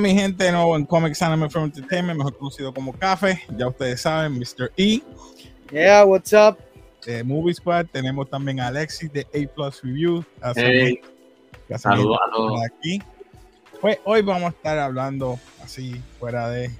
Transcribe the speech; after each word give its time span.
Mi 0.00 0.14
gente, 0.14 0.44
de 0.44 0.52
nuevo 0.52 0.76
en 0.76 0.86
Comics 0.86 1.20
Anime 1.20 1.50
From 1.50 1.64
Entertainment, 1.64 2.16
mejor 2.16 2.34
conocido 2.38 2.72
como 2.72 2.94
Café. 2.94 3.42
Ya 3.54 3.68
ustedes 3.68 4.00
saben, 4.00 4.32
Mr. 4.32 4.72
E. 4.78 5.02
Yeah, 5.70 6.06
what's 6.06 6.32
up? 6.32 6.56
De 7.04 7.22
Movie 7.22 7.52
Squad. 7.52 7.86
Tenemos 7.92 8.30
también 8.30 8.60
a 8.60 8.68
Alexis 8.68 9.12
de 9.12 9.26
A 9.34 9.54
Plus 9.54 9.82
Review. 9.82 10.24
Hey. 10.56 11.02
Saludos. 11.76 12.18
Aquí. 12.64 13.02
Pues 13.82 13.98
hoy 14.04 14.22
vamos 14.22 14.44
a 14.44 14.48
estar 14.56 14.78
hablando 14.78 15.38
así, 15.62 16.00
fuera 16.18 16.48
de, 16.48 16.70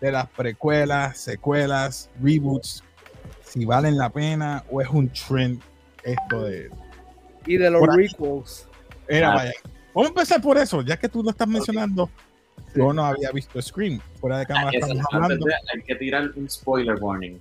de 0.00 0.10
las 0.10 0.28
precuelas, 0.30 1.18
secuelas, 1.18 2.10
reboots, 2.20 2.82
si 3.44 3.64
valen 3.64 3.96
la 3.96 4.10
pena 4.10 4.64
o 4.68 4.80
es 4.80 4.88
un 4.88 5.08
trend 5.10 5.62
esto 6.02 6.42
de. 6.42 6.70
Y 7.46 7.56
de 7.56 7.70
los 7.70 7.86
requels. 7.86 8.68
Era, 9.06 9.30
ah. 9.30 9.34
vaya. 9.36 9.52
Vamos 9.94 10.06
a 10.06 10.08
empezar 10.08 10.42
por 10.42 10.58
eso, 10.58 10.82
ya 10.82 10.96
que 10.96 11.08
tú 11.08 11.22
lo 11.22 11.30
estás 11.30 11.46
mencionando. 11.46 12.10
Yo 12.74 12.92
no 12.92 13.04
había 13.04 13.30
visto 13.30 13.60
Scream. 13.60 14.00
Fuera 14.20 14.38
de 14.38 14.46
cámara 14.46 14.70
estamos 14.72 15.04
hablando. 15.12 15.46
hay 15.72 15.82
que 15.82 15.94
tirar 15.94 16.30
un 16.36 16.48
spoiler 16.48 16.96
warning. 17.00 17.40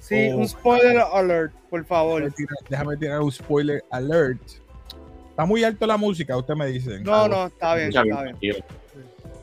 Sí, 0.00 0.28
un 0.28 0.48
spoiler 0.48 0.98
alert, 1.12 1.52
por 1.68 1.84
favor. 1.84 2.22
Déjame 2.22 2.36
tirar, 2.36 2.58
déjame 2.68 2.96
tirar, 2.96 3.20
un 3.20 3.32
spoiler 3.32 3.84
alert. 3.90 4.40
Está 5.30 5.44
muy 5.44 5.64
alto 5.64 5.86
la 5.86 5.96
música, 5.96 6.36
usted 6.36 6.54
me 6.54 6.66
dice. 6.66 7.00
No, 7.00 7.28
no, 7.28 7.46
está 7.46 7.74
bien, 7.74 7.88
está 7.88 8.02
bien. 8.02 8.36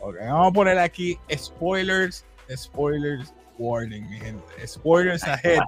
Okay, 0.01 0.27
vamos 0.27 0.49
a 0.49 0.53
poner 0.53 0.77
aquí 0.77 1.17
spoilers, 1.35 2.25
spoilers 2.55 3.33
warning, 3.57 4.09
mi 4.09 4.17
gente. 4.17 4.67
Spoilers 4.67 5.23
ahead. 5.23 5.59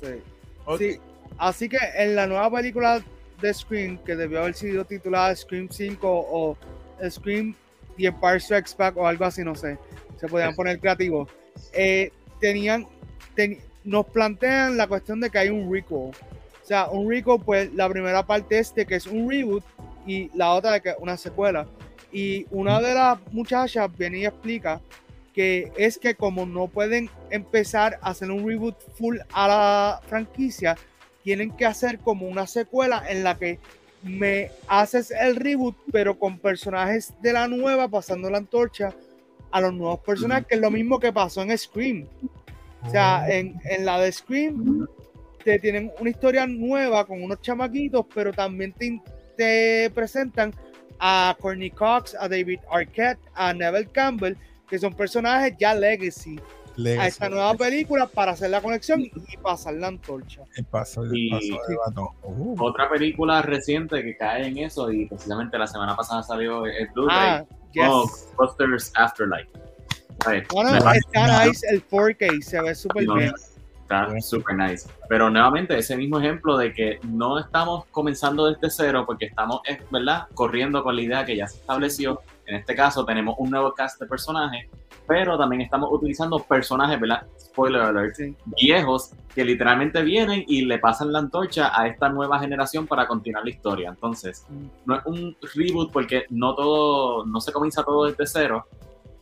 Sí. 0.00 0.22
sí. 0.78 1.00
Así 1.38 1.68
que 1.68 1.78
en 1.96 2.16
la 2.16 2.26
nueva 2.26 2.50
película 2.50 3.02
de 3.40 3.54
Scream, 3.54 3.98
que 3.98 4.16
debió 4.16 4.40
haber 4.40 4.54
sido 4.54 4.84
titulada 4.84 5.34
Scream 5.34 5.68
5 5.70 6.08
o 6.08 6.56
Scream 7.08 7.54
Empire 8.06 8.40
Strikes 8.40 8.74
Back 8.76 8.96
o 8.96 9.06
algo 9.06 9.24
así, 9.24 9.42
no 9.42 9.54
sé. 9.54 9.78
Se 10.16 10.26
podían 10.26 10.54
poner 10.54 10.78
creativos. 10.80 11.28
Eh, 11.72 12.12
tenían, 12.40 12.86
nos 13.84 14.06
plantean 14.06 14.76
la 14.76 14.86
cuestión 14.86 15.20
de 15.20 15.30
que 15.30 15.38
hay 15.38 15.48
un 15.48 15.72
recall. 15.72 16.10
O 16.10 16.66
sea, 16.66 16.88
un 16.88 17.08
recall, 17.08 17.40
pues 17.40 17.72
la 17.74 17.88
primera 17.88 18.26
parte 18.26 18.58
es 18.58 18.74
de 18.74 18.86
que 18.86 18.96
es 18.96 19.06
un 19.06 19.28
reboot 19.28 19.64
y 20.06 20.30
la 20.36 20.52
otra 20.52 20.72
de 20.72 20.80
que 20.80 20.94
una 20.98 21.16
secuela. 21.16 21.66
Y 22.12 22.46
una 22.50 22.80
de 22.80 22.94
las 22.94 23.18
muchachas 23.32 23.90
viene 23.96 24.18
y 24.18 24.26
explica 24.26 24.80
que 25.34 25.70
es 25.76 25.98
que 25.98 26.14
como 26.14 26.46
no 26.46 26.66
pueden 26.66 27.10
empezar 27.30 27.98
a 28.02 28.10
hacer 28.10 28.30
un 28.30 28.46
reboot 28.46 28.76
full 28.96 29.18
a 29.32 29.48
la 29.48 30.00
franquicia, 30.08 30.76
tienen 31.22 31.50
que 31.50 31.66
hacer 31.66 31.98
como 31.98 32.26
una 32.26 32.46
secuela 32.46 33.04
en 33.08 33.22
la 33.22 33.36
que 33.36 33.60
me 34.02 34.50
haces 34.66 35.10
el 35.10 35.36
reboot, 35.36 35.76
pero 35.92 36.18
con 36.18 36.38
personajes 36.38 37.12
de 37.20 37.32
la 37.32 37.48
nueva 37.48 37.88
pasando 37.88 38.30
la 38.30 38.38
antorcha 38.38 38.94
a 39.50 39.60
los 39.60 39.72
nuevos 39.72 40.00
personajes, 40.00 40.46
que 40.46 40.54
es 40.56 40.60
lo 40.60 40.70
mismo 40.70 40.98
que 40.98 41.12
pasó 41.12 41.42
en 41.42 41.56
Scream. 41.56 42.06
O 42.84 42.90
sea, 42.90 43.24
oh. 43.26 43.30
en, 43.30 43.58
la 43.80 44.00
de 44.00 44.12
Scream 44.12 44.86
te 45.44 45.58
tienen 45.58 45.90
una 45.98 46.10
historia 46.10 46.46
nueva 46.46 47.06
con 47.06 47.22
unos 47.22 47.40
chamaquitos, 47.40 48.06
pero 48.14 48.32
también 48.32 48.72
te, 48.72 49.00
te 49.36 49.90
presentan 49.90 50.52
a 50.98 51.36
Courtney 51.40 51.70
Cox, 51.70 52.16
a 52.18 52.28
David 52.28 52.60
Arquette, 52.70 53.20
a 53.34 53.52
Neville 53.52 53.88
Campbell, 53.92 54.36
que 54.68 54.78
son 54.78 54.94
personajes 54.94 55.54
ya 55.58 55.74
legacy 55.74 56.38
a 56.86 57.06
esta 57.06 57.28
nueva 57.28 57.54
película 57.54 58.06
para 58.06 58.32
hacer 58.32 58.50
la 58.50 58.60
conexión 58.60 59.00
y 59.02 59.36
pasar 59.42 59.74
la 59.74 59.88
antorcha. 59.88 60.42
Uh. 62.22 62.56
Otra 62.58 62.88
película 62.88 63.42
reciente 63.42 64.02
que 64.02 64.16
cae 64.16 64.46
en 64.46 64.58
eso 64.58 64.90
y 64.92 65.06
precisamente 65.06 65.58
la 65.58 65.66
semana 65.66 65.96
pasada 65.96 66.22
salió 66.22 66.66
el 66.66 66.88
Blu-ray. 66.94 67.44
Ah, 67.82 68.02
Busters 68.36 68.92
Afterlife. 68.96 69.50
Bueno, 70.52 70.70
está 70.74 71.44
nice 71.44 71.66
el 71.70 71.86
4K, 71.86 72.42
se 72.42 72.60
ve 72.60 72.74
súper 72.74 73.06
bien. 73.06 73.32
Está 73.82 74.20
súper 74.20 74.56
nice. 74.56 74.88
Pero 75.08 75.30
nuevamente, 75.30 75.78
ese 75.78 75.96
mismo 75.96 76.18
ejemplo 76.18 76.58
de 76.58 76.72
que 76.72 76.98
no 77.04 77.38
estamos 77.38 77.86
comenzando 77.86 78.46
desde 78.46 78.68
cero 78.70 79.04
porque 79.06 79.26
estamos, 79.26 79.62
¿verdad?, 79.90 80.26
corriendo 80.34 80.82
con 80.82 80.96
la 80.96 81.02
idea 81.02 81.24
que 81.24 81.36
ya 81.36 81.46
se 81.46 81.58
estableció. 81.58 82.20
En 82.46 82.56
este 82.56 82.74
caso, 82.74 83.04
tenemos 83.04 83.36
un 83.38 83.50
nuevo 83.50 83.72
cast 83.72 84.00
de 84.00 84.06
personajes 84.06 84.68
pero 85.08 85.38
también 85.38 85.62
estamos 85.62 85.88
utilizando 85.90 86.38
personajes, 86.38 87.00
¿verdad? 87.00 87.26
Spoiler 87.40 87.80
alert, 87.80 88.14
viejos 88.60 89.12
que 89.34 89.42
literalmente 89.42 90.02
vienen 90.02 90.44
y 90.46 90.66
le 90.66 90.78
pasan 90.78 91.10
la 91.10 91.20
antorcha 91.20 91.72
a 91.74 91.88
esta 91.88 92.10
nueva 92.10 92.38
generación 92.38 92.86
para 92.86 93.08
continuar 93.08 93.42
la 93.42 93.50
historia. 93.50 93.88
Entonces, 93.88 94.46
no 94.84 94.96
es 94.96 95.06
un 95.06 95.34
reboot 95.54 95.90
porque 95.90 96.26
no 96.28 96.54
todo, 96.54 97.24
no 97.24 97.40
se 97.40 97.52
comienza 97.52 97.82
todo 97.82 98.04
desde 98.04 98.26
cero, 98.26 98.66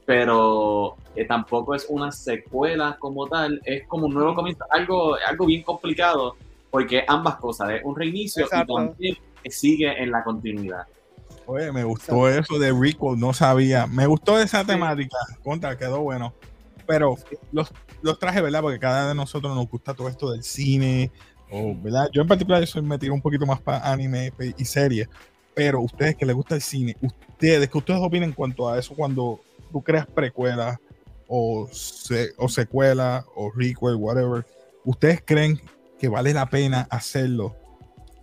pero 0.04 0.96
eh, 1.14 1.24
tampoco 1.24 1.76
es 1.76 1.86
una 1.88 2.10
secuela 2.10 2.96
como 2.98 3.28
tal, 3.28 3.60
es 3.64 3.86
como 3.86 4.06
un 4.06 4.14
nuevo 4.14 4.34
comienzo, 4.34 4.64
algo, 4.70 5.16
algo 5.24 5.46
bien 5.46 5.62
complicado 5.62 6.34
porque 6.68 7.04
ambas 7.06 7.36
cosas, 7.36 7.70
es 7.70 7.84
un 7.84 7.94
reinicio 7.94 8.44
y 8.44 8.66
también 8.66 9.16
sigue 9.48 10.02
en 10.02 10.10
la 10.10 10.24
continuidad. 10.24 10.84
Oye, 11.46 11.70
me 11.70 11.84
gustó 11.84 12.28
eso 12.28 12.58
de 12.58 12.72
Rico, 12.72 13.14
no 13.16 13.32
sabía. 13.32 13.86
Me 13.86 14.06
gustó 14.06 14.40
esa 14.40 14.64
temática, 14.64 15.16
contra, 15.44 15.78
quedó 15.78 16.00
bueno. 16.00 16.34
Pero 16.86 17.16
los, 17.52 17.72
los 18.02 18.18
traje, 18.18 18.40
¿verdad? 18.40 18.62
Porque 18.62 18.80
cada 18.80 19.08
de 19.08 19.14
nosotros 19.14 19.54
nos 19.54 19.68
gusta 19.68 19.94
todo 19.94 20.08
esto 20.08 20.32
del 20.32 20.42
cine, 20.42 21.10
o, 21.50 21.74
¿verdad? 21.80 22.08
Yo 22.12 22.22
en 22.22 22.28
particular 22.28 22.60
yo 22.60 22.66
soy 22.66 22.82
metido 22.82 23.14
un 23.14 23.22
poquito 23.22 23.46
más 23.46 23.60
para 23.60 23.92
anime 23.92 24.32
y 24.56 24.64
series, 24.64 25.08
pero 25.54 25.80
ustedes 25.80 26.16
que 26.16 26.26
les 26.26 26.34
gusta 26.34 26.56
el 26.56 26.62
cine, 26.62 26.96
ustedes, 27.00 27.68
¿qué 27.68 27.78
ustedes 27.78 28.00
opinan 28.00 28.30
en 28.30 28.34
cuanto 28.34 28.68
a 28.68 28.78
eso 28.78 28.94
cuando 28.94 29.40
tú 29.72 29.82
creas 29.82 30.06
precuelas 30.06 30.78
o, 31.28 31.68
se, 31.72 32.32
o 32.36 32.48
secuela 32.48 33.24
o 33.34 33.50
requel, 33.50 33.94
whatever? 33.96 34.44
¿Ustedes 34.84 35.22
creen 35.24 35.60
que 35.98 36.08
vale 36.08 36.32
la 36.32 36.46
pena 36.46 36.86
hacerlo? 36.90 37.54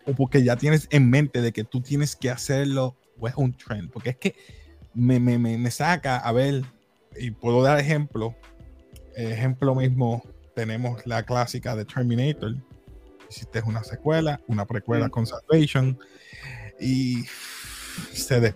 O 0.06 0.14
porque 0.14 0.44
ya 0.44 0.58
tienes 0.58 0.88
en 0.92 1.10
mente 1.10 1.42
de 1.42 1.54
que 1.54 1.64
tú 1.64 1.82
tienes 1.82 2.16
que 2.16 2.30
hacerlo 2.30 2.96
es 3.28 3.36
un 3.36 3.54
trend, 3.54 3.92
porque 3.92 4.12
es 4.12 4.18
que 4.18 4.36
me, 4.94 5.20
me, 5.20 5.38
me, 5.38 5.72
saca 5.72 6.18
a 6.18 6.32
ver, 6.32 6.64
y 7.18 7.32
puedo 7.32 7.64
dar 7.64 7.80
ejemplo, 7.80 8.36
ejemplo 9.16 9.76
mismo, 9.76 10.24
tenemos 10.56 11.06
la 11.06 11.24
clásica 11.24 11.76
de 11.76 11.86
Terminator, 11.86 12.56
hiciste 13.30 13.62
una 13.66 13.84
secuela, 13.84 14.40
una 14.48 14.66
precuela 14.66 15.10
con 15.10 15.26
Salvation, 15.26 15.98
y 16.80 17.24
se, 18.12 18.54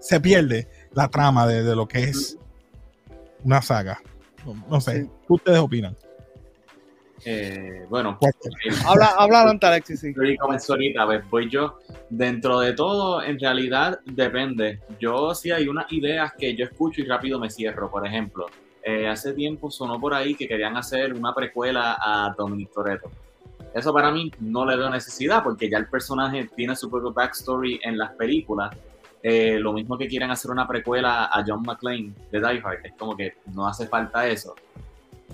se, 0.00 0.20
pierde 0.20 0.68
la 0.92 1.08
trama 1.08 1.46
de, 1.46 1.62
de, 1.62 1.76
lo 1.76 1.86
que 1.88 2.04
es 2.04 2.36
una 3.44 3.62
saga. 3.62 4.00
No, 4.68 4.80
sé, 4.80 5.08
¿qué 5.26 5.32
ustedes 5.32 5.58
opinan? 5.58 5.96
Eh, 7.24 7.86
bueno, 7.88 8.18
habla, 8.84 9.06
habla 9.18 9.58
Alexis. 9.60 10.00
Sí. 10.00 10.14
comenzó 10.36 10.74
ahorita, 10.74 11.06
pues 11.06 11.30
voy 11.30 11.50
yo. 11.50 11.78
Dentro 12.10 12.60
de 12.60 12.72
todo, 12.72 13.22
en 13.22 13.38
realidad 13.38 14.00
depende. 14.04 14.80
Yo 15.00 15.34
sí 15.34 15.50
hay 15.50 15.68
unas 15.68 15.90
ideas 15.92 16.32
que 16.38 16.54
yo 16.54 16.64
escucho 16.64 17.00
y 17.00 17.04
rápido 17.04 17.38
me 17.38 17.50
cierro. 17.50 17.90
Por 17.90 18.06
ejemplo, 18.06 18.46
eh, 18.82 19.08
hace 19.08 19.32
tiempo 19.32 19.70
sonó 19.70 19.98
por 20.00 20.14
ahí 20.14 20.34
que 20.34 20.46
querían 20.46 20.76
hacer 20.76 21.14
una 21.14 21.34
precuela 21.34 21.98
a 22.00 22.34
Dominic 22.36 22.72
Toretto. 22.72 23.10
Eso 23.74 23.92
para 23.92 24.10
mí 24.10 24.30
no 24.40 24.64
le 24.64 24.76
veo 24.76 24.88
necesidad 24.88 25.42
porque 25.42 25.68
ya 25.68 25.78
el 25.78 25.88
personaje 25.88 26.48
tiene 26.54 26.74
su 26.76 26.88
propio 26.88 27.12
backstory 27.12 27.80
en 27.82 27.98
las 27.98 28.12
películas. 28.12 28.74
Eh, 29.22 29.58
lo 29.58 29.72
mismo 29.72 29.98
que 29.98 30.06
quieren 30.06 30.30
hacer 30.30 30.50
una 30.50 30.68
precuela 30.68 31.24
a 31.26 31.44
John 31.46 31.62
McClane 31.62 32.12
de 32.30 32.38
Die 32.38 32.62
Hard, 32.64 32.86
es 32.86 32.92
como 32.96 33.16
que 33.16 33.34
no 33.52 33.66
hace 33.66 33.86
falta 33.86 34.26
eso. 34.26 34.54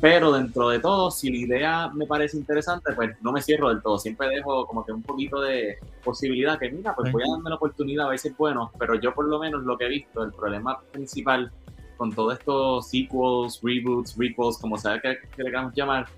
Pero 0.03 0.33
dentro 0.33 0.69
de 0.69 0.81
todo, 0.81 1.13
si 1.13 1.31
la 1.31 1.37
idea 1.37 1.89
me 1.95 2.07
parece 2.07 2.37
interesante, 2.37 2.93
pues 2.93 3.11
no 3.23 3.31
me 3.31 3.41
cierro 3.41 3.69
del 3.69 3.81
todo. 3.81 4.01
Siempre 4.01 4.27
dejo 4.31 4.67
como 4.67 4.85
que 4.85 4.91
un 4.91 5.01
poquito 5.01 5.41
de 5.41 5.79
posibilidad 6.03 6.59
que, 6.59 6.73
mira, 6.73 6.93
pues 6.93 7.13
voy 7.13 7.23
a 7.23 7.31
darme 7.31 7.51
la 7.51 7.55
oportunidad 7.55 8.07
a 8.07 8.11
ver 8.11 8.19
si 8.19 8.27
es 8.27 8.37
bueno. 8.37 8.73
Pero 8.81 8.97
yo 8.97 9.15
por 9.15 9.29
lo 9.29 9.39
menos 9.39 9.63
lo 9.63 9.79
que 9.79 9.85
he 9.85 9.89
visto, 9.89 10.25
el 10.25 10.33
problema 10.33 10.81
principal 10.91 11.53
con 11.97 12.13
todos 12.13 12.37
estos 12.37 12.89
sequels, 12.89 13.61
reboots, 13.63 14.17
requels, 14.19 14.59
como 14.59 14.77
sea 14.77 15.01
que, 15.01 15.19
que 15.37 15.43
le 15.45 15.51
queramos 15.51 15.73
llamar, 15.73 16.09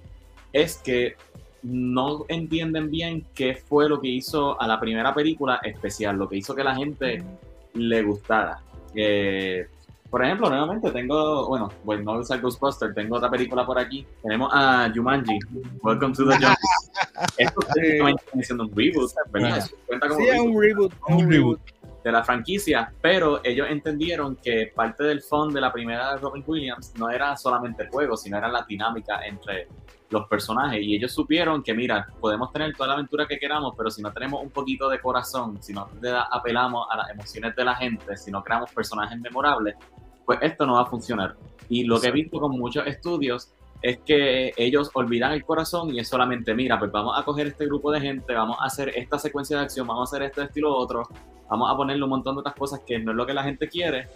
es 0.54 0.78
que 0.78 1.16
no 1.62 2.25
entienden 2.28 2.90
bien 2.90 3.26
qué 3.34 3.54
fue 3.54 3.87
lo 3.90 4.00
que 4.00 4.08
hizo 4.08 4.58
a 4.58 4.66
la 4.66 4.80
primera 4.80 5.12
película 5.12 5.60
especial, 5.62 6.16
lo 6.16 6.26
que 6.26 6.38
hizo 6.38 6.54
que 6.54 6.64
la 6.64 6.75
gente 6.75 7.22
le 7.75 8.02
gustara. 8.02 8.62
Eh, 8.94 9.69
por 10.14 10.25
ejemplo, 10.25 10.49
nuevamente 10.49 10.93
tengo, 10.93 11.49
bueno, 11.49 11.72
bueno, 11.82 12.05
no 12.05 12.20
usar 12.20 12.40
Ghostbuster, 12.40 12.94
tengo 12.94 13.16
otra 13.16 13.28
película 13.28 13.66
por 13.66 13.81
aquí. 13.81 14.06
Tenemos 14.22 14.49
a 14.55 14.88
Jumanji, 14.94 15.37
Welcome 15.82 16.14
to 16.14 16.25
the 16.28 16.34
Jungle. 16.34 16.55
Esto 17.37 17.61
es 17.76 18.46
siendo 18.46 18.62
un 18.62 18.76
reboot, 18.76 19.11
¿verdad? 19.32 19.61
sí, 19.61 19.75
es 20.28 20.38
un 20.38 20.62
reboot. 20.62 20.93
Un, 21.08 21.28
reboot. 21.28 21.61
de 22.05 22.12
la 22.12 22.22
franquicia, 22.22 22.93
pero 23.00 23.40
ellos 23.43 23.66
entendieron 23.69 24.37
que 24.37 24.70
parte 24.72 25.02
del 25.02 25.20
fondo 25.20 25.56
de 25.56 25.61
la 25.62 25.72
primera 25.72 26.14
de 26.14 26.20
Robin 26.20 26.44
Williams 26.46 26.93
no 26.96 27.11
era 27.11 27.37
solamente 27.37 27.82
el 27.82 27.88
juego, 27.88 28.16
sino 28.16 28.38
era 28.38 28.46
la 28.46 28.64
dinámica 28.69 29.26
entre 29.26 29.66
los 30.11 30.28
personajes 30.28 30.81
y 30.81 30.94
ellos 30.94 31.12
supieron 31.12 31.61
que 31.61 31.75
mira, 31.75 32.06
podemos 32.20 32.52
tener 32.52 32.72
toda 32.76 32.87
la 32.87 32.94
aventura 32.94 33.26
que 33.26 33.37
queramos, 33.37 33.75
pero 33.76 33.90
si 33.90 34.00
no 34.00 34.12
tenemos 34.12 34.40
un 34.44 34.50
poquito 34.50 34.88
de 34.88 35.00
corazón, 35.00 35.61
si 35.61 35.72
no 35.72 35.88
apelamos 36.31 36.87
a 36.88 36.99
las 36.99 37.11
emociones 37.11 37.56
de 37.56 37.64
la 37.64 37.75
gente, 37.75 38.16
si 38.16 38.31
no 38.31 38.44
creamos 38.44 38.70
personajes 38.72 39.19
memorables, 39.19 39.75
pues 40.25 40.38
esto 40.43 40.67
no 40.67 40.75
va 40.75 40.82
a 40.82 40.87
funcionar. 40.87 41.37
Y 41.69 41.85
lo 41.85 42.00
que 42.00 42.09
he 42.09 42.12
visto 42.12 42.38
con 42.38 42.53
muchos 42.53 42.87
estudios 42.87 43.53
es 43.85 43.99
que 43.99 44.53
ellos 44.56 44.91
olvidan 44.94 45.32
el 45.32 45.44
corazón 45.44 45.94
y 45.94 45.99
es 45.99 46.09
solamente, 46.09 46.55
mira, 46.55 46.79
pues 46.79 46.91
vamos 46.91 47.19
a 47.19 47.23
coger 47.23 47.49
este 47.49 47.67
grupo 47.67 47.93
de 47.93 48.00
gente, 48.00 48.32
vamos 48.32 48.56
a 48.61 48.65
hacer 48.65 48.91
esta 48.97 49.19
secuencia 49.19 49.59
de 49.59 49.65
acción, 49.65 49.87
vamos 49.87 50.11
a 50.11 50.17
hacer 50.17 50.26
este 50.26 50.43
estilo 50.43 50.75
otro, 50.75 51.03
vamos 51.50 51.71
a 51.71 51.76
ponerle 51.76 52.03
un 52.03 52.09
montón 52.09 52.35
de 52.35 52.41
otras 52.41 52.55
cosas 52.55 52.81
que 52.87 52.99
no 52.99 53.11
es 53.11 53.17
lo 53.17 53.26
que 53.26 53.35
la 53.35 53.43
gente 53.43 53.69
quiere, 53.69 54.09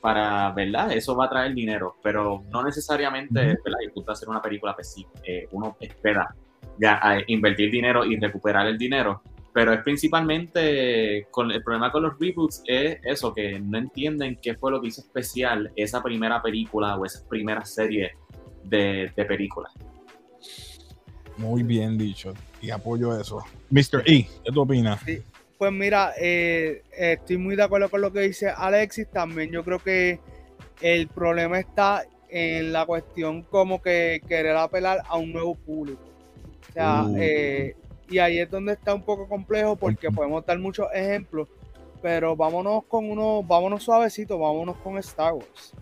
para, 0.00 0.50
¿verdad? 0.52 0.92
Eso 0.92 1.14
va 1.14 1.26
a 1.26 1.28
traer 1.28 1.52
dinero, 1.52 1.96
pero 2.02 2.42
no 2.50 2.62
necesariamente, 2.62 3.38
¿verdad? 3.62 3.80
Y 3.86 3.90
gusta 3.94 4.12
hacer 4.12 4.30
una 4.30 4.40
película, 4.40 4.74
pues 4.74 4.92
sí, 4.92 5.06
eh, 5.24 5.46
uno 5.52 5.76
espera 5.78 6.34
ya, 6.80 7.18
invertir 7.26 7.70
dinero 7.70 8.04
y 8.06 8.18
recuperar 8.18 8.66
el 8.66 8.78
dinero, 8.78 9.22
pero 9.52 9.72
es 9.72 9.82
principalmente 9.82 11.26
con 11.30 11.50
el 11.50 11.62
problema 11.62 11.92
con 11.92 12.04
los 12.04 12.18
reboots 12.18 12.62
es 12.66 12.98
eso, 13.04 13.34
que 13.34 13.60
no 13.60 13.78
entienden 13.78 14.38
qué 14.40 14.54
fue 14.54 14.70
lo 14.70 14.80
que 14.80 14.88
hizo 14.88 15.02
especial 15.02 15.70
esa 15.76 16.02
primera 16.02 16.40
película 16.40 16.96
o 16.96 17.04
esa 17.04 17.26
primera 17.28 17.64
serie 17.64 18.12
de, 18.64 19.10
de 19.14 19.24
películas. 19.24 19.72
Muy 21.36 21.62
bien 21.62 21.98
dicho 21.98 22.34
y 22.62 22.70
apoyo 22.70 23.18
eso. 23.18 23.44
Mr. 23.70 24.02
E, 24.06 24.28
¿qué 24.44 24.52
tú 24.52 24.62
opinas? 24.62 25.00
Pues 25.58 25.72
mira, 25.72 26.12
eh, 26.18 26.82
estoy 26.96 27.36
muy 27.36 27.56
de 27.56 27.64
acuerdo 27.64 27.90
con 27.90 28.00
lo 28.00 28.12
que 28.12 28.20
dice 28.20 28.48
Alexis. 28.48 29.08
También 29.10 29.50
yo 29.50 29.64
creo 29.64 29.78
que 29.78 30.20
el 30.80 31.08
problema 31.08 31.58
está 31.58 32.04
en 32.28 32.72
la 32.72 32.86
cuestión 32.86 33.42
como 33.42 33.82
que 33.82 34.22
querer 34.26 34.56
apelar 34.56 35.02
a 35.06 35.18
un 35.18 35.32
nuevo 35.32 35.54
público. 35.54 36.02
O 36.68 36.72
sea, 36.72 37.04
uh. 37.04 37.16
eh, 37.18 37.76
y 38.12 38.18
ahí 38.18 38.38
es 38.38 38.50
donde 38.50 38.74
está 38.74 38.94
un 38.94 39.02
poco 39.02 39.26
complejo 39.26 39.74
porque 39.74 40.10
podemos 40.10 40.44
dar 40.44 40.58
muchos 40.58 40.86
ejemplos, 40.92 41.48
pero 42.02 42.36
vámonos 42.36 42.84
con 42.84 43.10
uno, 43.10 43.42
vámonos 43.42 43.82
suavecito, 43.82 44.38
vámonos 44.38 44.76
con 44.76 44.98
Star 44.98 45.32
Wars. 45.32 45.72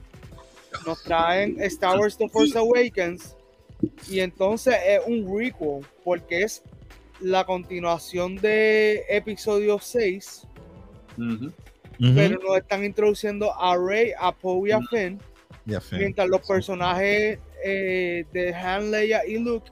Nos 0.86 1.02
traen 1.02 1.60
Star 1.62 1.98
Wars 1.98 2.16
The 2.16 2.28
Force 2.28 2.56
Awakens 2.56 3.36
y 4.08 4.20
entonces 4.20 4.76
es 4.86 5.00
un 5.06 5.26
requel 5.36 5.84
porque 6.04 6.42
es 6.42 6.62
la 7.20 7.44
continuación 7.44 8.36
de 8.36 9.04
episodio 9.08 9.80
6. 9.80 10.46
Pero 11.98 12.38
nos 12.38 12.56
están 12.56 12.84
introduciendo 12.84 13.52
a 13.60 13.76
Rey, 13.76 14.12
a 14.18 14.32
Poe 14.32 14.68
y 14.68 14.72
a 14.72 14.80
Finn. 14.82 15.18
Mientras 15.92 16.28
los 16.28 16.46
personajes 16.46 17.40
eh, 17.64 18.24
de 18.32 18.54
Han, 18.54 18.92
Leia 18.92 19.26
y 19.26 19.38
Luke 19.38 19.70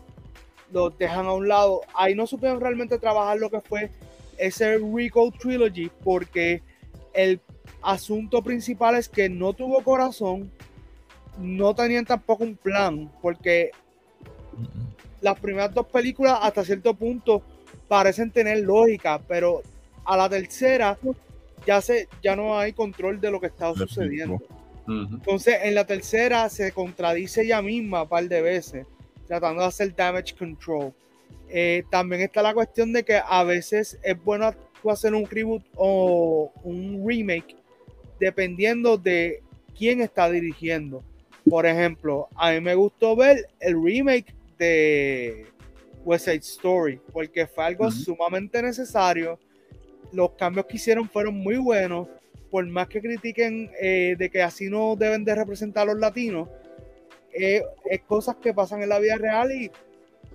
los 0.73 0.97
dejan 0.99 1.27
a 1.27 1.33
un 1.33 1.49
lado. 1.49 1.83
Ahí 1.95 2.15
no 2.15 2.27
supieron 2.27 2.61
realmente 2.61 2.99
trabajar 2.99 3.39
lo 3.39 3.51
que 3.51 3.61
fue 3.61 3.91
ese 4.37 4.79
Recall 4.79 5.33
Trilogy 5.33 5.91
porque 6.05 6.63
el 7.13 7.41
asunto 7.83 8.43
principal 8.43 8.97
es 8.97 9.09
que 9.09 9.29
no 9.29 9.53
tuvo 9.53 9.83
corazón, 9.83 10.51
no 11.39 11.75
tenían 11.75 12.05
tampoco 12.05 12.45
un 12.45 12.57
plan, 12.57 13.11
porque 13.21 13.71
las 15.21 15.39
primeras 15.39 15.75
dos 15.75 15.87
películas 15.87 16.39
hasta 16.43 16.65
cierto 16.65 16.95
punto 16.95 17.43
parecen 17.89 18.31
tener 18.31 18.61
lógica, 18.61 19.21
pero 19.27 19.63
a 20.05 20.17
la 20.17 20.29
tercera 20.29 20.99
ya, 21.67 21.81
se, 21.81 22.09
ya 22.23 22.37
no 22.37 22.59
hay 22.59 22.73
control 22.73 23.21
de 23.21 23.31
lo 23.31 23.41
que 23.41 23.49
está 23.49 23.75
sucediendo. 23.75 24.39
Entonces, 24.87 25.57
en 25.65 25.75
la 25.75 25.85
tercera 25.85 26.49
se 26.49 26.73
contradice 26.73 27.43
ella 27.43 27.61
misma 27.61 28.03
un 28.03 28.09
par 28.09 28.27
de 28.27 28.41
veces 28.41 28.87
tratando 29.29 29.63
de 29.63 29.69
hacer 29.69 29.95
damage 29.95 30.35
control. 30.35 30.93
Eh, 31.49 31.85
también 31.91 32.23
está 32.23 32.43
la 32.43 32.55
cuestión 32.55 32.93
de 32.93 33.05
que 33.05 33.21
a 33.25 33.45
veces 33.45 33.99
es 34.03 34.23
bueno 34.25 34.53
hacer 34.91 35.15
un 35.15 35.27
reboot 35.27 35.63
o 35.77 36.53
un 36.63 37.05
remake 37.07 37.57
dependiendo 38.19 38.97
de 38.97 39.43
quién 39.77 40.01
está 40.01 40.31
dirigiendo. 40.31 41.03
Por 41.49 41.67
ejemplo, 41.67 42.29
a 42.35 42.53
mí 42.53 42.61
me 42.61 42.75
gustó 42.75 43.17
ver 43.17 43.49
el 43.61 43.83
remake 43.83 44.35
de 44.59 45.47
West 46.05 46.27
Side 46.27 46.39
Story 46.39 47.01
porque 47.13 47.47
fue 47.47 47.65
algo 47.65 47.91
sumamente 47.91 48.63
necesario. 48.63 49.39
Los 50.13 50.33
cambios 50.33 50.67
que 50.67 50.77
hicieron 50.77 51.09
fueron 51.09 51.39
muy 51.39 51.57
buenos. 51.57 52.09
Por 52.51 52.67
más 52.67 52.89
que 52.89 53.01
critiquen 53.01 53.71
eh, 53.81 54.17
de 54.19 54.31
que 54.31 54.43
así 54.43 54.69
no 54.69 54.97
deben 54.97 55.25
de 55.25 55.35
representar 55.35 55.83
a 55.83 55.93
los 55.93 56.01
latinos, 56.01 56.49
es, 57.33 57.63
cosas 58.07 58.37
que 58.37 58.55
pasan 58.55 58.83
en 58.83 58.89
la 58.89 58.99
vida 58.99 59.17
real 59.17 59.53
y 59.53 59.71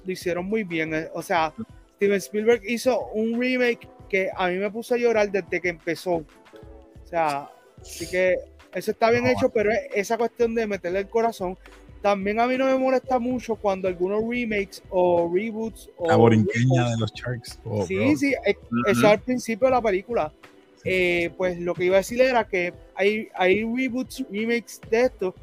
lo 0.05 0.11
hicieron 0.11 0.45
muy 0.45 0.63
bien. 0.63 0.93
Eh, 0.93 1.09
o 1.13 1.21
sea, 1.21 1.53
Steven 1.95 2.17
Spielberg 2.17 2.61
hizo 2.67 3.07
un 3.13 3.39
remake 3.39 3.87
que 4.09 4.29
a 4.35 4.47
mí 4.49 4.57
me 4.57 4.69
puso 4.69 4.95
a 4.95 4.97
llorar 4.97 5.31
desde 5.31 5.61
que 5.61 5.69
empezó. 5.69 6.15
O 6.15 7.05
sea, 7.05 7.49
así 7.81 8.09
que 8.09 8.37
eso 8.73 8.91
está 8.91 9.09
bien 9.11 9.27
hecho, 9.27 9.49
pero 9.49 9.71
esa 9.93 10.17
cuestión 10.17 10.55
de 10.55 10.67
meterle 10.67 10.99
el 10.99 11.09
corazón. 11.09 11.57
También 12.01 12.39
a 12.41 12.47
mí 12.47 12.57
no 12.57 12.65
me 12.65 12.77
molesta 12.77 13.17
mucho 13.17 13.55
cuando 13.55 13.87
algunos 13.87 14.21
remakes 14.27 14.83
o 14.89 15.31
reboots 15.33 15.89
o. 15.97 16.07
La 16.07 16.17
borinqueña 16.17 16.89
de 16.89 16.97
los 16.97 17.13
Sharks. 17.13 17.59
Oh, 17.63 17.85
sí, 17.85 18.17
sí, 18.17 18.33
eh, 18.45 18.57
eso 18.87 19.07
al 19.07 19.21
principio 19.21 19.67
de 19.67 19.71
la 19.71 19.81
película. 19.81 20.33
Eh, 20.83 21.31
pues 21.37 21.57
lo 21.59 21.73
que 21.73 21.85
iba 21.85 21.95
a 21.95 21.99
decir 21.99 22.19
era 22.19 22.45
que 22.45 22.73
hay, 22.95 23.29
hay 23.35 23.63
reboots, 23.63 24.25
remakes 24.29 24.81
de 24.89 25.03
esto 25.03 25.33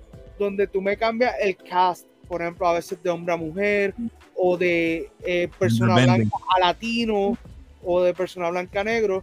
donde 0.44 0.66
tú 0.66 0.80
me 0.80 0.96
cambias 0.96 1.34
el 1.40 1.56
cast, 1.56 2.06
por 2.28 2.42
ejemplo, 2.42 2.66
a 2.66 2.74
veces 2.74 3.02
de 3.02 3.10
hombre 3.10 3.34
a 3.34 3.36
mujer, 3.36 3.94
o 4.34 4.56
de 4.56 5.10
eh, 5.24 5.48
persona 5.58 5.94
blanca 5.94 6.36
a 6.56 6.60
latino, 6.60 7.36
o 7.84 8.02
de 8.02 8.14
persona 8.14 8.50
blanca 8.50 8.80
a 8.80 8.84
negro, 8.84 9.22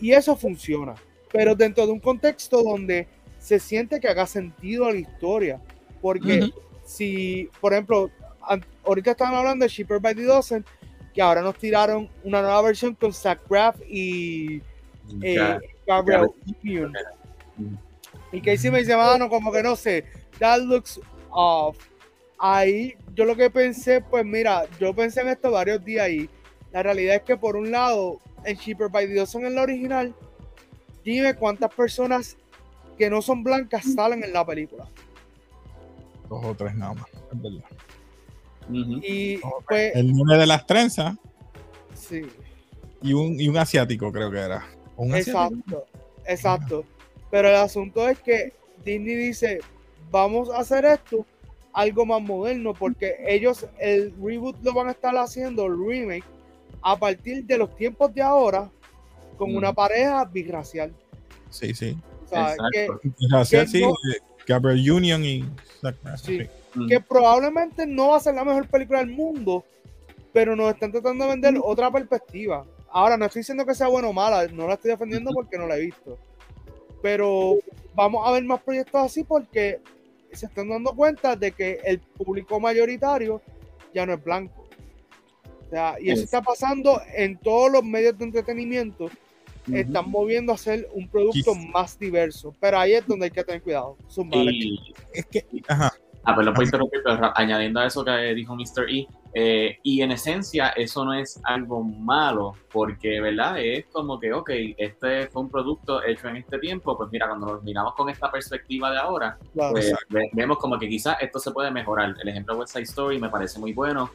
y 0.00 0.12
eso 0.12 0.36
funciona. 0.36 0.94
Pero 1.32 1.54
dentro 1.54 1.86
de 1.86 1.92
un 1.92 2.00
contexto 2.00 2.62
donde 2.62 3.06
se 3.38 3.58
siente 3.58 4.00
que 4.00 4.08
haga 4.08 4.26
sentido 4.26 4.86
a 4.86 4.92
la 4.92 4.98
historia. 4.98 5.60
Porque 6.00 6.50
si, 6.84 7.48
por 7.60 7.72
ejemplo, 7.72 8.10
ahorita 8.84 9.12
estaban 9.12 9.34
hablando 9.34 9.64
de 9.64 9.68
Shipper 9.68 10.00
by 10.00 10.14
the 10.14 10.24
Dozen, 10.24 10.64
que 11.14 11.22
ahora 11.22 11.42
nos 11.42 11.56
tiraron 11.56 12.08
una 12.22 12.40
nueva 12.42 12.62
versión 12.62 12.94
con 12.94 13.12
Zach 13.12 13.40
Braff 13.48 13.76
y 13.88 14.62
eh, 15.22 15.58
Gabriel 15.86 16.28
Union. 16.62 16.92
Y 18.32 18.40
Casey 18.40 18.70
me 18.70 18.78
dice, 18.78 18.96
mano, 18.96 19.28
como 19.28 19.50
que 19.50 19.62
no 19.62 19.74
sé, 19.74 20.04
that 20.38 20.60
looks 20.60 21.00
off. 21.30 21.76
Ahí 22.38 22.96
yo 23.14 23.24
lo 23.24 23.36
que 23.36 23.50
pensé, 23.50 24.00
pues 24.00 24.24
mira, 24.24 24.64
yo 24.78 24.94
pensé 24.94 25.20
en 25.20 25.28
esto 25.28 25.50
varios 25.50 25.84
días 25.84 26.08
y 26.08 26.30
la 26.72 26.82
realidad 26.82 27.16
es 27.16 27.22
que 27.22 27.36
por 27.36 27.56
un 27.56 27.70
lado, 27.70 28.18
en 28.44 28.56
Cheaper 28.56 28.88
by 28.88 29.06
the 29.06 29.14
Dozen 29.14 29.44
en 29.44 29.54
la 29.54 29.62
original, 29.62 30.14
dime 31.04 31.34
cuántas 31.34 31.72
personas 31.74 32.36
que 32.96 33.10
no 33.10 33.22
son 33.22 33.42
blancas 33.42 33.84
salen 33.94 34.22
en 34.24 34.32
la 34.32 34.44
película. 34.46 34.86
Dos 36.28 36.44
o 36.44 36.54
tres 36.54 36.74
nada 36.74 36.94
más, 36.94 37.06
es 37.32 37.42
verdad. 37.42 37.64
Y 38.72 39.38
pues, 39.66 39.96
el 39.96 40.16
nombre 40.16 40.38
de 40.38 40.46
las 40.46 40.66
trenzas. 40.66 41.16
Sí. 41.94 42.22
Y 43.02 43.12
un, 43.12 43.40
y 43.40 43.48
un 43.48 43.56
asiático, 43.56 44.12
creo 44.12 44.30
que 44.30 44.38
era. 44.38 44.64
exacto, 45.14 45.86
exacto. 46.24 46.84
Pero 47.30 47.48
el 47.48 47.56
asunto 47.56 48.08
es 48.08 48.18
que 48.20 48.52
Disney 48.84 49.14
dice, 49.14 49.60
vamos 50.10 50.50
a 50.50 50.58
hacer 50.58 50.84
esto 50.84 51.24
algo 51.72 52.04
más 52.04 52.20
moderno 52.20 52.74
porque 52.74 53.16
ellos 53.26 53.66
el 53.78 54.12
reboot 54.20 54.56
lo 54.62 54.72
van 54.72 54.88
a 54.88 54.92
estar 54.92 55.16
haciendo, 55.16 55.66
el 55.66 55.78
remake, 55.78 56.24
a 56.82 56.98
partir 56.98 57.44
de 57.44 57.58
los 57.58 57.74
tiempos 57.76 58.12
de 58.14 58.22
ahora 58.22 58.70
con 59.36 59.54
una 59.56 59.72
pareja 59.72 60.24
birracial. 60.24 60.92
Sí, 61.48 61.74
sí. 61.74 61.96
O 62.26 62.28
sea, 62.28 62.56
que, 62.72 63.66
sí, 63.66 63.82
Gabriel 64.46 64.90
Union 64.90 65.24
y 65.24 65.44
sí, 66.16 66.48
que 66.88 67.00
probablemente 67.00 67.86
no 67.86 68.08
va 68.08 68.16
a 68.16 68.20
ser 68.20 68.34
la 68.34 68.44
mejor 68.44 68.68
película 68.68 69.00
del 69.00 69.10
mundo, 69.10 69.64
pero 70.32 70.54
nos 70.54 70.72
están 70.72 70.92
tratando 70.92 71.24
de 71.24 71.30
vender 71.30 71.54
otra 71.62 71.90
perspectiva. 71.90 72.64
Ahora, 72.90 73.16
no 73.16 73.26
estoy 73.26 73.40
diciendo 73.40 73.64
que 73.64 73.74
sea 73.74 73.88
buena 73.88 74.08
o 74.08 74.12
mala, 74.12 74.46
no 74.48 74.66
la 74.66 74.74
estoy 74.74 74.90
defendiendo 74.90 75.30
porque 75.32 75.58
no 75.58 75.66
la 75.66 75.76
he 75.76 75.86
visto. 75.86 76.18
Pero 77.02 77.56
vamos 77.94 78.26
a 78.26 78.32
ver 78.32 78.44
más 78.44 78.60
proyectos 78.60 79.00
así 79.00 79.24
porque 79.24 79.80
se 80.32 80.46
están 80.46 80.68
dando 80.68 80.94
cuenta 80.94 81.36
de 81.36 81.52
que 81.52 81.80
el 81.84 81.98
público 81.98 82.60
mayoritario 82.60 83.40
ya 83.94 84.06
no 84.06 84.14
es 84.14 84.24
blanco. 84.24 84.68
O 85.66 85.70
sea, 85.70 85.96
y 86.00 86.10
eso 86.10 86.24
está 86.24 86.42
pasando 86.42 87.00
en 87.14 87.38
todos 87.38 87.70
los 87.70 87.84
medios 87.84 88.18
de 88.18 88.24
entretenimiento. 88.24 89.10
Están 89.72 90.10
moviendo 90.10 90.50
a 90.50 90.56
hacer 90.56 90.88
un 90.94 91.08
producto 91.08 91.54
más 91.54 91.98
diverso. 91.98 92.54
Pero 92.58 92.78
ahí 92.78 92.94
es 92.94 93.06
donde 93.06 93.26
hay 93.26 93.30
que 93.30 93.44
tener 93.44 93.62
cuidado. 93.62 93.96
es 95.12 95.26
que, 95.26 95.46
ajá, 95.68 95.92
Ah, 96.24 96.36
perdón 96.36 96.54
por 96.54 96.64
interrumpir, 96.64 97.00
pero 97.02 97.32
añadiendo 97.34 97.80
a 97.80 97.86
eso 97.86 98.04
que 98.04 98.34
dijo 98.34 98.54
Mr. 98.54 98.88
E, 98.90 99.06
eh, 99.32 99.78
y 99.82 100.02
en 100.02 100.10
esencia 100.12 100.68
eso 100.70 101.04
no 101.04 101.14
es 101.14 101.40
algo 101.44 101.82
malo, 101.82 102.54
porque, 102.70 103.20
¿verdad? 103.20 103.58
Es 103.58 103.86
como 103.86 104.20
que, 104.20 104.32
ok, 104.32 104.50
este 104.76 105.28
fue 105.28 105.42
un 105.42 105.50
producto 105.50 106.04
hecho 106.04 106.28
en 106.28 106.36
este 106.36 106.58
tiempo, 106.58 106.96
pues 106.96 107.08
mira, 107.10 107.26
cuando 107.26 107.54
lo 107.54 107.62
miramos 107.62 107.94
con 107.94 108.10
esta 108.10 108.30
perspectiva 108.30 108.90
de 108.90 108.98
ahora, 108.98 109.38
pues 109.54 109.94
vemos 110.32 110.58
como 110.58 110.78
que 110.78 110.88
quizás 110.88 111.16
esto 111.20 111.38
se 111.38 111.52
puede 111.52 111.70
mejorar. 111.70 112.14
El 112.20 112.28
ejemplo 112.28 112.54
de 112.54 112.60
West 112.60 112.72
Side 112.72 112.84
Story 112.84 113.18
me 113.18 113.30
parece 113.30 113.58
muy 113.58 113.72
bueno. 113.72 114.10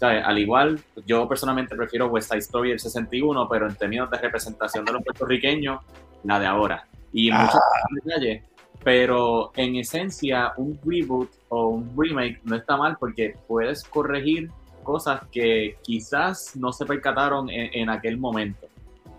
Al 0.00 0.36
igual, 0.38 0.80
yo 1.06 1.28
personalmente 1.28 1.76
prefiero 1.76 2.06
West 2.06 2.28
Side 2.28 2.40
Story 2.40 2.70
del 2.70 2.80
61, 2.80 3.48
pero 3.48 3.68
en 3.68 3.76
términos 3.76 4.10
de 4.10 4.18
representación 4.18 4.84
de 4.84 4.92
los 4.92 5.02
puertorriqueños, 5.02 5.80
la 6.24 6.40
de 6.40 6.46
ahora. 6.46 6.88
Y 7.12 7.30
ah. 7.30 7.42
muchos 7.42 7.60
detalles 8.04 8.42
pero 8.84 9.52
en 9.56 9.76
esencia, 9.76 10.52
un 10.56 10.78
reboot 10.84 11.30
o 11.48 11.68
un 11.68 11.94
remake 11.96 12.40
no 12.44 12.56
está 12.56 12.76
mal 12.76 12.96
porque 12.98 13.36
puedes 13.46 13.84
corregir 13.84 14.50
cosas 14.82 15.20
que 15.30 15.76
quizás 15.82 16.56
no 16.56 16.72
se 16.72 16.84
percataron 16.84 17.48
en, 17.50 17.88
aquel 17.88 18.18
momento. 18.18 18.66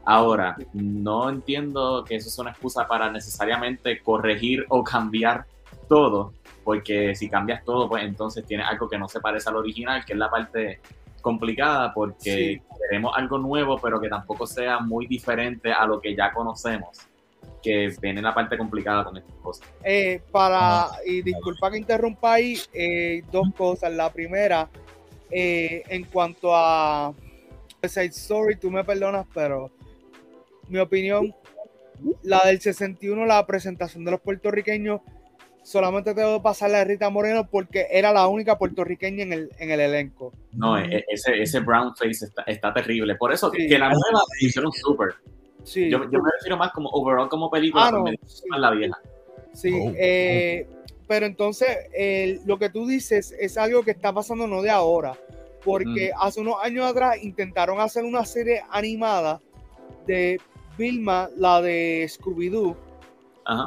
Ahora, 0.03 0.57
no 0.73 1.29
entiendo 1.29 2.03
que 2.05 2.15
eso 2.15 2.27
es 2.27 2.37
una 2.37 2.51
excusa 2.51 2.85
para 2.85 3.09
necesariamente 3.09 4.01
corregir 4.01 4.65
o 4.67 4.83
cambiar 4.83 5.45
todo, 5.87 6.33
porque 6.65 7.15
si 7.15 7.29
cambias 7.29 7.63
todo, 7.63 7.87
pues 7.87 8.03
entonces 8.03 8.45
tienes 8.45 8.67
algo 8.67 8.89
que 8.89 8.97
no 8.97 9.07
se 9.07 9.21
parece 9.21 9.49
al 9.49 9.55
original, 9.55 10.03
que 10.03 10.11
es 10.11 10.19
la 10.19 10.29
parte 10.29 10.81
complicada, 11.21 11.93
porque 11.93 12.61
queremos 12.81 13.13
algo 13.15 13.37
nuevo, 13.37 13.79
pero 13.81 14.01
que 14.01 14.09
tampoco 14.09 14.45
sea 14.45 14.79
muy 14.79 15.07
diferente 15.07 15.71
a 15.71 15.85
lo 15.85 16.01
que 16.01 16.13
ya 16.13 16.33
conocemos 16.33 17.07
que 17.63 17.95
viene 18.01 18.21
la 18.21 18.33
parte 18.33 18.57
complicada 18.57 19.05
con 19.05 19.17
estas 19.17 19.35
cosas. 19.37 19.67
Eh, 19.83 20.21
para, 20.31 20.89
y 21.05 21.21
disculpa 21.21 21.71
que 21.71 21.77
interrumpa 21.77 22.33
ahí, 22.33 22.59
eh, 22.73 23.23
dos 23.31 23.47
cosas. 23.57 23.91
La 23.93 24.11
primera, 24.11 24.69
eh, 25.31 25.83
en 25.87 26.03
cuanto 26.03 26.53
a 26.53 27.13
Side 27.81 28.07
Story, 28.07 28.57
tú 28.57 28.69
me 28.69 28.83
perdonas, 28.83 29.25
pero 29.33 29.71
mi 30.67 30.79
opinión, 30.79 31.33
la 32.21 32.41
del 32.45 32.59
61, 32.59 33.25
la 33.25 33.45
presentación 33.47 34.03
de 34.03 34.11
los 34.11 34.21
puertorriqueños, 34.21 35.01
solamente 35.63 36.13
tengo 36.13 36.37
que 36.37 36.43
pasarle 36.43 36.77
a 36.77 36.83
Rita 36.83 37.09
Moreno 37.09 37.47
porque 37.49 37.87
era 37.89 38.11
la 38.11 38.27
única 38.27 38.57
puertorriqueña 38.57 39.23
en 39.23 39.31
el, 39.31 39.49
en 39.57 39.71
el 39.71 39.79
elenco. 39.79 40.33
No, 40.51 40.77
e, 40.77 41.05
ese, 41.07 41.41
ese 41.41 41.61
brown 41.61 41.95
face 41.95 42.25
está, 42.25 42.43
está 42.43 42.73
terrible. 42.73 43.15
Por 43.15 43.31
eso 43.31 43.49
que 43.49 43.79
la 43.79 43.89
nueva 43.89 44.21
hicieron 44.41 44.71
súper. 44.73 45.15
Yo, 45.65 45.99
me 45.99 46.31
refiero 46.37 46.57
más 46.57 46.71
como 46.71 46.89
overall 46.89 47.29
como 47.29 47.49
película, 47.49 47.87
ah, 47.87 48.59
la 48.59 48.71
vieja. 48.71 48.99
Sí, 49.53 49.71
oh. 49.73 49.93
eh, 49.95 50.67
pero 51.07 51.25
entonces 51.25 51.77
lo 52.45 52.57
que 52.57 52.69
tú 52.69 52.87
dices 52.87 53.35
es 53.39 53.57
algo 53.57 53.83
que 53.83 53.91
está 53.91 54.13
pasando 54.13 54.47
no 54.47 54.61
de 54.61 54.69
ahora, 54.69 55.17
porque 55.63 56.11
hace 56.19 56.41
unos 56.41 56.55
años 56.61 56.85
atrás 56.85 57.21
intentaron 57.21 57.79
hacer 57.79 58.03
una 58.03 58.25
serie 58.25 58.63
animada 58.71 59.39
de 60.07 60.39
Vilma, 60.77 61.29
la 61.37 61.61
de 61.61 62.07
Scooby-Doo, 62.09 62.75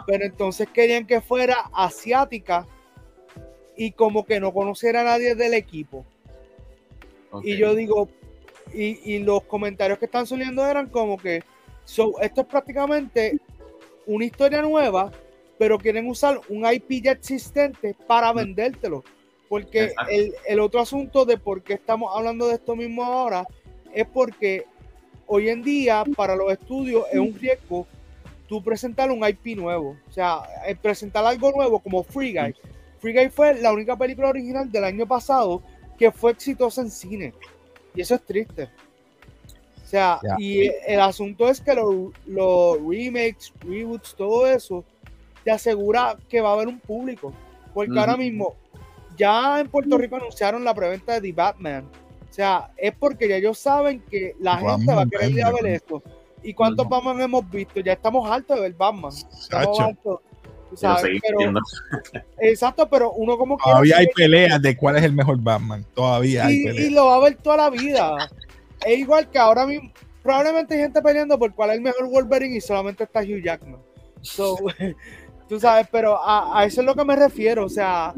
pero 0.07 0.25
entonces 0.25 0.69
querían 0.73 1.07
que 1.07 1.21
fuera 1.21 1.71
asiática 1.73 2.67
y 3.77 3.93
como 3.93 4.25
que 4.25 4.41
no 4.41 4.53
conociera 4.53 5.03
a 5.03 5.05
nadie 5.05 5.35
del 5.35 5.55
equipo. 5.55 6.05
Y 7.43 7.57
yo 7.59 7.75
digo, 7.75 8.09
y, 8.73 9.15
y 9.15 9.19
los 9.19 9.43
comentarios 9.43 9.99
que 9.99 10.07
están 10.07 10.27
saliendo 10.27 10.65
eran 10.67 10.89
como 10.89 11.19
que 11.19 11.45
So, 11.87 12.21
esto 12.21 12.43
es 12.43 12.47
prácticamente 12.49 13.39
una 14.07 14.25
historia 14.25 14.61
nueva, 14.61 15.11
pero 15.59 15.79
quieren 15.79 16.09
usar 16.09 16.41
un 16.49 16.67
IP 16.71 17.05
ya 17.05 17.13
existente 17.13 17.95
para 18.07 18.33
vendértelo. 18.33 19.03
Porque 19.49 19.95
el, 20.49 20.61
otro 20.61 20.81
asunto 20.81 21.25
de 21.25 21.39
por 21.39 21.63
qué 21.63 21.75
estamos 21.75 22.11
hablando 22.15 22.49
de 22.49 22.55
esto 22.55 22.75
mismo 22.75 23.05
ahora 23.05 23.47
es 23.95 24.07
porque 24.09 24.67
hoy 25.27 25.49
en 25.49 25.63
día 25.63 26.05
para 26.17 26.35
los 26.35 26.53
estudios 26.53 27.05
es 27.13 27.21
un 27.21 27.33
riesgo 27.39 27.87
tú 28.49 28.63
presentar 28.63 29.11
un 29.11 29.27
IP 29.27 29.57
nuevo. 29.57 29.97
O 30.09 30.13
sea, 30.13 30.43
eh, 30.67 30.75
presentar 30.75 31.25
algo 31.25 31.53
nuevo 31.53 31.79
como 31.79 32.03
Free 32.03 32.33
Guy. 32.33 32.55
Free 32.99 33.13
Guy 33.13 33.29
fue 33.29 33.55
la 33.61 33.73
única 33.73 33.97
película 33.97 34.29
original 34.29 34.71
del 34.71 34.85
año 34.85 35.07
pasado 35.07 35.63
que 35.97 36.11
fue 36.11 36.33
exitosa 36.33 36.83
en 36.83 36.91
cine. 36.91 37.33
Y 37.95 38.01
eso 38.01 38.17
es 38.17 38.23
triste. 38.25 38.69
O 39.87 39.89
sea, 39.89 40.19
y 40.37 40.69
el 40.85 40.99
asunto 40.99 41.49
es 41.49 41.61
que 41.61 41.73
los, 41.73 42.77
remakes, 42.81 43.53
reboots, 43.61 44.17
todo 44.17 44.45
eso, 44.45 44.85
te 45.45 45.53
asegura 45.53 46.17
que 46.29 46.41
va 46.41 46.51
a 46.51 46.53
haber 46.55 46.67
un 46.67 46.81
público. 46.81 47.33
Porque 47.73 47.97
ahora 47.97 48.17
mismo, 48.17 48.57
ya 49.17 49.61
en 49.61 49.69
Puerto 49.69 49.97
Rico 49.97 50.17
anunciaron 50.17 50.65
la 50.65 50.75
preventa 50.75 51.13
de 51.15 51.21
The 51.21 51.33
Batman. 51.33 51.85
O 52.29 52.33
sea, 52.33 52.73
es 52.77 52.93
porque 52.97 53.29
ya 53.29 53.37
ellos 53.37 53.61
saben 53.61 54.01
que 54.11 54.35
la 54.41 54.57
gente 54.57 54.93
va 54.93 55.03
a 55.03 55.07
querer 55.07 55.31
ir 55.31 55.45
a 55.45 55.53
ver 55.53 55.67
esto. 55.67 56.03
¿Y 56.43 56.53
cuántos 56.53 56.89
Batman 56.89 57.21
hemos 57.21 57.49
visto? 57.49 57.79
Ya 57.79 57.93
estamos 57.93 58.29
altos 58.29 58.57
de 58.57 58.63
ver 58.63 58.73
Batman. 58.73 59.13
Estamos 59.13 59.79
altos. 59.79 60.21
exacto, 62.41 62.89
pero 62.89 63.13
uno 63.13 63.39
como 63.39 63.57
que. 63.57 63.63
Todavía 63.63 63.99
hay 63.99 64.09
peleas 64.09 64.61
de 64.61 64.77
cuál 64.77 64.97
es 64.97 65.05
el 65.05 65.13
mejor 65.13 65.39
Batman. 65.39 65.87
Todavía 65.95 66.47
hay 66.47 66.65
peleas. 66.65 66.87
Y 66.87 66.91
lo 66.91 67.07
va 67.07 67.15
a 67.15 67.21
ver 67.21 67.37
toda 67.37 67.57
la 67.57 67.71
vida 67.71 68.29
es 68.85 68.99
igual 68.99 69.31
que 69.31 69.39
ahora 69.39 69.67
mismo, 69.67 69.91
probablemente 70.23 70.75
hay 70.75 70.81
gente 70.81 71.01
peleando 71.03 71.39
por 71.39 71.55
cuál 71.55 71.71
es 71.71 71.77
el 71.77 71.83
mejor 71.83 72.09
Wolverine 72.09 72.57
y 72.57 72.61
solamente 72.61 73.05
está 73.05 73.21
Hugh 73.21 73.43
Jackman. 73.43 73.81
tú 75.49 75.61
sabes, 75.61 75.87
pero 75.91 76.19
a, 76.21 76.65
eso 76.65 76.81
es 76.81 76.87
lo 76.87 76.95
que 76.95 77.05
me 77.05 77.17
refiero. 77.17 77.65
O 77.65 77.69
sea, 77.69 78.15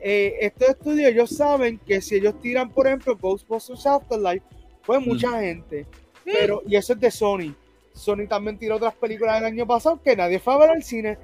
eh, 0.00 0.36
estos 0.40 0.70
estudios, 0.70 1.10
ellos 1.10 1.30
saben 1.30 1.78
que 1.78 2.00
si 2.00 2.16
ellos 2.16 2.40
tiran, 2.40 2.70
por 2.70 2.86
ejemplo, 2.86 3.16
Ghostbusters 3.16 3.86
Afterlife, 3.86 4.44
fue 4.82 4.98
mucha 4.98 5.40
gente. 5.40 5.86
Pero, 6.24 6.62
y 6.66 6.76
eso 6.76 6.94
es 6.94 7.00
de 7.00 7.10
Sony. 7.10 7.54
Sony 7.92 8.26
también 8.28 8.58
tiró 8.58 8.76
otras 8.76 8.94
películas 8.94 9.36
del 9.36 9.44
año 9.44 9.66
pasado 9.66 10.00
que 10.02 10.16
nadie 10.16 10.38
fue 10.38 10.54
a 10.54 10.58
ver 10.58 10.70
al 10.70 10.82
cine, 10.82 11.18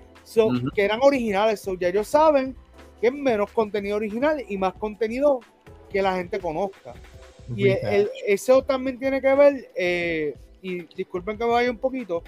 que 0.75 0.85
eran 0.85 1.01
originales. 1.03 1.61
So, 1.61 1.75
ya 1.75 1.89
ellos 1.89 2.09
saben 2.09 2.57
que 3.01 3.09
es 3.09 3.13
menos 3.13 3.51
contenido 3.53 3.97
original 3.97 4.45
y 4.47 4.59
más 4.59 4.75
contenido 4.75 5.41
que 5.91 6.03
la 6.03 6.17
gente 6.17 6.39
conozca. 6.39 6.95
Y 7.55 7.69
eso 8.27 8.63
también 8.63 8.99
tiene 8.99 9.21
que 9.21 9.35
ver, 9.35 9.71
eh, 9.77 10.35
y 10.63 10.83
disculpen 10.95 11.39
que 11.39 11.45
me 11.45 11.51
vaya 11.51 11.71
un 11.71 11.79
poquito, 11.79 12.23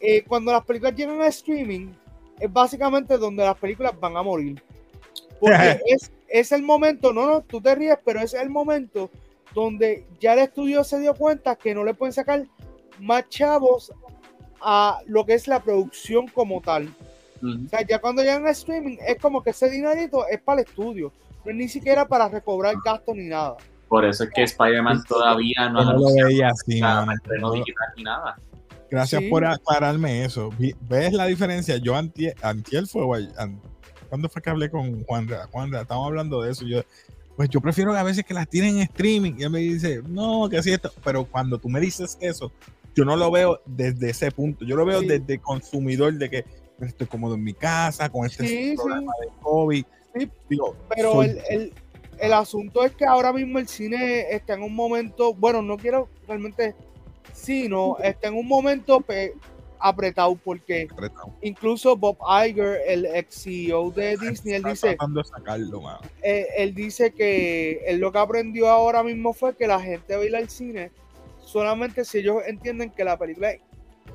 eh, 0.00 0.24
cuando 0.26 0.52
las 0.52 0.64
películas 0.64 0.96
llegan 0.96 1.20
a 1.20 1.28
streaming, 1.28 1.92
es 2.40 2.52
básicamente 2.52 3.18
donde 3.18 3.44
las 3.44 3.56
películas 3.56 3.98
van 4.00 4.16
a 4.16 4.22
morir. 4.22 4.62
Porque 5.38 5.80
es, 6.28 6.52
el 6.52 6.62
momento, 6.62 7.12
no, 7.12 7.26
no, 7.26 7.42
tú 7.42 7.60
te 7.60 7.74
ríes, 7.74 7.98
pero 8.04 8.20
es 8.20 8.34
el 8.34 8.50
momento 8.50 9.10
donde 9.54 10.06
ya 10.18 10.32
el 10.32 10.40
estudio 10.40 10.82
se 10.82 10.98
dio 10.98 11.14
cuenta 11.14 11.56
que 11.56 11.74
no 11.74 11.84
le 11.84 11.94
pueden 11.94 12.12
sacar 12.12 12.46
más 12.98 13.28
chavos 13.28 13.92
a 14.60 15.00
lo 15.06 15.26
que 15.26 15.34
es 15.34 15.46
la 15.46 15.62
producción 15.62 16.26
como 16.28 16.60
tal. 16.60 16.92
O 17.42 17.68
sea, 17.68 17.84
ya 17.84 18.00
cuando 18.00 18.22
llegan 18.22 18.46
a 18.46 18.50
streaming, 18.50 18.98
es 19.04 19.18
como 19.18 19.42
que 19.42 19.50
ese 19.50 19.68
dinerito 19.68 20.26
es 20.28 20.40
para 20.40 20.60
el 20.60 20.68
estudio, 20.68 21.12
no 21.44 21.50
es 21.50 21.56
ni 21.56 21.68
siquiera 21.68 22.06
para 22.06 22.28
recobrar 22.28 22.76
gastos 22.84 23.16
ni 23.16 23.26
nada. 23.26 23.56
Por 23.92 24.06
eso 24.06 24.24
es 24.24 24.30
que 24.30 24.44
Spider-Man 24.44 25.04
todavía 25.04 25.68
no, 25.68 25.84
lo 25.92 26.14
veía 26.14 26.48
así, 26.48 26.80
no, 26.80 27.04
ni 27.94 28.02
nada. 28.02 28.36
Gracias 28.90 29.22
por 29.28 29.44
aclararme 29.44 30.24
eso. 30.24 30.48
¿Ves 30.88 31.12
la 31.12 31.26
diferencia? 31.26 31.76
Yo 31.76 31.94
antier, 31.94 32.34
antier 32.40 32.86
fue, 32.86 33.02
¿cuándo 34.08 34.30
fue 34.30 34.40
que 34.40 34.48
hablé 34.48 34.70
con 34.70 35.04
Juanra? 35.04 35.46
Juanra, 35.52 35.82
estamos 35.82 36.06
hablando 36.06 36.40
de 36.40 36.52
eso. 36.52 36.64
Yo, 36.64 36.80
pues 37.36 37.50
yo 37.50 37.60
prefiero 37.60 37.92
a 37.92 38.02
veces 38.02 38.24
que 38.24 38.32
las 38.32 38.48
tienen 38.48 38.76
en 38.76 38.84
streaming. 38.84 39.34
Y 39.36 39.42
él 39.42 39.50
me 39.50 39.58
dice, 39.58 40.00
no, 40.08 40.48
que 40.48 40.56
así 40.56 40.72
esto. 40.72 40.90
Pero 41.04 41.26
cuando 41.26 41.58
tú 41.58 41.68
me 41.68 41.78
dices 41.78 42.16
eso, 42.22 42.50
yo 42.94 43.04
no 43.04 43.14
lo 43.14 43.30
veo 43.30 43.60
desde 43.66 44.08
ese 44.08 44.30
punto. 44.30 44.64
Yo 44.64 44.74
lo 44.74 44.86
veo 44.86 45.02
desde 45.02 45.38
consumidor 45.38 46.14
de 46.14 46.30
que 46.30 46.44
estoy 46.80 47.06
cómodo 47.08 47.34
en 47.34 47.44
mi 47.44 47.52
casa, 47.52 48.08
con 48.08 48.24
este 48.24 48.74
problema 48.74 49.12
de 49.20 49.28
COVID. 49.42 49.84
pero 50.88 51.22
el, 51.22 51.38
el 51.50 51.72
asunto 52.32 52.84
es 52.84 52.92
que 52.92 53.04
ahora 53.04 53.32
mismo 53.32 53.58
el 53.58 53.66
cine 53.66 54.32
está 54.32 54.54
en 54.54 54.62
un 54.62 54.74
momento, 54.74 55.34
bueno, 55.34 55.60
no 55.62 55.76
quiero 55.76 56.08
realmente, 56.28 56.76
sino 57.32 57.98
está 57.98 58.28
en 58.28 58.34
un 58.34 58.46
momento 58.46 59.04
apretado 59.80 60.36
porque 60.36 60.86
incluso 61.40 61.96
Bob 61.96 62.18
Iger, 62.46 62.80
el 62.86 63.06
ex 63.06 63.42
CEO 63.42 63.90
de 63.90 64.16
Disney, 64.16 64.54
él 64.54 64.62
dice, 64.62 64.96
eh, 66.22 66.46
él 66.56 66.74
dice 66.74 67.10
que 67.12 67.82
él 67.86 67.98
lo 67.98 68.12
que 68.12 68.18
aprendió 68.18 68.68
ahora 68.68 69.02
mismo 69.02 69.32
fue 69.32 69.56
que 69.56 69.66
la 69.66 69.80
gente 69.80 70.14
va 70.14 70.22
a 70.22 70.24
ir 70.24 70.36
al 70.36 70.48
cine 70.48 70.92
solamente 71.44 72.04
si 72.04 72.18
ellos 72.18 72.42
entienden 72.46 72.90
que 72.90 73.04
la 73.04 73.18
película 73.18 73.50
es 73.50 73.60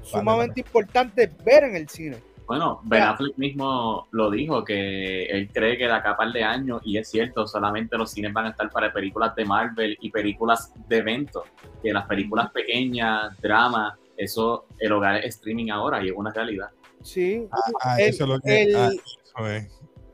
sumamente 0.01 0.61
importante 0.61 1.29
ver 1.43 1.65
en 1.65 1.75
el 1.75 1.89
cine. 1.89 2.17
Bueno, 2.47 2.79
Ben 2.85 3.03
Affleck 3.03 3.37
mismo 3.37 4.07
lo 4.11 4.31
dijo, 4.31 4.63
que 4.63 5.25
él 5.25 5.49
cree 5.53 5.77
que 5.77 5.83
de 5.85 5.91
acá 5.91 6.11
a 6.11 6.17
par 6.17 6.31
de 6.31 6.43
años, 6.43 6.81
y 6.85 6.97
es 6.97 7.09
cierto, 7.09 7.45
solamente 7.45 7.97
los 7.97 8.09
cines 8.11 8.31
van 8.31 8.45
a 8.45 8.49
estar 8.51 8.69
para 8.71 8.91
películas 8.93 9.35
de 9.35 9.43
Marvel 9.43 9.97
y 9.99 10.09
películas 10.09 10.71
de 10.87 10.97
eventos, 10.97 11.43
que 11.83 11.91
las 11.91 12.07
películas 12.07 12.49
pequeñas, 12.51 13.37
drama, 13.41 13.97
eso, 14.15 14.65
el 14.79 14.91
hogar 14.93 15.17
es 15.17 15.35
streaming 15.35 15.69
ahora 15.71 16.01
y 16.03 16.07
es 16.07 16.13
una 16.15 16.31
realidad. 16.31 16.69
Sí, 17.03 17.47
ah, 17.51 17.57
ah, 17.83 18.01
eso 18.01 18.23
es 18.23 18.29
lo 18.29 18.39
que... 18.39 18.63
El, 18.63 18.75
ah, 18.75 18.89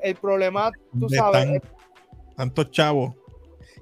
el 0.02 0.16
problema, 0.16 0.72
tú 1.00 1.08
de 1.08 1.18
sabes, 1.18 1.46
tan- 1.46 1.62
tantos 2.36 2.72
chavos 2.72 3.16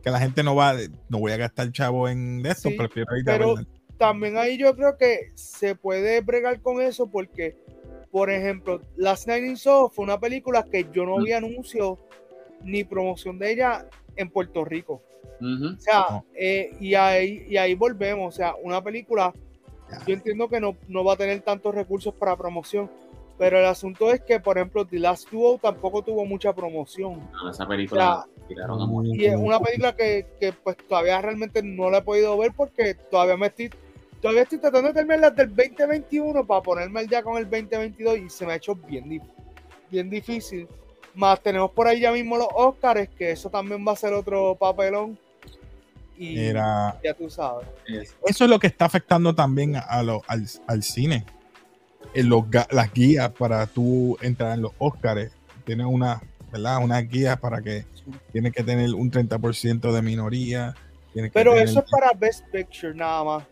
que 0.03 0.09
la 0.11 0.19
gente 0.19 0.43
no 0.43 0.55
va, 0.55 0.75
no 1.09 1.19
voy 1.19 1.31
a 1.31 1.37
gastar 1.37 1.71
chavo 1.71 2.07
en 2.09 2.45
esto, 2.45 2.69
Sí, 2.69 2.75
prefiero 2.77 3.15
ir 3.17 3.27
a 3.29 3.33
pero- 3.37 3.55
también 3.97 4.35
ahí 4.37 4.57
yo 4.57 4.75
creo 4.75 4.97
que 4.97 5.31
se 5.35 5.75
puede 5.75 6.21
bregar 6.21 6.59
con 6.61 6.81
eso 6.81 7.09
porque, 7.09 7.55
por 8.11 8.29
ejemplo, 8.29 8.81
Last 8.97 9.27
Night 9.27 9.43
in 9.45 9.57
Soho 9.57 9.89
fue 9.89 10.03
una 10.03 10.19
película 10.19 10.63
que 10.63 10.87
yo 10.91 11.05
no 11.05 11.17
Mm. 11.17 11.23
vi 11.23 11.31
anuncio 11.31 11.97
ni 12.63 12.83
promoción 12.83 13.39
de 13.39 13.51
ella 13.53 13.85
en 14.15 14.29
Puerto 14.29 14.63
Rico. 14.65 15.01
O 15.41 15.79
sea, 15.79 16.23
eh, 16.35 16.75
y, 16.79 16.93
ahí, 16.93 17.45
y 17.49 17.57
ahí 17.57 17.73
volvemos. 17.73 18.31
O 18.33 18.37
sea, 18.37 18.53
una 18.61 18.83
película, 18.83 19.33
yo 20.05 20.13
entiendo 20.13 20.47
que 20.47 20.59
no, 20.59 20.75
no 20.87 21.03
va 21.03 21.13
a 21.13 21.17
tener 21.17 21.41
tantos 21.41 21.73
recursos 21.73 22.13
para 22.13 22.35
promoción, 22.37 22.91
pero 23.39 23.57
el 23.57 23.65
asunto 23.65 24.11
es 24.11 24.21
que, 24.21 24.39
por 24.39 24.57
ejemplo, 24.57 24.85
The 24.85 24.99
Last 24.99 25.31
Duo 25.31 25.57
tampoco 25.59 26.03
tuvo 26.03 26.25
mucha 26.25 26.53
promoción. 26.53 27.27
No, 27.31 27.49
esa 27.49 27.67
película 27.67 28.27
tiraron 28.47 28.81
a 28.81 28.85
morir. 28.85 29.19
Y 29.19 29.25
es 29.25 29.35
una 29.35 29.59
película 29.59 29.95
que, 29.95 30.27
que, 30.39 30.53
pues 30.53 30.77
todavía 30.87 31.19
realmente 31.21 31.63
no 31.63 31.89
la 31.89 31.99
he 31.99 32.01
podido 32.03 32.37
ver 32.37 32.51
porque 32.55 32.93
todavía 32.93 33.35
me 33.37 33.47
estoy, 33.47 33.71
todavía 34.21 34.43
estoy 34.43 34.59
tratando 34.59 34.89
de 34.89 34.93
terminar 34.93 35.19
las 35.19 35.35
del 35.35 35.49
2021 35.55 36.45
para 36.45 36.61
ponerme 36.61 37.05
día 37.05 37.23
con 37.23 37.37
el 37.37 37.49
2022 37.49 38.17
y 38.19 38.29
se 38.29 38.45
me 38.45 38.53
ha 38.53 38.55
hecho 38.55 38.75
bien, 38.75 39.21
bien 39.89 40.09
difícil. 40.09 40.67
Más 41.13 41.41
tenemos 41.41 41.71
por 41.71 41.87
ahí 41.87 41.99
ya 41.99 42.11
mismo 42.11 42.37
los 42.37 42.47
Oscars, 42.53 43.09
que 43.17 43.31
eso 43.31 43.49
también 43.49 43.85
va 43.85 43.91
a 43.93 43.95
ser 43.97 44.13
otro 44.13 44.55
papelón. 44.55 45.17
Y 46.17 46.35
Mira, 46.35 46.97
ya 47.03 47.13
tú 47.13 47.29
sabes. 47.29 47.67
Es- 47.87 48.15
eso 48.25 48.43
es 48.45 48.49
lo 48.49 48.59
que 48.59 48.67
está 48.67 48.85
afectando 48.85 49.33
también 49.33 49.75
a 49.75 50.03
lo- 50.03 50.21
al, 50.27 50.45
al 50.67 50.83
cine. 50.83 51.25
En 52.13 52.29
los, 52.29 52.45
las 52.71 52.93
guías 52.93 53.29
para 53.31 53.65
tú 53.67 54.17
entrar 54.21 54.53
en 54.53 54.61
los 54.61 54.71
Oscars. 54.77 55.31
Tienes 55.65 55.85
una, 55.87 56.21
¿verdad? 56.51 56.83
Unas 56.83 57.07
guías 57.09 57.37
para 57.39 57.61
que 57.61 57.85
tienes 58.31 58.53
que 58.53 58.63
tener 58.63 58.93
un 58.93 59.09
30% 59.11 59.91
de 59.91 60.01
minoría. 60.01 60.75
Pero 61.33 61.51
tener 61.53 61.67
eso 61.67 61.79
es 61.79 61.89
para 61.91 62.11
Best 62.13 62.45
Picture 62.51 62.93
nada 62.93 63.23
más. 63.23 63.43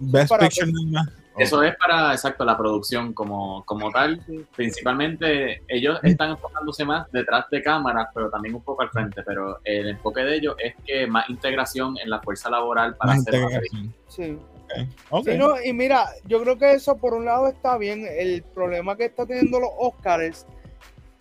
Best 0.00 0.32
Picture 0.38 0.72
nada 0.72 1.04
más. 1.04 1.20
Eso 1.38 1.62
es 1.62 1.74
para, 1.76 2.12
exacto, 2.12 2.44
la 2.44 2.56
producción 2.56 3.14
como, 3.14 3.64
como 3.64 3.90
tal. 3.90 4.22
Principalmente 4.54 5.62
ellos 5.68 5.98
están 6.02 6.30
enfocándose 6.30 6.84
más 6.84 7.10
detrás 7.12 7.46
de 7.50 7.62
cámaras, 7.62 8.08
pero 8.12 8.28
también 8.30 8.56
un 8.56 8.62
poco 8.62 8.82
al 8.82 8.90
frente. 8.90 9.22
Pero 9.22 9.58
el 9.64 9.88
enfoque 9.88 10.20
de 10.22 10.36
ellos 10.36 10.54
es 10.58 10.74
que 10.84 11.06
más 11.06 11.30
integración 11.30 11.96
en 12.02 12.10
la 12.10 12.20
fuerza 12.20 12.50
laboral 12.50 12.94
para 12.96 13.14
Más 13.14 13.20
hacer 13.20 13.40
integración. 13.40 13.94
Sí. 14.08 14.38
Ok. 15.08 15.24
Sí, 15.24 15.38
no, 15.38 15.60
y 15.62 15.72
mira, 15.72 16.06
yo 16.26 16.42
creo 16.42 16.58
que 16.58 16.74
eso 16.74 16.96
por 16.96 17.14
un 17.14 17.24
lado 17.24 17.48
está 17.48 17.78
bien. 17.78 18.06
El 18.06 18.42
problema 18.42 18.96
que 18.96 19.06
está 19.06 19.24
teniendo 19.24 19.60
los 19.60 19.70
Oscars 19.78 20.46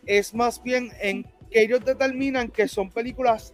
es 0.05 0.33
más 0.33 0.61
bien 0.61 0.91
en 1.01 1.23
que 1.49 1.61
ellos 1.61 1.83
determinan 1.85 2.49
que 2.49 2.67
son 2.67 2.89
películas 2.89 3.53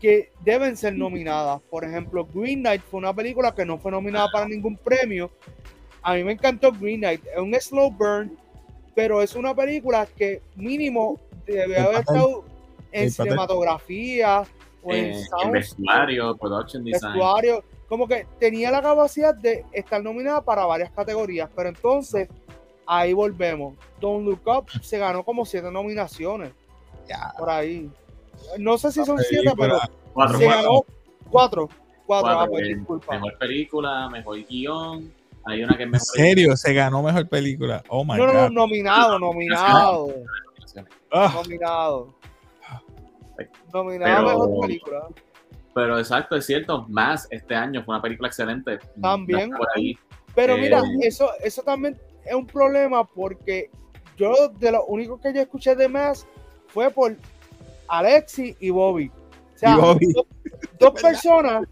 que 0.00 0.30
deben 0.44 0.76
ser 0.76 0.94
nominadas. 0.94 1.60
Por 1.70 1.84
ejemplo, 1.84 2.26
Green 2.32 2.60
Knight 2.60 2.82
fue 2.82 2.98
una 2.98 3.12
película 3.12 3.54
que 3.54 3.64
no 3.64 3.78
fue 3.78 3.90
nominada 3.90 4.28
para 4.32 4.46
ningún 4.46 4.76
premio. 4.76 5.30
A 6.02 6.14
mí 6.14 6.24
me 6.24 6.32
encantó 6.32 6.72
Green 6.72 7.00
Knight. 7.00 7.22
Es 7.26 7.38
un 7.38 7.54
slow 7.54 7.90
burn, 7.90 8.36
pero 8.94 9.22
es 9.22 9.34
una 9.34 9.54
película 9.54 10.06
que 10.06 10.40
mínimo 10.56 11.18
debe 11.46 11.78
haber 11.78 12.00
estado 12.00 12.44
en 12.92 13.10
cinematografía 13.10 14.42
o 14.82 14.92
en 14.92 15.04
Eh, 15.04 15.08
en 15.10 15.24
sound 15.24 15.52
vestuario, 15.52 16.36
production 16.36 16.84
design. 16.84 17.12
vestuario, 17.12 17.64
como 17.88 18.06
que 18.06 18.26
tenía 18.38 18.70
la 18.70 18.82
capacidad 18.82 19.34
de 19.34 19.64
estar 19.72 20.02
nominada 20.02 20.42
para 20.42 20.64
varias 20.66 20.90
categorías, 20.90 21.48
pero 21.54 21.68
entonces 21.68 22.28
ahí 22.86 23.12
volvemos. 23.12 23.74
Don't 24.00 24.26
Look 24.26 24.42
Up 24.46 24.70
se 24.82 24.98
ganó 24.98 25.24
como 25.24 25.44
siete 25.44 25.70
nominaciones 25.70 26.52
por 27.38 27.50
ahí. 27.50 27.90
No 28.58 28.78
sé 28.78 28.92
si 28.92 29.04
son 29.04 29.18
siete, 29.18 29.52
pero 29.58 29.78
Cuatro, 30.12 30.38
se 30.38 30.44
cuatro. 30.44 30.62
ganó 30.62 30.84
cuatro. 31.30 31.68
Cuatro, 31.68 31.68
Cuatro, 32.06 32.40
ah, 32.40 32.46
pues, 32.48 32.68
disculpa. 32.68 33.14
Mejor 33.14 33.38
película, 33.38 34.08
mejor 34.08 34.38
guion. 34.46 35.12
Hay 35.44 35.62
una 35.62 35.76
que 35.76 35.82
es 35.82 35.86
En 35.86 35.90
mejor. 35.92 36.06
serio, 36.06 36.56
se 36.56 36.72
ganó 36.72 37.02
mejor 37.02 37.28
película. 37.28 37.82
Oh 37.88 38.02
my 38.04 38.16
No, 38.16 38.26
no, 38.26 38.32
no, 38.32 38.42
god. 38.44 38.50
nominado, 38.52 39.18
nominado, 39.18 40.08
Ah, 41.10 41.32
nominado. 41.34 42.14
Nominado 43.72 44.26
Pero- 44.26 44.28
mejor 44.46 44.60
película. 44.66 45.06
Pero 45.74 45.98
exacto, 45.98 46.34
es 46.36 46.46
cierto. 46.46 46.86
Más 46.88 47.28
este 47.30 47.54
año 47.54 47.82
fue 47.84 47.94
una 47.94 48.02
película 48.02 48.28
excelente. 48.28 48.78
También. 49.00 49.50
Por 49.50 49.68
ahí. 49.76 49.96
Pero 50.34 50.54
Eh, 50.54 50.60
mira, 50.60 50.82
eso, 51.02 51.30
eso 51.42 51.62
también 51.62 51.98
es 52.24 52.34
un 52.34 52.46
problema 52.46 53.04
porque 53.04 53.70
yo 54.16 54.48
de 54.58 54.72
lo 54.72 54.84
único 54.86 55.20
que 55.20 55.32
yo 55.32 55.40
escuché 55.42 55.76
de 55.76 55.88
más 55.88 56.26
fue 56.68 56.90
por 56.90 57.16
Alexi 57.88 58.56
y 58.60 58.70
Bobby. 58.70 59.10
O 59.54 59.58
sea, 59.58 59.74
Y 59.76 59.80
Bobby. 59.80 60.12
dos, 60.12 60.26
dos 60.78 60.92
personas 61.02 61.66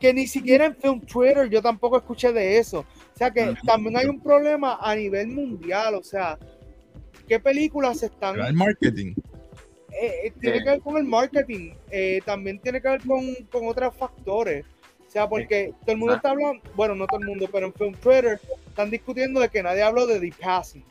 que 0.00 0.12
ni 0.14 0.26
siquiera 0.26 0.66
en 0.66 0.76
Film 0.76 1.00
Twitter 1.00 1.48
yo 1.48 1.60
tampoco 1.62 1.96
escuché 1.96 2.32
de 2.32 2.58
eso. 2.58 2.80
O 2.80 3.18
sea 3.18 3.30
que 3.30 3.54
también 3.66 3.96
hay 3.96 4.06
un 4.06 4.20
problema 4.20 4.78
a 4.80 4.94
nivel 4.94 5.28
mundial. 5.28 5.94
O 5.96 6.02
sea, 6.04 6.38
¿qué 7.26 7.40
películas 7.40 8.02
están 8.02 8.34
pero 8.36 8.46
el 8.46 8.54
marketing. 8.54 9.14
eh, 10.00 10.12
eh, 10.26 10.32
tiene 10.40 10.58
Sí. 10.58 10.64
que 10.64 10.70
ver 10.70 10.80
con 10.80 10.96
el 10.98 11.04
marketing, 11.04 11.72
eh, 11.90 12.20
también 12.24 12.60
tiene 12.60 12.80
que 12.80 12.88
ver 12.88 13.00
con, 13.04 13.34
con 13.50 13.66
otros 13.66 13.94
factores. 13.96 14.64
O 15.06 15.10
sea, 15.10 15.26
porque 15.28 15.72
todo 15.80 15.92
el 15.92 15.96
mundo 15.98 16.14
está 16.16 16.30
hablando, 16.30 16.62
bueno, 16.76 16.94
no 16.94 17.06
todo 17.06 17.18
el 17.20 17.26
mundo, 17.26 17.48
pero 17.50 17.66
en 17.66 17.72
Film 17.74 17.94
Twitter 17.94 18.38
están 18.68 18.90
discutiendo 18.90 19.40
de 19.40 19.48
que 19.48 19.62
nadie 19.62 19.82
habló 19.82 20.06
de 20.06 20.20
The 20.20 20.32
Passing, 20.40 20.84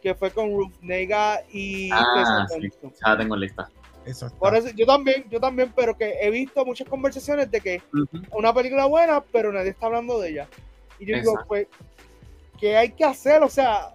que 0.00 0.14
fue 0.14 0.30
con 0.30 0.50
Ruth 0.50 0.72
Nega 0.80 1.42
y 1.52 1.90
Ah, 1.92 2.46
sí. 2.48 2.70
Ya 2.82 3.10
la 3.10 3.18
tengo 3.18 3.34
en 3.34 3.40
lista. 3.40 3.68
Eso. 4.06 4.30
Por 4.38 4.56
eso, 4.56 4.68
yo 4.74 4.86
también, 4.86 5.24
yo 5.30 5.38
también, 5.38 5.72
pero 5.76 5.96
que 5.96 6.16
he 6.20 6.30
visto 6.30 6.64
muchas 6.64 6.88
conversaciones 6.88 7.50
de 7.50 7.60
que 7.60 7.82
una 8.32 8.54
película 8.54 8.86
buena, 8.86 9.20
pero 9.20 9.52
nadie 9.52 9.70
está 9.70 9.86
hablando 9.86 10.18
de 10.20 10.30
ella. 10.30 10.48
Y 10.98 11.04
yo 11.06 11.16
digo, 11.16 11.30
Exacto. 11.32 11.48
pues, 11.48 11.66
¿qué 12.58 12.76
hay 12.76 12.90
que 12.92 13.04
hacer? 13.04 13.42
O 13.42 13.48
sea, 13.48 13.94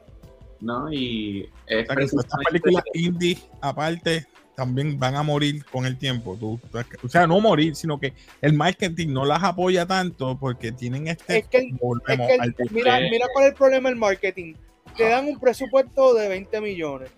¿No? 0.60 0.92
Y 0.94 1.50
es 1.68 1.90
O 1.90 1.94
sea, 1.94 2.04
estas 2.06 2.40
películas 2.48 2.84
indie, 2.94 3.38
aparte, 3.60 4.26
también 4.56 4.98
van 4.98 5.16
a 5.16 5.24
morir 5.24 5.66
con 5.66 5.86
el 5.86 5.98
tiempo. 5.98 6.38
Tú- 6.40 6.58
tú- 6.72 6.78
o 7.06 7.10
sea, 7.10 7.28
no 7.28 7.40
morir, 7.42 7.76
sino 7.76 8.00
que 8.00 8.14
el 8.40 8.54
marketing 8.54 9.10
no 9.10 9.26
las 9.26 9.44
apoya 9.44 9.86
tanto 9.86 10.38
porque 10.40 10.72
tienen 10.72 11.08
este. 11.08 11.40
Es 11.40 11.48
que 11.48 11.58
el- 11.58 11.74
es 11.74 12.18
que 12.18 12.36
el- 12.36 12.72
mira, 12.72 12.98
mira 13.00 13.28
cuál 13.34 13.46
es 13.46 13.52
el 13.52 13.58
problema 13.58 13.90
del 13.90 13.98
marketing. 13.98 14.54
Te 14.96 15.10
dan 15.10 15.26
un 15.28 15.40
presupuesto 15.40 16.14
de 16.14 16.28
20 16.30 16.62
millones 16.62 17.12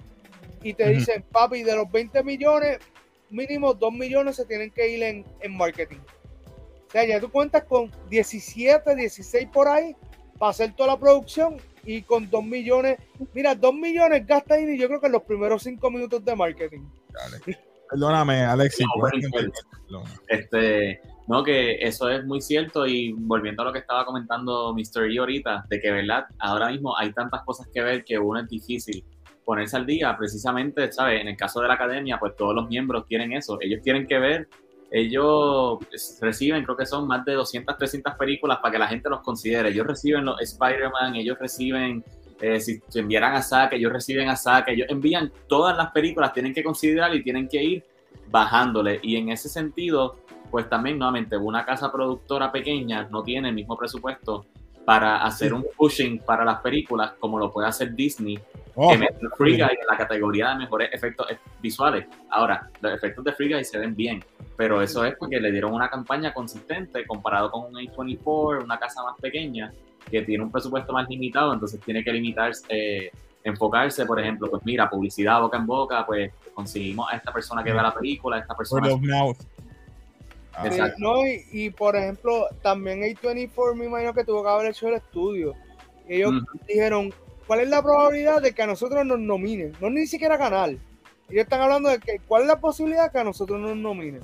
y 0.64 0.74
te 0.74 0.84
Ujú. 0.86 0.94
dicen, 0.94 1.24
papi, 1.32 1.64
de 1.64 1.76
los 1.76 1.92
20 1.92 2.24
millones, 2.24 2.80
mínimo 3.30 3.74
2 3.74 3.94
millones 3.94 4.36
se 4.38 4.46
tienen 4.46 4.72
que 4.72 4.88
ir 4.90 5.04
en, 5.04 5.26
en 5.42 5.56
marketing. 5.56 5.98
O 6.88 6.92
sea, 6.92 7.06
ya 7.06 7.20
tú 7.20 7.30
cuentas 7.30 7.64
con 7.66 7.92
17, 8.10 8.96
16 8.96 9.48
por 9.52 9.68
ahí 9.68 9.96
para 10.40 10.52
hacer 10.52 10.74
toda 10.74 10.94
la 10.94 11.00
producción 11.00 11.58
y 11.84 12.02
con 12.02 12.30
2 12.30 12.44
millones. 12.44 12.98
Mira, 13.34 13.54
2 13.54 13.74
millones 13.74 14.26
gasta 14.26 14.56
ahí 14.56 14.78
yo 14.78 14.88
creo 14.88 15.00
que 15.00 15.08
en 15.08 15.12
los 15.14 15.24
primeros 15.24 15.64
5 15.64 15.92
minutos 15.92 16.24
de 16.24 16.36
marketing. 16.36 16.82
Dale. 17.12 17.58
Perdóname, 17.90 18.42
Alexis. 18.42 18.86
No, 18.86 19.02
bueno, 19.02 20.04
Este, 20.28 21.02
no, 21.28 21.44
que 21.44 21.76
eso 21.82 22.10
es 22.10 22.24
muy 22.24 22.40
cierto 22.40 22.86
y 22.86 23.14
volviendo 23.14 23.64
a 23.64 23.66
lo 23.66 23.74
que 23.74 23.80
estaba 23.80 24.06
comentando 24.06 24.74
Mr. 24.76 25.12
E 25.12 25.18
ahorita, 25.18 25.66
de 25.70 25.80
que, 25.80 25.92
¿verdad? 25.92 26.26
Ahora 26.38 26.70
mismo 26.70 26.96
hay 26.98 27.12
tantas 27.14 27.44
cosas 27.44 27.68
que 27.74 27.82
ver 27.82 28.04
que 28.04 28.20
uno 28.20 28.40
es 28.40 28.48
difícil 28.48 29.04
ponerse 29.44 29.78
al 29.78 29.86
día, 29.86 30.16
precisamente, 30.18 30.92
¿sabes? 30.92 31.22
En 31.22 31.28
el 31.28 31.38
caso 31.38 31.62
de 31.62 31.68
la 31.68 31.76
academia, 31.76 32.18
pues 32.20 32.36
todos 32.36 32.54
los 32.54 32.68
miembros 32.68 33.06
quieren 33.08 33.34
eso, 33.34 33.58
ellos 33.62 33.82
tienen 33.84 34.08
que 34.08 34.20
ver, 34.20 34.50
ellos 34.92 35.80
reciben, 36.22 36.64
creo 36.64 36.78
que 36.78 36.86
son 36.86 37.08
más 37.08 37.26
de 37.26 37.34
200, 37.34 37.78
300 37.78 38.16
películas 38.16 38.60
para 38.60 38.72
que 38.72 38.80
la 38.80 38.88
gente 38.88 39.10
los 39.10 39.22
considere, 39.22 39.70
ellos 39.70 39.86
reciben 39.86 40.26
los 40.26 40.42
Spider-Man, 40.42 41.16
ellos 41.16 41.38
reciben, 41.40 42.04
eh, 42.42 42.60
si 42.60 42.82
enviaran 42.94 43.36
a 43.36 43.42
Zack, 43.42 43.74
ellos 43.74 43.92
reciben 43.92 44.30
a 44.30 44.36
Zack, 44.36 44.68
ellos 44.70 44.88
envían 44.90 45.32
todas 45.48 45.76
las 45.78 45.92
películas, 45.92 46.34
tienen 46.34 46.54
que 46.54 46.64
considerar 46.64 47.16
y 47.16 47.24
tienen 47.24 47.48
que 47.48 47.64
ir 47.64 47.84
bajándole, 48.30 49.00
y 49.04 49.16
en 49.16 49.30
ese 49.30 49.50
sentido, 49.50 50.18
pues 50.56 50.70
también 50.70 50.98
nuevamente 50.98 51.36
una 51.36 51.66
casa 51.66 51.92
productora 51.92 52.50
pequeña 52.50 53.10
no 53.12 53.22
tiene 53.24 53.50
el 53.50 53.56
mismo 53.56 53.78
presupuesto 53.78 54.46
para 54.86 55.22
hacer 55.22 55.54
un 55.54 55.66
pushing 55.76 56.20
para 56.20 56.46
las 56.46 56.62
películas 56.62 57.12
como 57.20 57.38
lo 57.38 57.52
puede 57.52 57.68
hacer 57.68 57.94
Disney, 57.94 58.40
oh, 58.74 58.90
que 58.90 58.98
mete 58.98 59.20
Free 59.36 59.58
Guy 59.58 59.78
en 59.82 59.86
la 59.86 59.98
categoría 59.98 60.52
de 60.52 60.60
mejores 60.60 60.94
efectos 60.94 61.30
eh, 61.30 61.38
visuales. 61.62 62.06
Ahora, 62.30 62.70
los 62.80 62.94
efectos 62.94 63.26
de 63.26 63.34
Free 63.34 63.54
Guy 63.54 63.66
se 63.66 63.78
ven 63.80 63.98
bien, 63.98 64.24
pero 64.56 64.82
eso 64.82 65.04
es 65.04 65.16
porque 65.18 65.42
le 65.42 65.52
dieron 65.52 65.74
una 65.74 65.90
campaña 65.90 66.34
consistente 66.34 67.06
comparado 67.06 67.52
con 67.52 67.66
un 67.66 67.74
A24, 67.74 68.64
una 68.64 68.80
casa 68.80 69.04
más 69.04 69.20
pequeña, 69.20 69.74
que 70.10 70.22
tiene 70.22 70.42
un 70.42 70.54
presupuesto 70.54 70.94
más 70.94 71.10
limitado, 71.10 71.52
entonces 71.52 71.82
tiene 71.82 72.02
que 72.02 72.14
limitarse, 72.14 72.66
eh, 72.70 73.12
enfocarse, 73.44 74.06
por 74.06 74.22
ejemplo, 74.22 74.50
pues 74.50 74.64
mira, 74.66 74.90
publicidad 74.90 75.42
boca 75.42 75.58
en 75.58 75.66
boca, 75.66 76.06
pues 76.06 76.32
conseguimos 76.54 77.12
a 77.12 77.18
esta 77.18 77.34
persona 77.34 77.62
que 77.62 77.74
vea 77.74 77.84
la 77.84 77.94
película, 77.94 78.38
a 78.38 78.40
esta 78.40 78.56
persona 78.56 78.88
word 78.88 78.94
of 78.94 79.02
mouth. 79.02 79.38
Ah, 80.58 80.68
Exacto. 80.68 80.96
no, 81.00 81.28
y, 81.28 81.46
y, 81.52 81.70
por 81.70 81.96
ejemplo, 81.96 82.48
también 82.62 83.02
A24 83.02 83.76
me 83.76 83.86
imagino 83.86 84.14
que 84.14 84.24
tuvo 84.24 84.44
que 84.44 84.50
haber 84.50 84.68
hecho 84.68 84.88
el 84.88 84.96
estudio. 84.96 85.54
Ellos 86.08 86.34
dijeron, 86.68 87.14
¿cuál 87.48 87.62
es 87.62 87.70
la 87.70 87.82
probabilidad 87.82 88.42
de 88.42 88.54
que 88.54 88.62
a 88.62 88.68
nosotros 88.68 89.06
nos 89.06 89.20
nominen? 89.20 89.74
No 89.82 89.90
ni 89.90 90.08
siquiera 90.08 90.38
ganar, 90.38 90.70
Ellos 90.70 91.44
están 91.44 91.62
hablando 91.62 91.90
de 91.90 92.00
que 92.00 92.20
cuál 92.28 92.44
es 92.44 92.48
la 92.48 92.60
posibilidad 92.60 93.12
que 93.12 93.20
a 93.20 93.24
nosotros 93.24 93.60
nos 93.60 93.76
nominen. 93.76 94.22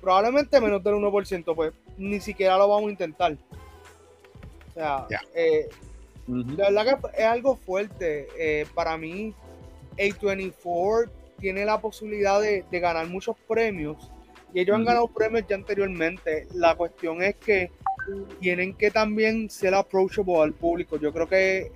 Probablemente 0.00 0.60
menos 0.60 0.82
del 0.82 0.94
1%, 0.94 1.54
pues 1.54 1.72
ni 1.98 2.20
siquiera 2.20 2.56
lo 2.56 2.68
vamos 2.68 2.88
a 2.88 2.92
intentar. 2.92 3.36
O 4.68 4.72
sea, 4.72 5.06
eh, 5.34 5.68
la 6.28 6.70
verdad 6.70 7.00
que 7.00 7.22
es 7.22 7.26
algo 7.26 7.56
fuerte. 7.56 8.28
Eh, 8.38 8.66
para 8.74 8.96
mí, 8.96 9.34
A24 9.96 11.10
tiene 11.38 11.64
la 11.64 11.80
posibilidad 11.80 12.40
de, 12.40 12.64
ganar 12.72 13.06
muchos 13.08 13.36
premios. 13.48 14.10
Y 14.56 14.60
ellos 14.60 14.74
han 14.74 14.86
ganado 14.86 15.08
premios 15.08 15.44
ya 15.46 15.54
anteriormente. 15.54 16.48
La 16.54 16.74
cuestión 16.74 17.22
es 17.22 17.34
que 17.34 17.70
tienen 18.40 18.72
que 18.72 18.90
también 18.90 19.50
ser 19.50 19.74
approachable 19.74 20.40
al 20.40 20.54
público. 20.54 20.98
Yo 20.98 21.12
creo 21.12 21.28
que 21.28 21.72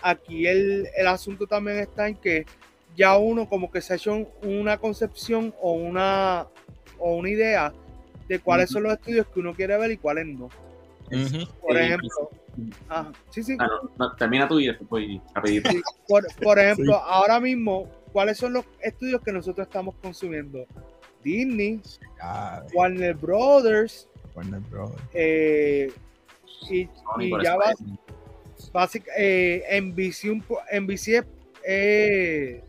aquí 0.00 0.46
el, 0.46 0.86
asunto 1.08 1.48
también 1.48 1.78
está 1.78 2.06
en 2.06 2.14
que 2.14 2.46
ya 2.94 3.18
uno 3.18 3.48
como 3.48 3.68
que 3.68 3.80
se 3.80 3.94
ha 3.94 3.96
hecho 3.96 4.28
una 4.44 4.78
concepción 4.78 5.52
o 5.60 5.72
una, 5.72 6.46
o 7.00 7.16
una 7.16 7.30
idea 7.30 7.72
de 8.28 8.38
cuáles 8.38 8.70
son 8.70 8.84
los 8.84 8.92
estudios 8.92 9.26
que 9.26 9.40
uno 9.40 9.52
quiere 9.52 9.76
ver 9.76 9.90
y 9.90 9.96
cuáles 9.96 10.26
no. 10.26 10.50
Por 11.60 11.76
ejemplo, 11.76 12.30
sí, 13.30 13.42
sí. 13.42 13.56
Ah, 13.58 14.14
termina 14.16 14.46
tú 14.46 14.60
y 14.60 14.68
después 14.68 15.04
por, 16.40 16.58
ejemplo, 16.60 16.94
ahora 16.94 17.40
mismo, 17.40 17.88
¿cuáles 18.12 18.38
son 18.38 18.52
los 18.52 18.64
estudios 18.80 19.20
que 19.20 19.32
nosotros 19.32 19.66
estamos 19.66 19.96
consumiendo? 19.96 20.64
Disney, 21.22 21.80
Warner 22.74 23.14
Brothers, 23.14 24.08
Warner 24.34 24.60
Brothers. 24.60 25.02
Eh, 25.12 25.92
y, 26.70 26.88
ya 27.42 27.56
va, 27.56 27.72
básicamente, 28.72 29.66
eh, 29.66 29.80
NBC, 29.80 30.42
NBC 30.72 31.24
eh, 31.64 32.62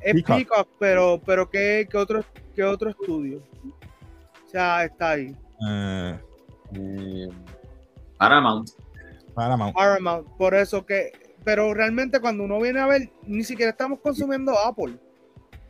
es 0.00 0.22
Peacock, 0.24 0.68
pero, 0.78 1.20
pero 1.24 1.48
¿qué, 1.48 1.86
qué, 1.90 1.96
otro, 1.96 2.24
¿qué 2.54 2.64
otro 2.64 2.90
estudio? 2.90 3.42
O 4.46 4.50
sea, 4.50 4.84
está 4.84 5.10
ahí. 5.10 5.36
Uh, 5.60 6.16
eh, 6.74 7.28
Paramount. 8.18 8.70
Paramount. 9.34 9.74
Paramount. 9.74 10.28
Por 10.36 10.54
eso 10.54 10.84
que, 10.84 11.12
pero 11.44 11.72
realmente 11.72 12.20
cuando 12.20 12.44
uno 12.44 12.60
viene 12.60 12.80
a 12.80 12.86
ver, 12.86 13.10
ni 13.22 13.44
siquiera 13.44 13.70
estamos 13.70 14.00
consumiendo 14.00 14.58
Apple. 14.58 14.98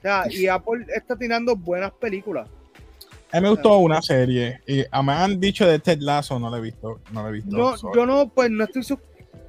O 0.02 0.04
sea, 0.04 0.24
y 0.28 0.48
Apple 0.48 0.84
está 0.94 1.16
tirando 1.16 1.54
buenas 1.54 1.92
películas. 1.92 2.48
A 3.30 3.36
mí 3.36 3.44
me 3.44 3.50
gustó 3.50 3.78
una 3.78 4.02
serie. 4.02 4.60
Y 4.66 4.84
me 5.04 5.12
han 5.12 5.38
dicho 5.38 5.64
de 5.66 5.78
Ted 5.78 6.00
Lasso, 6.00 6.38
no 6.40 6.50
la 6.50 6.58
he 6.58 6.60
visto. 6.60 7.00
No 7.12 7.22
la 7.22 7.28
he 7.28 7.32
visto. 7.32 7.56
No, 7.56 7.94
yo 7.94 8.04
no, 8.04 8.28
pues 8.28 8.50
no 8.50 8.64
estoy. 8.64 8.82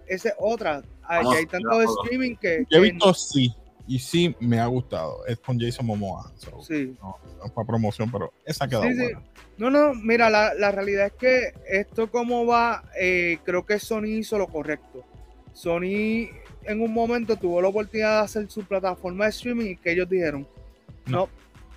Esa 0.08 0.30
es 0.30 0.36
otra. 0.40 0.84
hay 1.08 1.46
tanto 1.48 1.80
de 1.80 1.86
streaming 1.86 2.36
que. 2.36 2.66
Yo 2.70 2.78
he 2.78 2.92
visto 2.92 3.14
sí. 3.14 3.54
Y 3.88 4.00
sí 4.00 4.34
me 4.40 4.60
ha 4.60 4.68
gustado. 4.68 5.26
Es 5.26 5.40
con 5.40 5.60
Jason 5.60 5.86
Momoa. 5.86 6.32
sí. 6.62 6.96
No, 7.02 7.18
es 7.44 7.52
para 7.52 7.68
promoción, 7.68 8.10
pero 8.10 8.32
esa 8.46 8.66
ha 8.66 8.68
quedado 8.68 8.86
sí, 8.86 8.96
buena. 8.96 9.22
No, 9.58 9.70
no, 9.70 9.94
mira, 9.94 10.30
la, 10.30 10.54
la, 10.54 10.72
realidad 10.72 11.08
es 11.08 11.14
que 11.14 11.54
esto 11.68 12.10
como 12.10 12.46
va, 12.46 12.86
eh, 12.98 13.40
creo 13.44 13.66
que 13.66 13.80
Sony 13.80 14.06
hizo 14.06 14.38
lo 14.38 14.48
correcto. 14.48 15.04
Sony 15.54 16.30
en 16.66 16.82
un 16.82 16.94
momento 16.94 17.36
tuvo 17.36 17.62
la 17.62 17.68
oportunidad 17.68 18.20
de 18.20 18.26
hacer 18.26 18.50
su 18.50 18.64
plataforma 18.64 19.26
de 19.26 19.32
streaming 19.32 19.66
y 19.72 19.78
que 19.78 19.92
ellos 19.92 20.10
dijeron, 20.10 20.48
no, 21.06 21.30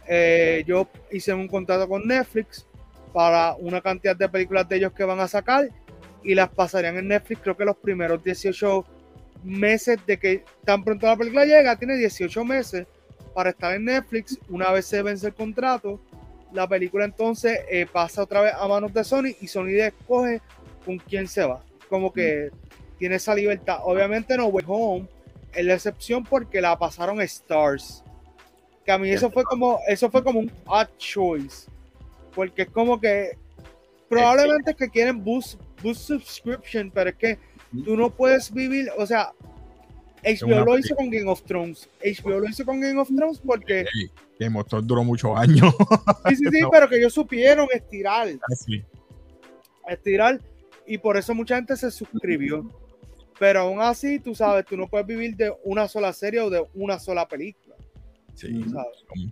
eh, 0.07 0.65
yo 0.67 0.89
hice 1.11 1.35
un 1.35 1.49
contrato 1.49 1.89
con 1.89 2.07
Netflix 2.07 2.67
para 3.13 3.55
una 3.59 3.81
cantidad 3.81 4.17
de 4.17 4.29
películas 4.29 4.69
de 4.69 4.77
ellos 4.77 4.93
que 4.93 5.05
van 5.05 5.21
a 5.21 5.29
sacar 5.29 5.69
y 6.23 6.35
las 6.35 6.49
pasarían 6.49 6.97
en 6.97 7.09
Netflix 7.09 7.41
creo 7.43 7.57
que 7.57 7.65
los 7.65 7.77
primeros 7.77 8.23
18 8.23 8.85
meses 9.45 9.99
de 10.07 10.19
que 10.19 10.45
tan 10.65 10.85
pronto 10.85 11.07
la 11.07 11.17
película 11.17 11.45
llega, 11.45 11.77
tiene 11.77 11.97
18 11.97 12.45
meses 12.45 12.87
para 13.35 13.51
estar 13.51 13.75
en 13.75 13.85
Netflix. 13.85 14.39
Una 14.49 14.73
vez 14.73 14.87
se 14.87 15.03
vence 15.03 15.27
el 15.27 15.35
contrato, 15.35 16.01
la 16.53 16.69
película 16.69 17.05
entonces 17.05 17.61
eh, 17.71 17.87
pasa 17.91 18.23
otra 18.23 18.41
vez 18.41 18.53
a 18.59 18.67
manos 18.67 18.93
de 18.93 19.05
Sony 19.05 19.35
y 19.41 19.47
Sony 19.47 19.79
escoge 19.79 20.41
con 20.85 20.99
quién 20.99 21.29
se 21.29 21.45
va. 21.45 21.63
Como 21.89 22.13
que 22.13 22.51
tiene 22.99 23.17
esa 23.17 23.35
libertad. 23.35 23.79
Obviamente 23.85 24.37
no 24.37 24.47
Way 24.47 24.65
Home 24.69 25.09
es 25.53 25.65
la 25.65 25.75
excepción 25.75 26.25
porque 26.25 26.61
la 26.61 26.79
pasaron 26.79 27.21
Stars. 27.23 28.03
Que 28.85 28.93
a 28.93 28.99
mí 28.99 29.11
eso 29.11 29.31
fue 29.31 29.43
como, 29.45 29.81
eso 29.89 30.11
fue 30.11 30.23
como 30.23 30.41
un 30.41 30.53
odd 30.67 30.89
choice. 30.99 31.69
Porque 32.35 32.63
es 32.63 32.71
como 32.71 33.01
que 33.01 33.37
probablemente 34.09 34.71
es 34.73 34.77
que 34.77 34.89
quieren 34.89 35.25
boost, 35.25 35.61
boost 35.83 36.03
subscription, 36.03 36.91
pero 36.91 37.11
es 37.11 37.17
que 37.17 37.39
tú 37.85 37.97
no 37.97 38.11
puedes 38.11 38.53
vivir, 38.53 38.89
o 38.97 39.07
sea, 39.07 39.33
HBO 40.27 40.65
lo 40.65 40.79
hizo 40.79 40.95
con 40.97 41.11
Game 41.11 41.31
of 41.31 41.43
Thrones. 41.43 41.89
HBO 42.05 42.41
lo 42.41 42.49
hizo 42.49 42.65
con 42.65 42.81
Game 42.81 42.99
of 42.99 43.09
Thrones 43.09 43.39
porque. 43.39 43.87
Game 44.39 44.59
of 44.59 44.67
Thrones 44.67 44.87
duró 44.87 45.05
muchos 45.05 45.37
años. 45.37 45.75
sí, 46.29 46.37
sí, 46.37 46.45
sí, 46.51 46.61
pero 46.71 46.89
que 46.89 46.97
ellos 46.97 47.15
supieron 47.15 47.69
estirar. 47.73 48.29
Ah, 48.29 49.93
estirar. 49.93 50.41
Y 50.87 50.99
por 50.99 51.17
eso 51.17 51.35
mucha 51.35 51.57
gente 51.57 51.77
se 51.77 51.91
suscribió. 51.91 52.69
Pero 53.39 53.61
aún 53.61 53.81
así, 53.81 54.19
tú 54.19 54.35
sabes, 54.35 54.65
tú 54.65 54.77
no 54.77 54.87
puedes 54.87 55.07
vivir 55.07 55.37
de 55.37 55.53
una 55.65 55.89
sola 55.89 56.13
serie 56.13 56.41
o 56.41 56.51
de 56.51 56.65
una 56.75 56.99
sola 56.99 57.29
película. 57.29 57.77
Sí. 58.35 58.65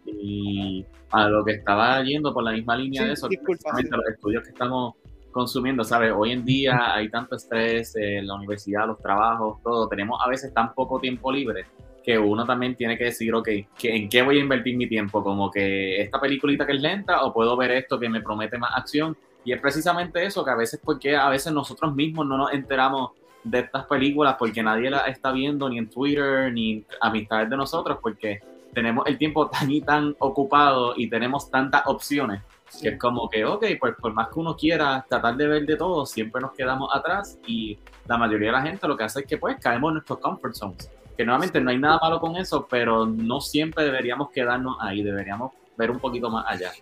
Y 0.07 0.85
a 1.11 1.29
lo 1.29 1.45
que 1.45 1.53
estaba 1.53 2.03
yendo 2.03 2.33
por 2.33 2.43
la 2.43 2.53
misma 2.53 2.77
línea 2.77 3.05
de 3.05 3.13
eso, 3.13 3.29
disculpa, 3.29 3.71
los 3.73 4.09
estudios 4.09 4.43
que 4.45 4.51
estamos 4.51 4.95
consumiendo, 5.31 5.85
¿sabes? 5.85 6.13
Hoy 6.17 6.33
en 6.33 6.45
día 6.45 6.95
hay 6.95 7.11
tanto 7.11 7.37
estrés 7.37 7.97
en 7.97 8.27
la 8.27 8.35
universidad, 8.35 8.87
los 8.87 9.01
trabajos, 9.01 9.61
todo. 9.63 9.89
Tenemos 9.89 10.21
a 10.25 10.29
veces 10.29 10.55
tan 10.55 10.75
poco 10.75 11.01
tiempo 11.01 11.33
libre 11.33 11.67
que 12.05 12.19
uno 12.19 12.47
también 12.47 12.77
tiene 12.77 12.97
que 12.97 13.05
decir, 13.05 13.35
ok, 13.35 13.49
¿en 13.83 14.09
qué 14.09 14.23
voy 14.23 14.39
a 14.39 14.41
invertir 14.41 14.77
mi 14.77 14.87
tiempo? 14.87 15.23
Como 15.23 15.51
que 15.51 16.01
esta 16.01 16.21
peliculita 16.21 16.67
que 16.67 16.75
es 16.75 16.81
lenta 16.81 17.25
o 17.25 17.33
puedo 17.33 17.57
ver 17.57 17.73
esto 17.73 17.99
que 17.99 18.09
me 18.09 18.21
promete 18.21 18.59
más 18.59 18.77
acción. 18.77 19.17
Y 19.45 19.53
es 19.53 19.61
precisamente 19.61 20.25
eso, 20.25 20.45
que 20.45 20.51
a 20.51 20.57
veces, 20.57 20.81
porque 20.83 21.17
a 21.17 21.29
veces 21.29 21.53
nosotros 21.53 21.95
mismos 21.95 22.27
no 22.27 22.39
nos 22.39 22.53
enteramos 22.53 23.13
de 23.45 23.61
estas 23.61 23.85
películas 23.85 24.37
porque 24.39 24.63
nadie 24.63 24.91
las 24.91 25.07
está 25.07 25.31
viendo 25.31 25.69
ni 25.69 25.79
en 25.79 25.89
Twitter 25.89 26.53
ni 26.53 26.85
amistades 27.01 27.51
de 27.51 27.57
nosotros 27.57 27.99
porque 28.03 28.41
tenemos 28.73 29.07
el 29.07 29.17
tiempo 29.17 29.49
tan 29.49 29.71
y 29.71 29.81
tan 29.81 30.17
ocupado 30.19 30.95
y 30.97 31.09
tenemos 31.09 31.51
tantas 31.51 31.83
opciones 31.87 32.43
que 32.81 32.89
es 32.89 32.99
como 32.99 33.29
que, 33.29 33.45
ok, 33.45 33.65
pues 33.79 33.95
por 34.01 34.13
más 34.13 34.29
que 34.29 34.41
uno 34.41 34.57
quiera 34.57 35.05
tratar 35.09 35.37
de 35.37 35.47
ver 35.47 35.67
de 35.67 35.77
todo, 35.77 36.07
siempre 36.07 36.41
nos 36.41 36.53
quedamos 36.53 36.91
atrás 36.93 37.39
y 37.47 37.79
la 38.07 38.19
mayoría 38.19 38.49
de 38.49 38.53
la 38.53 38.63
gente 38.63 38.89
lo 38.89 38.97
que 38.97 39.05
hace 39.05 39.21
es 39.21 39.27
que 39.27 39.39
pues 39.39 39.57
caemos 39.61 39.91
en 39.91 39.95
nuestros 39.95 40.19
comfort 40.19 40.55
zones. 40.55 40.91
Que 41.17 41.25
nuevamente 41.25 41.61
no 41.61 41.71
hay 41.71 41.79
nada 41.79 41.99
malo 42.03 42.19
con 42.19 42.37
eso, 42.37 42.67
pero 42.69 43.07
no 43.07 43.41
siempre 43.41 43.85
deberíamos 43.85 44.31
quedarnos 44.31 44.77
ahí, 44.81 45.03
deberíamos 45.03 45.53
ver 45.77 45.91
un 45.91 46.01
poquito 46.01 46.29
más 46.29 46.45
allá. 46.49 46.73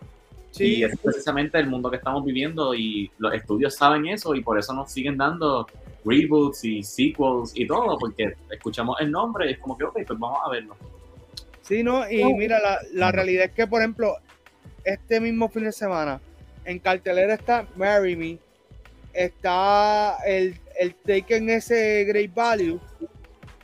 Sí. 0.50 0.78
Y 0.78 0.84
es 0.84 0.98
precisamente 0.98 1.58
el 1.58 1.66
mundo 1.66 1.90
que 1.90 1.96
estamos 1.96 2.24
viviendo 2.24 2.74
y 2.74 3.10
los 3.18 3.34
estudios 3.34 3.74
saben 3.74 4.06
eso 4.06 4.34
y 4.34 4.42
por 4.42 4.58
eso 4.58 4.72
nos 4.72 4.90
siguen 4.90 5.16
dando 5.16 5.66
reboots 6.04 6.64
y 6.64 6.82
sequels 6.82 7.52
y 7.54 7.66
todo, 7.66 7.98
porque 7.98 8.34
escuchamos 8.50 9.00
el 9.00 9.10
nombre 9.10 9.48
y 9.48 9.52
es 9.52 9.58
como 9.58 9.76
que, 9.76 9.84
ok, 9.84 9.94
pues 10.06 10.18
vamos 10.18 10.38
a 10.44 10.50
verlo. 10.50 10.76
Sí, 11.62 11.82
no, 11.82 12.10
y 12.10 12.24
mira, 12.34 12.60
la, 12.60 12.78
la 12.92 13.12
realidad 13.12 13.44
es 13.44 13.52
que, 13.52 13.66
por 13.66 13.80
ejemplo, 13.80 14.16
este 14.84 15.20
mismo 15.20 15.48
fin 15.48 15.64
de 15.64 15.72
semana. 15.72 16.20
En 16.64 16.78
cartelera 16.78 17.34
está 17.34 17.66
Marry 17.76 18.16
Me, 18.16 18.38
está 19.12 20.16
el, 20.26 20.56
el 20.78 20.94
Taken 20.94 21.50
ese 21.50 22.04
Great 22.04 22.32
Value, 22.34 22.80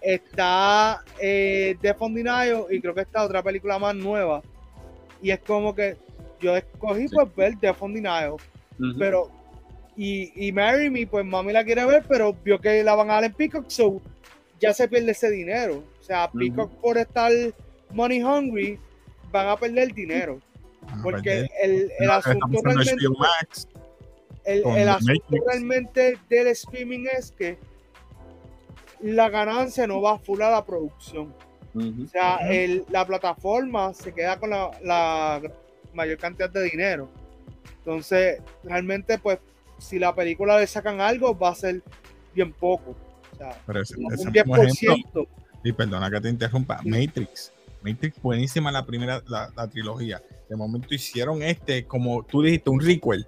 está 0.00 1.02
eh, 1.20 1.76
Death 1.80 1.96
on 2.00 2.16
y 2.18 2.80
creo 2.80 2.94
que 2.94 3.02
está 3.02 3.24
otra 3.24 3.42
película 3.42 3.78
más 3.78 3.94
nueva. 3.94 4.42
Y 5.22 5.30
es 5.30 5.40
como 5.40 5.74
que 5.74 5.96
yo 6.40 6.56
escogí 6.56 7.08
pues 7.08 7.34
ver 7.34 7.56
Death 7.58 7.76
on 7.80 7.94
pero 8.98 9.30
y, 9.98 10.32
y 10.36 10.52
Marry 10.52 10.90
Me, 10.90 11.08
pues 11.08 11.26
mami 11.26 11.52
la 11.52 11.64
quiere 11.64 11.84
ver, 11.84 12.04
pero 12.08 12.32
vio 12.32 12.60
que 12.60 12.84
la 12.84 12.94
van 12.94 13.10
a 13.10 13.14
dar 13.14 13.24
en 13.24 13.32
Peacock, 13.34 13.68
so 13.68 14.00
ya 14.60 14.72
se 14.72 14.86
pierde 14.86 15.10
ese 15.10 15.28
dinero. 15.28 15.82
O 16.00 16.02
sea, 16.04 16.30
Peacock 16.30 16.70
por 16.80 16.96
estar 16.96 17.32
money 17.90 18.22
hungry, 18.22 18.78
van 19.32 19.48
a 19.48 19.56
perder 19.56 19.92
dinero. 19.92 20.40
Porque 21.02 21.48
el, 21.60 21.90
el 21.98 22.10
asunto 22.10 22.60
realmente, 22.62 23.04
el, 24.44 24.64
el 24.64 24.88
asunto 24.88 25.36
realmente 25.46 26.16
del 26.30 26.46
streaming 26.46 27.06
es 27.12 27.32
que 27.32 27.58
la 29.00 29.28
ganancia 29.28 29.86
no 29.86 30.00
va 30.00 30.18
full 30.18 30.40
a 30.42 30.50
la 30.50 30.64
producción. 30.64 31.34
O 31.74 32.08
sea, 32.08 32.36
el, 32.48 32.84
la 32.88 33.04
plataforma 33.04 33.92
se 33.94 34.14
queda 34.14 34.38
con 34.38 34.50
la, 34.50 34.70
la, 34.82 35.42
mayor 35.92 36.18
cantidad 36.18 36.50
de 36.50 36.62
dinero. 36.62 37.08
Entonces, 37.78 38.40
realmente, 38.62 39.18
pues, 39.18 39.38
si 39.78 39.98
la 39.98 40.14
película 40.14 40.58
le 40.58 40.66
sacan 40.66 41.00
algo, 41.00 41.36
va 41.36 41.50
a 41.50 41.54
ser 41.54 41.82
bien 42.34 42.52
poco. 42.52 42.96
O 43.32 43.36
sea, 43.36 43.56
un 43.96 44.32
10%. 44.32 45.28
y 45.64 45.72
perdona 45.72 46.10
que 46.10 46.20
te 46.20 46.28
interrumpa, 46.28 46.80
Matrix. 46.84 47.52
Matrix 47.82 48.20
buenísima 48.20 48.72
la 48.72 48.84
primera, 48.84 49.22
la, 49.28 49.52
la 49.54 49.68
trilogía 49.68 50.20
de 50.48 50.56
momento 50.56 50.94
hicieron 50.94 51.42
este, 51.42 51.86
como 51.86 52.22
tú 52.24 52.42
dijiste, 52.42 52.70
un 52.70 52.80
requel. 52.80 53.26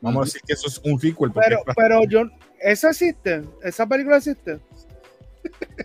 Vamos 0.00 0.22
a 0.22 0.24
decir 0.24 0.40
que 0.46 0.54
eso 0.54 0.66
es 0.66 0.80
un 0.84 1.00
requel. 1.00 1.30
Pero, 1.32 1.62
pero 1.76 2.04
yo, 2.04 2.22
¿esa 2.60 2.90
existe? 2.90 3.42
¿Esa 3.62 3.86
película 3.86 4.16
existe? 4.16 4.58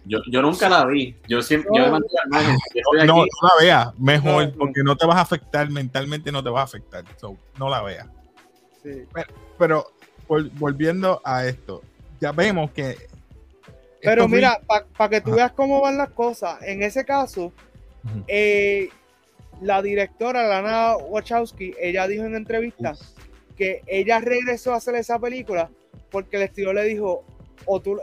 Yo, 0.06 0.20
yo 0.30 0.42
nunca 0.42 0.68
la 0.68 0.86
vi. 0.86 1.16
Yo 1.28 1.42
siempre. 1.42 1.70
yo 1.74 1.92
me. 1.92 2.00
Yo 2.00 2.06
estoy 2.76 3.06
No, 3.08 3.18
no 3.18 3.26
la 3.26 3.64
veas, 3.64 4.00
mejor, 4.00 4.46
No, 4.46 4.52
no. 4.52 4.58
porque 4.58 4.84
no 4.84 4.96
te 4.98 5.06
vas 5.06 5.18
a 5.18 5.22
afectar 5.22 5.70
mentalmente, 5.70 6.32
no 6.32 6.44
te 6.44 6.50
vas 6.50 6.62
a 6.62 6.64
afectar. 6.64 7.04
So, 7.18 7.38
no 7.58 7.70
la 7.70 7.82
veas. 7.82 8.08
Sí. 8.84 9.04
Pero 9.14 9.28
vol- 9.58 10.52
volviendo 10.56 11.22
a 11.24 11.46
esto, 11.46 11.82
ya 12.20 12.32
vemos 12.32 12.72
que. 12.72 12.96
Pero 14.02 14.28
mira, 14.28 14.60
para 14.98 15.10
que 15.10 15.22
tú 15.22 15.30
Ajá. 15.32 15.36
veas 15.38 15.52
cómo 15.54 15.82
van 15.82 15.98
las 15.98 16.10
cosas, 16.10 16.62
en 16.62 16.84
ese 16.84 17.04
caso, 17.06 17.52
eh, 18.28 18.90
la 19.62 19.82
directora 19.82 20.48
Lana 20.48 20.96
Wachowski, 20.98 21.74
ella 21.80 22.08
dijo 22.08 22.24
en 22.26 22.36
entrevista 22.36 22.94
que 23.58 23.82
ella 23.88 24.20
regresó 24.20 24.74
a 24.74 24.78
hacer 24.78 24.96
esa 24.96 25.18
película 25.18 25.70
porque 26.12 26.38
el 26.38 26.44
estudio 26.44 26.72
le 26.74 26.84
dijo, 26.84 27.24
o 27.66 27.82
tú, 27.82 27.94
o 27.94 28.00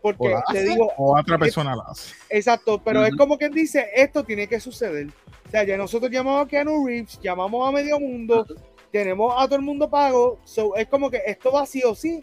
porque 0.00 0.28
la 0.30 0.42
le 0.52 0.62
digo, 0.62 0.90
o 0.96 1.18
otra 1.18 1.36
persona 1.38 1.76
la 1.76 1.82
hace. 1.88 2.14
exacto, 2.30 2.80
pero 2.82 3.04
es 3.04 3.14
como 3.16 3.36
quien 3.36 3.52
dice, 3.52 3.88
esto 3.94 4.24
tiene 4.24 4.46
que 4.46 4.58
suceder. 4.58 5.08
O 5.46 5.50
sea, 5.50 5.64
ya 5.64 5.76
nosotros 5.76 6.10
llamamos 6.10 6.46
a 6.46 6.48
Keanu 6.48 6.86
Reeves, 6.86 7.20
llamamos 7.20 7.68
a 7.68 7.72
medio 7.72 8.00
mundo, 8.00 8.46
tenemos 8.92 9.34
a 9.36 9.46
todo 9.46 9.56
el 9.56 9.62
mundo 9.62 9.90
pago, 9.90 10.38
so, 10.44 10.76
es 10.76 10.86
como 10.86 11.10
que 11.10 11.22
esto 11.26 11.50
va 11.50 11.66
sí 11.66 11.82
o 11.84 11.94
sí. 11.94 12.20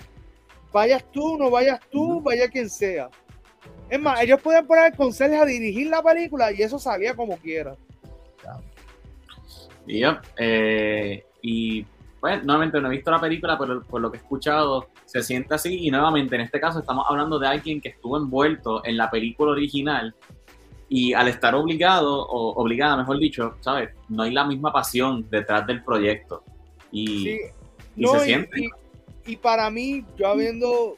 Vayas 0.72 1.04
tú, 1.12 1.38
no 1.38 1.50
vayas 1.50 1.80
tú, 1.92 2.22
vaya 2.22 2.48
quien 2.48 2.70
sea. 2.70 3.10
Es 3.90 4.00
más, 4.00 4.22
ellos 4.22 4.40
pueden 4.40 4.68
poner 4.68 4.86
al 4.86 4.96
conserje 4.96 5.36
a 5.36 5.46
dirigir 5.46 5.88
la 5.88 6.04
película 6.04 6.52
y 6.52 6.62
eso 6.62 6.78
salía 6.78 7.16
como 7.16 7.36
quiera. 7.38 7.76
Y 9.88 10.02
yo, 10.02 10.18
eh, 10.38 11.26
y 11.42 11.84
pues, 12.20 12.44
nuevamente 12.44 12.80
no 12.80 12.88
he 12.88 12.92
visto 12.92 13.10
la 13.10 13.20
película, 13.20 13.58
pero 13.58 13.82
por 13.84 14.00
lo 14.00 14.12
que 14.12 14.18
he 14.18 14.22
escuchado, 14.22 14.90
se 15.06 15.24
siente 15.24 15.56
así. 15.56 15.88
Y 15.88 15.90
nuevamente, 15.90 16.36
en 16.36 16.42
este 16.42 16.60
caso, 16.60 16.80
estamos 16.80 17.06
hablando 17.10 17.40
de 17.40 17.48
alguien 17.48 17.82
que 17.82 17.90
estuvo 17.90 18.16
envuelto 18.16 18.86
en 18.86 18.96
la 18.96 19.10
película 19.10 19.54
original. 19.54 20.14
Y 20.88 21.14
al 21.14 21.28
estar 21.28 21.56
obligado, 21.56 22.24
o 22.28 22.62
obligada, 22.62 22.98
mejor 22.98 23.18
dicho, 23.18 23.56
¿sabes? 23.62 23.90
No 24.08 24.24
hay 24.24 24.32
la 24.32 24.46
misma 24.46 24.72
pasión 24.72 25.28
detrás 25.30 25.66
del 25.66 25.84
proyecto. 25.84 26.44
Y 26.92 27.08
Sí, 27.24 27.40
y 27.96 28.02
no, 28.02 28.20
se 28.20 28.20
y, 28.20 28.24
siente. 28.34 28.60
y- 28.60 28.70
y 29.34 29.36
para 29.38 29.70
mí, 29.70 30.06
yo 30.18 30.28
habiendo 30.28 30.98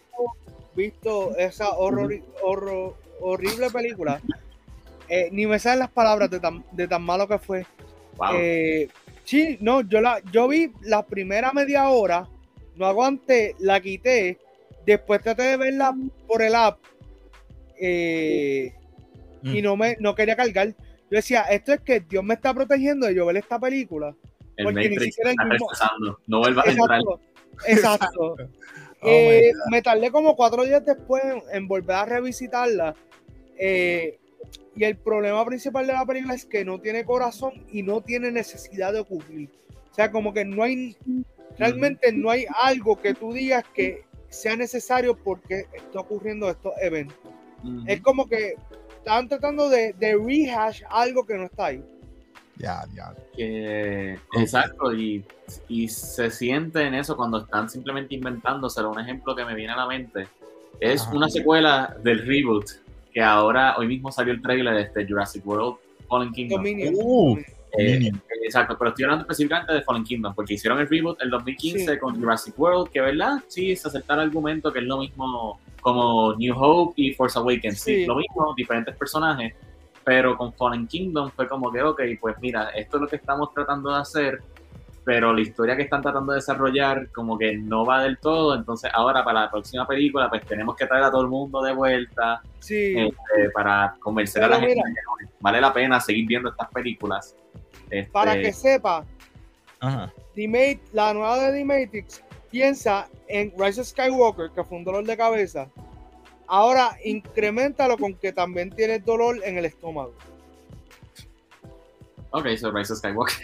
visto 0.76 1.36
esa 1.38 1.72
horror, 1.72 2.14
horror- 2.44 2.96
horrible 3.20 3.70
película, 3.70 4.22
eh, 5.10 5.28
ni 5.32 5.46
me 5.46 5.60
salen 5.60 5.80
las 5.80 5.92
palabras 5.92 6.30
de 6.30 6.40
tan, 6.40 6.64
de 6.72 6.88
tan 6.88 7.02
malo 7.04 7.28
que 7.28 7.38
fue. 7.40 7.66
wow. 8.18 8.30
Eh, 8.36 8.88
sí, 9.26 9.58
no, 9.60 9.82
yo 9.82 10.00
la, 10.00 10.22
yo 10.32 10.48
vi 10.48 10.72
la 10.82 11.06
primera 11.06 11.52
media 11.52 11.90
hora, 11.90 12.28
no 12.76 12.86
aguanté, 12.86 13.56
la 13.60 13.82
quité, 13.82 14.38
después 14.86 15.22
traté 15.22 15.44
de 15.44 15.58
verla 15.58 15.94
por 16.28 16.42
el 16.42 16.56
app 16.56 16.80
eh, 17.80 18.74
y 19.44 19.60
Mm. 19.60 19.64
no 19.64 19.76
me 19.76 19.98
no 20.00 20.16
quería 20.16 20.36
cargar. 20.36 20.68
Yo 20.70 20.76
decía, 21.18 21.42
esto 21.44 21.74
es 21.74 21.82
que 21.82 22.00
Dios 22.00 22.24
me 22.24 22.36
está 22.36 22.54
protegiendo 22.54 23.08
de 23.08 23.16
yo 23.16 23.26
ver 23.26 23.38
esta 23.38 23.60
película. 23.60 24.16
El 24.62 24.66
porque 24.66 24.90
ni 24.90 24.96
Matrix 24.96 25.16
siquiera 25.16 25.30
el 25.32 25.36
está 25.36 25.46
mismo- 25.46 25.68
rechazando. 25.70 26.20
No 26.28 26.40
vuelvas 26.40 26.68
a 26.68 26.72
entrar. 26.72 27.02
Exacto. 27.68 28.36
Oh 29.04 29.08
Eh, 29.10 29.52
me 29.72 29.82
tardé 29.82 30.12
como 30.12 30.36
cuatro 30.36 30.64
días 30.64 30.86
después 30.86 31.24
en, 31.24 31.42
en 31.52 31.68
volver 31.68 31.96
a 31.96 32.06
revisitarla. 32.06 32.94
eh, 33.58 34.20
y 34.76 34.84
el 34.84 34.96
problema 34.98 35.44
principal 35.46 35.88
de 35.88 35.94
la 35.94 36.06
película 36.06 36.34
es 36.36 36.46
que 36.46 36.64
no 36.64 36.80
tiene 36.80 37.04
corazón 37.04 37.66
y 37.72 37.82
no 37.84 38.02
tiene 38.02 38.32
necesidad 38.32 38.94
de 38.94 39.00
ocurrir. 39.00 39.50
O 39.92 39.94
sea, 39.96 40.12
como 40.12 40.34
que 40.34 40.46
no 40.46 40.62
hay, 40.64 40.96
realmente 41.58 42.12
no 42.14 42.30
hay 42.30 42.46
algo 42.62 42.96
que 43.02 43.14
tú 43.16 43.34
digas 43.34 43.64
que 43.74 44.04
sea 44.30 44.56
necesario 44.56 45.18
porque 45.18 45.66
está 45.74 46.00
ocurriendo 46.00 46.48
estos 46.50 46.74
eventos. 46.82 47.18
Ujú. 47.64 47.84
Es 47.88 48.02
como 48.02 48.28
que 48.30 48.54
están 48.98 49.28
tratando 49.28 49.68
de, 49.68 49.94
de 49.94 50.16
rehash 50.16 50.84
algo 50.90 51.26
que 51.26 51.34
no 51.36 51.46
está 51.46 51.66
ahí. 51.66 51.84
Ya, 52.62 52.84
ya. 52.96 53.14
Que- 53.36 54.20
exacto, 54.34 54.94
y, 54.94 55.24
y 55.68 55.88
se 55.88 56.30
siente 56.30 56.82
en 56.86 56.94
eso 56.94 57.16
cuando 57.18 57.40
están 57.40 57.70
simplemente 57.70 58.16
inventándoselo. 58.16 58.92
Un 58.92 59.00
ejemplo 59.00 59.36
que 59.36 59.46
me 59.46 59.56
viene 59.56 59.74
a 59.74 59.78
la 59.78 59.88
mente 59.88 60.28
es 60.80 61.02
Ajá. 61.02 61.16
una 61.16 61.30
secuela 61.30 61.96
del 62.04 62.26
reboot 62.26 62.66
que 63.14 63.22
ahora, 63.22 63.76
hoy 63.78 63.88
mismo 63.88 64.12
salió 64.12 64.32
el 64.34 64.42
trailer 64.42 64.74
de 64.76 64.82
este 64.84 65.06
Jurassic 65.08 65.46
World 65.46 65.76
Fallen 66.08 66.32
Kingdom. 66.34 66.62
Uh, 66.94 67.38
Eh, 67.78 67.94
Dominion. 67.94 68.22
exacto, 68.44 68.76
pero 68.78 68.90
estoy 68.90 69.06
hablando 69.06 69.24
específicamente 69.24 69.74
de 69.74 69.82
Fallen 69.82 70.04
Kingdom, 70.04 70.36
porque 70.36 70.56
hicieron 70.56 70.80
el 70.80 70.90
reboot 70.90 71.22
el 71.22 71.30
2015 71.30 71.94
Sí. 71.94 72.00
con 72.00 72.20
Jurassic 72.20 72.60
World, 72.60 72.92
que 72.92 73.00
verdad, 73.00 73.38
sí, 73.48 73.76
se 73.78 73.88
acepta 73.88 74.14
el 74.16 74.20
argumento 74.22 74.74
que 74.74 74.80
es 74.80 74.86
lo 74.86 74.98
mismo 75.00 75.60
como 75.82 76.36
New 76.36 76.54
Hope 76.58 76.94
y 77.02 77.14
Force 77.14 77.40
Awakens, 77.40 77.80
sí, 77.80 77.96
Sí. 78.02 78.06
lo 78.06 78.16
mismo, 78.18 78.54
diferentes 78.58 78.94
personajes, 78.96 79.54
pero 80.04 80.38
con 80.38 80.54
Fallen 80.54 80.88
Kingdom 80.88 81.30
fue 81.32 81.48
como 81.48 81.72
que, 81.72 81.82
ok, 81.82 82.02
pues 82.20 82.36
mira, 82.42 82.70
esto 82.70 82.98
es 82.98 83.02
lo 83.02 83.08
que 83.08 83.16
estamos 83.18 83.54
tratando 83.54 83.92
de 83.94 84.00
hacer, 84.02 84.42
pero 85.04 85.34
la 85.34 85.42
historia 85.42 85.76
que 85.76 85.84
están 85.84 86.02
tratando 86.02 86.32
de 86.34 86.38
desarrollar 86.38 87.10
como 87.12 87.38
que 87.38 87.58
no 87.58 87.86
va 87.86 88.04
del 88.04 88.18
todo, 88.20 88.56
entonces 88.56 88.92
ahora 88.94 89.24
para 89.24 89.42
la 89.42 89.52
próxima 89.52 89.88
película 89.88 90.30
pues 90.30 90.46
tenemos 90.46 90.76
que 90.76 90.86
traer 90.86 91.06
a 91.06 91.12
todo 91.12 91.22
el 91.22 91.28
mundo 91.28 91.62
de 91.64 91.74
vuelta 91.74 92.42
Sí, 92.60 92.94
este, 92.98 93.50
para 93.54 93.96
convencer 94.00 94.42
Pero 94.44 94.54
a 94.54 94.58
la 94.58 94.62
gente 94.62 94.76
mira. 94.76 94.88
que 95.20 95.28
vale 95.40 95.60
la 95.62 95.74
pena 95.74 96.00
seguir 96.00 96.28
viendo 96.28 96.50
estas 96.50 96.70
películas. 96.70 97.36
Este, 97.90 98.12
para 98.12 98.34
que 98.40 98.54
sepa, 98.54 99.04
Ajá. 99.80 100.14
The 100.36 100.48
Ma- 100.48 100.80
la 100.94 101.14
nueva 101.14 101.40
de 101.40 101.52
The 101.58 101.66
Matrix 101.66 102.24
piensa 102.52 103.08
en 103.28 103.52
Rise 103.58 103.82
of 103.82 103.88
Skywalker, 103.88 104.52
que 104.52 104.64
fue 104.64 104.78
un 104.78 104.84
dolor 104.84 105.04
de 105.06 105.18
cabeza. 105.18 105.68
Ahora 106.54 106.98
incrementalo 107.06 107.98
con 107.98 108.14
que 108.16 108.34
también 108.34 108.72
tiene 108.72 109.00
dolor 109.00 109.38
en 109.46 109.58
el 109.58 109.64
estómago. 109.64 110.14
Ok, 112.32 112.46
so 112.58 112.70
Rise 112.74 112.92
of 112.92 113.00
Skywalker. 113.00 113.38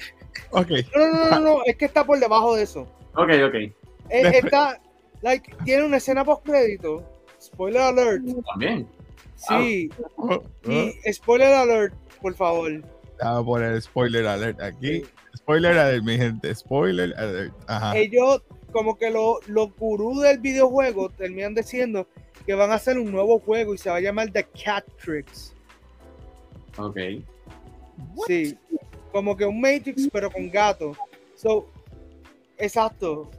Ok. 0.51 0.69
No, 0.93 1.07
no, 1.07 1.13
no, 1.13 1.29
no, 1.29 1.39
no, 1.39 1.59
es 1.65 1.77
que 1.77 1.85
está 1.85 2.05
por 2.05 2.19
debajo 2.19 2.57
de 2.57 2.63
eso. 2.63 2.81
Ok, 3.15 3.29
ok. 3.45 3.53
Eh, 3.55 3.71
está, 4.09 4.81
like, 5.21 5.55
tiene 5.63 5.85
una 5.85 5.97
escena 5.97 6.25
post 6.25 6.45
crédito. 6.45 7.01
Spoiler 7.41 7.81
alert. 7.81 8.23
También. 8.51 8.85
Sí, 9.37 9.89
Oh, 10.17 10.33
oh. 10.35 10.43
y 10.69 11.13
spoiler 11.13 11.53
alert, 11.53 11.93
por 12.21 12.33
favor. 12.33 12.81
Voy 12.81 12.89
a 13.19 13.41
poner 13.41 13.81
spoiler 13.81 14.27
alert 14.27 14.61
aquí. 14.61 15.03
Spoiler 15.37 15.77
alert, 15.77 16.03
mi 16.03 16.17
gente. 16.17 16.53
Spoiler 16.53 17.13
alert. 17.17 17.53
Ajá. 17.67 17.95
Ellos, 17.97 18.41
como 18.77 18.95
que 18.95 19.09
lo- 19.09 19.39
los 19.47 19.75
gurús 19.75 20.21
del 20.21 20.37
videojuego 20.37 21.09
terminan 21.09 21.55
diciendo 21.55 22.05
que 22.45 22.53
van 22.53 22.69
a 22.69 22.75
hacer 22.75 22.99
un 22.99 23.11
nuevo 23.11 23.39
juego 23.39 23.73
y 23.73 23.77
se 23.79 23.89
va 23.89 23.95
a 23.95 23.99
llamar 23.99 24.31
The 24.31 24.43
Cat 24.63 24.85
Tricks. 25.03 25.55
Ok. 26.77 26.95
Sí, 28.27 28.55
como 29.11 29.35
que 29.35 29.47
un 29.47 29.59
Matrix, 29.59 30.07
pero 30.13 30.29
con 30.29 30.51
gato. 30.51 30.91
So, 31.35 31.65
exacto. 32.59 33.31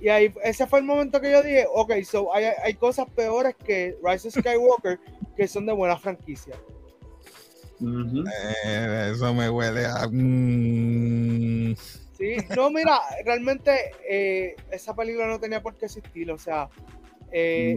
Y 0.00 0.08
ahí, 0.08 0.34
ese 0.42 0.66
fue 0.66 0.80
el 0.80 0.84
momento 0.84 1.20
que 1.20 1.30
yo 1.30 1.42
dije, 1.44 1.64
ok, 1.72 1.92
so 2.02 2.34
hay, 2.34 2.46
hay 2.64 2.74
cosas 2.74 3.06
peores 3.14 3.54
que 3.64 3.96
Rise 4.02 4.26
of 4.26 4.34
Skywalker 4.34 4.98
que 5.36 5.46
son 5.46 5.64
de 5.64 5.72
buena 5.72 5.96
franquicia. 5.96 6.56
Eh, 7.80 9.10
eso 9.12 9.32
me 9.32 9.48
huele 9.48 9.86
a. 9.86 10.08
mm, 10.10 11.74
Sí, 12.16 12.36
no, 12.56 12.70
mira, 12.70 12.98
realmente 13.24 13.72
eh, 14.08 14.56
esa 14.70 14.94
película 14.94 15.26
no 15.26 15.38
tenía 15.38 15.62
por 15.62 15.74
qué 15.76 15.86
existir. 15.86 16.30
O 16.30 16.38
sea, 16.38 16.68
eh, 17.32 17.76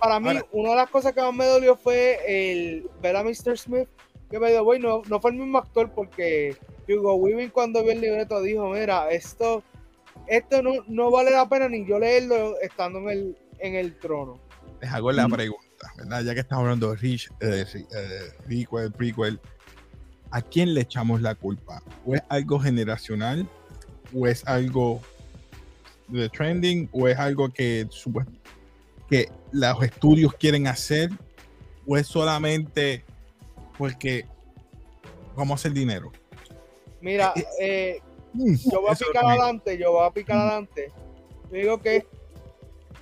para 0.00 0.18
mí, 0.20 0.28
Ahora- 0.28 0.46
una 0.52 0.70
de 0.70 0.76
las 0.76 0.90
cosas 0.90 1.12
que 1.12 1.20
más 1.20 1.34
me 1.34 1.44
dolió 1.46 1.76
fue 1.76 2.18
el 2.26 2.88
ver 3.02 3.16
a 3.16 3.22
Mr. 3.22 3.58
Smith, 3.58 3.88
que 4.30 4.40
me 4.40 4.50
dio, 4.50 4.64
no, 4.78 5.02
no 5.06 5.20
fue 5.20 5.32
el 5.32 5.36
mismo 5.36 5.58
actor 5.58 5.90
porque 5.92 6.56
Hugo 6.88 7.14
Weaving 7.16 7.50
cuando 7.50 7.82
vio 7.82 7.92
el 7.92 8.00
libreto 8.00 8.40
dijo, 8.40 8.70
mira, 8.70 9.10
esto, 9.10 9.62
esto 10.26 10.62
no, 10.62 10.72
no 10.88 11.10
vale 11.10 11.30
la 11.30 11.46
pena 11.48 11.68
ni 11.68 11.84
yo 11.86 11.98
leerlo 11.98 12.58
estando 12.60 12.98
en 13.00 13.08
el, 13.10 13.38
en 13.58 13.74
el 13.74 13.98
trono. 13.98 14.40
les 14.80 14.90
hago 14.92 15.12
la 15.12 15.28
Mm. 15.28 15.32
pregunta, 15.32 15.92
¿verdad? 15.98 16.22
Ya 16.24 16.34
que 16.34 16.40
estamos 16.40 16.62
hablando 16.62 16.90
de 16.90 16.96
Rich, 16.96 17.30
eh, 17.40 17.64
sí, 17.70 17.86
eh, 17.94 18.30
requel, 18.48 18.92
prequel, 18.92 19.40
¿a 20.30 20.40
quién 20.42 20.72
le 20.74 20.80
echamos 20.82 21.20
la 21.22 21.34
culpa? 21.34 21.82
¿O 22.06 22.14
es 22.14 22.22
algo 22.28 22.58
generacional? 22.58 23.48
¿O 24.12 24.26
es 24.26 24.46
algo 24.46 25.00
de 26.08 26.28
trending? 26.28 26.88
¿O 26.92 27.08
es 27.08 27.18
algo 27.18 27.48
que, 27.48 27.88
que 29.08 29.28
los 29.52 29.82
estudios 29.82 30.34
quieren 30.34 30.66
hacer? 30.66 31.10
¿O 31.86 31.96
es 31.96 32.06
solamente 32.06 33.04
porque 33.78 34.26
vamos 35.36 35.52
a 35.52 35.54
hacer 35.54 35.72
dinero? 35.72 36.10
Mira, 37.00 37.32
Eh, 37.36 37.46
eh, 37.60 38.02
Mm, 38.34 38.54
yo 38.70 38.80
voy 38.80 38.90
a 38.90 38.94
picar 38.94 39.24
adelante, 39.24 39.78
yo 39.78 39.92
voy 39.92 40.06
a 40.06 40.10
picar 40.10 40.36
adelante. 40.38 40.90
Yo 41.50 41.56
digo 41.56 41.78
que 41.80 42.04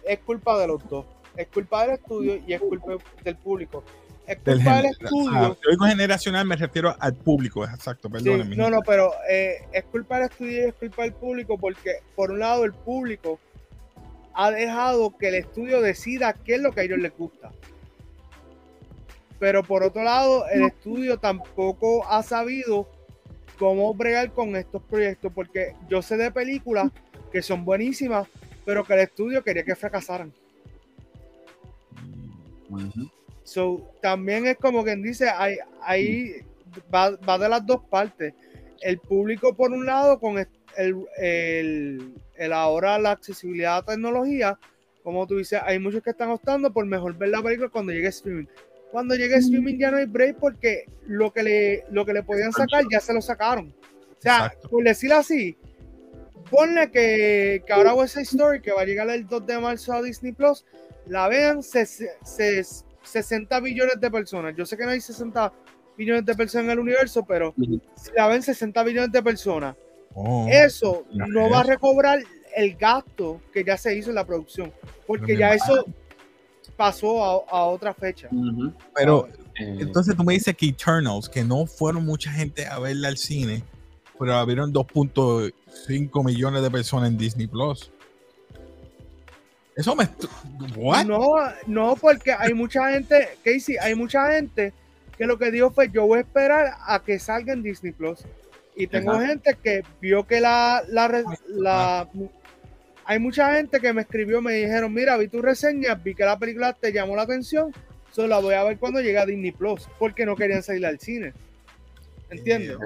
es 0.04 0.18
culpa 0.20 0.58
de 0.58 0.66
los 0.66 0.86
dos. 0.88 1.06
Es 1.36 1.48
culpa 1.48 1.86
del 1.86 1.94
estudio 1.94 2.38
y 2.46 2.52
es 2.52 2.60
culpa 2.60 2.92
del 3.24 3.36
público. 3.38 3.82
Es 4.26 4.42
del 4.44 4.56
culpa 4.56 4.76
del 4.76 4.84
gener- 4.84 5.04
estudio. 5.04 5.32
ah, 5.38 5.56
yo 5.64 5.70
digo 5.70 5.84
generacional, 5.86 6.46
me 6.46 6.56
refiero 6.56 6.94
al 6.98 7.14
público, 7.14 7.64
exacto, 7.64 8.08
Sí, 8.08 8.12
perdón. 8.24 8.50
no, 8.56 8.70
no, 8.70 8.80
pero 8.82 9.12
eh, 9.28 9.56
es 9.72 9.84
culpa 9.84 10.16
del 10.18 10.28
estudio 10.30 10.52
y 10.52 10.68
es 10.68 10.74
culpa 10.74 11.02
del 11.02 11.12
público 11.14 11.58
porque, 11.58 11.96
por 12.14 12.30
un 12.30 12.38
lado, 12.38 12.64
el 12.64 12.72
público 12.72 13.40
ha 14.34 14.50
dejado 14.50 15.16
que 15.18 15.28
el 15.28 15.34
estudio 15.34 15.80
decida 15.80 16.32
qué 16.34 16.54
es 16.54 16.60
lo 16.62 16.72
que 16.72 16.80
a 16.80 16.84
ellos 16.84 16.98
les 16.98 17.16
gusta. 17.16 17.50
pero 19.38 19.64
por 19.64 19.82
otro 19.82 20.04
lado, 20.04 20.46
el 20.50 20.62
estudio 20.62 21.18
tampoco 21.18 22.06
ha 22.08 22.22
sabido 22.22 22.88
cómo 23.58 23.92
bregar 23.92 24.30
con 24.32 24.54
estos 24.54 24.80
proyectos, 24.84 25.32
porque 25.34 25.74
yo 25.88 26.00
sé 26.00 26.16
de 26.16 26.30
películas 26.30 26.92
que 27.32 27.42
son 27.42 27.64
buenísimas, 27.64 28.28
pero 28.64 28.84
que 28.84 28.94
el 28.94 29.00
estudio 29.00 29.42
quería 29.42 29.64
que 29.64 29.74
fracasaran. 29.74 30.32
So, 33.52 33.92
también 34.00 34.46
es 34.46 34.56
como 34.56 34.82
quien 34.82 35.02
dice, 35.02 35.28
ahí, 35.28 35.56
ahí 35.82 36.36
va, 36.92 37.10
de 37.10 37.48
las 37.48 37.66
dos 37.66 37.82
partes. 37.90 38.32
El 38.80 38.98
público, 38.98 39.54
por 39.54 39.72
un 39.72 39.84
lado, 39.84 40.18
con 40.18 40.38
el, 40.38 41.06
el, 41.18 42.52
ahora 42.52 42.98
la 42.98 43.10
accesibilidad 43.10 43.74
a 43.74 43.80
la 43.80 43.86
tecnología, 43.86 44.58
como 45.02 45.26
tú 45.26 45.36
dices, 45.36 45.60
hay 45.62 45.78
muchos 45.78 46.02
que 46.02 46.10
están 46.10 46.30
optando 46.30 46.72
por 46.72 46.86
mejor 46.86 47.16
ver 47.18 47.28
la 47.28 47.42
película 47.42 47.68
cuando 47.68 47.92
llegue 47.92 48.08
streaming. 48.08 48.46
Cuando 48.90 49.14
llegue 49.14 49.36
streaming 49.36 49.78
ya 49.78 49.90
no 49.90 49.98
hay 49.98 50.06
break 50.06 50.36
porque 50.38 50.86
lo 51.06 51.30
que 51.32 51.42
le, 51.42 51.84
lo 51.90 52.06
que 52.06 52.14
le 52.14 52.22
podían 52.22 52.52
sacar 52.52 52.84
ya 52.90 53.00
se 53.00 53.12
lo 53.12 53.20
sacaron. 53.20 53.74
O 54.18 54.22
sea, 54.22 54.54
por 54.70 54.82
decirlo 54.82 55.16
así, 55.16 55.58
ponle 56.50 56.90
que, 56.90 57.62
que 57.66 57.72
ahora 57.72 57.94
West 57.94 58.14
Side 58.14 58.24
Story, 58.24 58.60
que 58.62 58.72
va 58.72 58.82
a 58.82 58.86
llegar 58.86 59.10
el 59.10 59.26
2 59.26 59.46
de 59.46 59.58
marzo 59.58 59.92
a 59.92 60.02
Disney 60.02 60.32
Plus, 60.32 60.64
la 61.06 61.28
vean 61.28 61.62
se, 61.62 61.86
60 63.02 63.60
billones 63.60 64.00
de 64.00 64.10
personas. 64.10 64.54
Yo 64.56 64.66
sé 64.66 64.76
que 64.76 64.84
no 64.84 64.90
hay 64.90 65.00
60 65.00 65.52
billones 65.96 66.24
de 66.24 66.34
personas 66.34 66.66
en 66.66 66.70
el 66.72 66.78
universo, 66.78 67.24
pero 67.24 67.54
si 67.96 68.12
la 68.16 68.26
ven 68.28 68.42
60 68.42 68.82
billones 68.84 69.12
de 69.12 69.22
personas, 69.22 69.76
oh, 70.14 70.46
eso 70.50 71.04
no 71.12 71.50
va 71.50 71.60
a 71.60 71.64
recobrar 71.64 72.20
el 72.56 72.76
gasto 72.76 73.40
que 73.52 73.64
ya 73.64 73.76
se 73.76 73.96
hizo 73.96 74.10
en 74.10 74.16
la 74.16 74.26
producción, 74.26 74.72
porque 75.06 75.36
ya 75.36 75.54
eso 75.54 75.84
pasó 76.76 77.44
a, 77.48 77.66
otra 77.66 77.94
fecha. 77.94 78.28
Pero 78.94 79.28
eh, 79.58 79.76
entonces 79.80 80.16
tú 80.16 80.24
me 80.24 80.34
dices 80.34 80.56
que 80.56 80.66
Eternals, 80.66 81.28
que 81.28 81.44
no 81.44 81.66
fueron 81.66 82.04
mucha 82.04 82.30
gente 82.30 82.66
a 82.66 82.78
verla 82.78 83.08
al 83.08 83.16
cine, 83.16 83.62
pero 84.18 84.34
abrieron 84.34 84.72
2.5 84.72 86.24
millones 86.24 86.62
de 86.62 86.70
personas 86.70 87.10
en 87.10 87.18
Disney 87.18 87.46
Plus. 87.46 87.90
Eso 89.74 89.96
me. 89.96 90.08
No, 91.06 91.34
no, 91.66 91.96
porque 91.96 92.32
hay 92.32 92.52
mucha 92.52 92.90
gente, 92.90 93.28
Casey, 93.42 93.76
hay 93.80 93.94
mucha 93.94 94.30
gente 94.32 94.72
que 95.16 95.26
lo 95.26 95.38
que 95.38 95.50
dijo 95.50 95.70
fue: 95.70 95.90
Yo 95.90 96.06
voy 96.06 96.18
a 96.18 96.22
esperar 96.22 96.74
a 96.86 97.02
que 97.02 97.18
salga 97.18 97.52
en 97.52 97.62
Disney 97.62 97.92
Plus. 97.92 98.20
Y 98.74 98.86
tengo 98.86 99.18
gente 99.20 99.56
que 99.62 99.82
vio 100.00 100.26
que 100.26 100.40
la, 100.40 100.82
la, 100.88 102.08
Hay 103.04 103.18
mucha 103.18 103.54
gente 103.54 103.80
que 103.80 103.92
me 103.92 104.02
escribió, 104.02 104.42
me 104.42 104.52
dijeron: 104.54 104.92
Mira, 104.92 105.16
vi 105.16 105.28
tu 105.28 105.40
reseña, 105.40 105.94
vi 105.94 106.14
que 106.14 106.24
la 106.24 106.38
película 106.38 106.74
te 106.74 106.92
llamó 106.92 107.16
la 107.16 107.22
atención, 107.22 107.72
solo 108.10 108.28
la 108.28 108.40
voy 108.40 108.54
a 108.54 108.64
ver 108.64 108.78
cuando 108.78 109.00
llegue 109.00 109.18
a 109.18 109.26
Disney 109.26 109.52
Plus, 109.52 109.88
porque 109.98 110.26
no 110.26 110.36
querían 110.36 110.62
salir 110.62 110.84
al 110.84 111.00
cine. 111.00 111.32
¿Entiendes? 112.30 112.78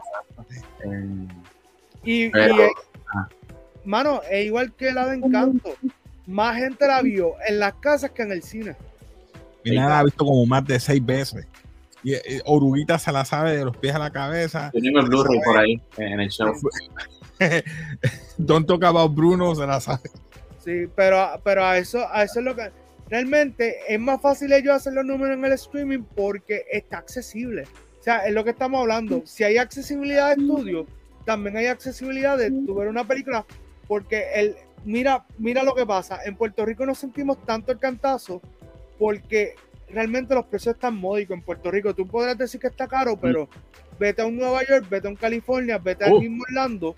y, 2.04 2.26
y, 2.26 2.32
ah. 2.34 3.28
mano, 3.84 4.20
es 4.28 4.46
igual 4.46 4.72
que 4.74 4.92
la 4.92 5.08
de 5.08 5.16
Encanto 5.16 5.76
más 6.26 6.56
gente 6.56 6.86
la 6.86 7.02
vio 7.02 7.34
en 7.46 7.58
las 7.58 7.74
casas 7.74 8.10
que 8.10 8.22
en 8.22 8.32
el 8.32 8.42
cine. 8.42 8.76
Y 9.64 9.74
nada, 9.76 9.88
la 9.88 9.98
ha 10.00 10.04
visto 10.04 10.24
como 10.24 10.44
más 10.46 10.64
de 10.64 10.78
seis 10.78 11.04
veces. 11.04 11.46
Y, 12.02 12.14
Oruguita 12.44 12.98
se 12.98 13.10
la 13.10 13.24
sabe 13.24 13.56
de 13.56 13.64
los 13.64 13.76
pies 13.76 13.94
a 13.94 13.98
la 13.98 14.10
cabeza. 14.10 14.70
Tenemos 14.72 15.04
el 15.04 15.10
Blu-ray 15.10 15.40
por 15.44 15.58
ahí 15.58 15.80
en 15.96 16.20
el 16.20 16.28
show. 16.28 16.52
Don't 18.38 18.66
talk 18.66 18.84
about 18.84 19.14
Bruno 19.14 19.54
se 19.54 19.66
la 19.66 19.80
sabe. 19.80 20.08
Sí, 20.64 20.86
pero, 20.94 21.40
pero 21.44 21.64
a 21.64 21.78
eso, 21.78 22.06
a 22.10 22.22
eso 22.22 22.40
es 22.40 22.44
lo 22.44 22.54
que. 22.54 22.70
Realmente 23.08 23.76
es 23.88 24.00
más 24.00 24.20
fácil 24.20 24.52
ellos 24.52 24.74
hacer 24.74 24.92
los 24.92 25.04
números 25.04 25.36
en 25.36 25.44
el 25.44 25.52
streaming 25.52 26.02
porque 26.16 26.64
está 26.72 26.98
accesible. 26.98 27.62
O 28.00 28.02
sea, 28.02 28.26
es 28.26 28.34
lo 28.34 28.42
que 28.42 28.50
estamos 28.50 28.80
hablando. 28.80 29.22
Si 29.24 29.44
hay 29.44 29.58
accesibilidad 29.58 30.34
de 30.34 30.42
estudio, 30.42 30.86
también 31.24 31.56
hay 31.56 31.66
accesibilidad 31.66 32.36
de 32.36 32.50
tu 32.50 32.74
ver 32.74 32.88
una 32.88 33.06
película 33.06 33.44
porque 33.86 34.24
el, 34.34 34.56
mira, 34.86 35.26
mira 35.36 35.62
lo 35.62 35.74
que 35.74 35.84
pasa. 35.84 36.20
En 36.24 36.36
Puerto 36.36 36.64
Rico 36.64 36.86
no 36.86 36.94
sentimos 36.94 37.44
tanto 37.44 37.72
el 37.72 37.78
cantazo 37.78 38.40
porque 38.98 39.54
realmente 39.90 40.34
los 40.34 40.46
precios 40.46 40.76
están 40.76 40.96
módicos 40.96 41.36
en 41.36 41.42
Puerto 41.42 41.70
Rico. 41.70 41.94
Tú 41.94 42.06
podrás 42.06 42.38
decir 42.38 42.60
que 42.60 42.68
está 42.68 42.88
caro, 42.88 43.18
pero 43.20 43.48
vete 43.98 44.22
a 44.22 44.26
un 44.26 44.36
Nueva 44.36 44.64
York, 44.64 44.86
vete 44.88 45.08
a 45.08 45.10
un 45.10 45.16
California, 45.16 45.78
vete 45.78 46.04
al 46.04 46.18
mismo 46.18 46.42
Orlando. 46.48 46.94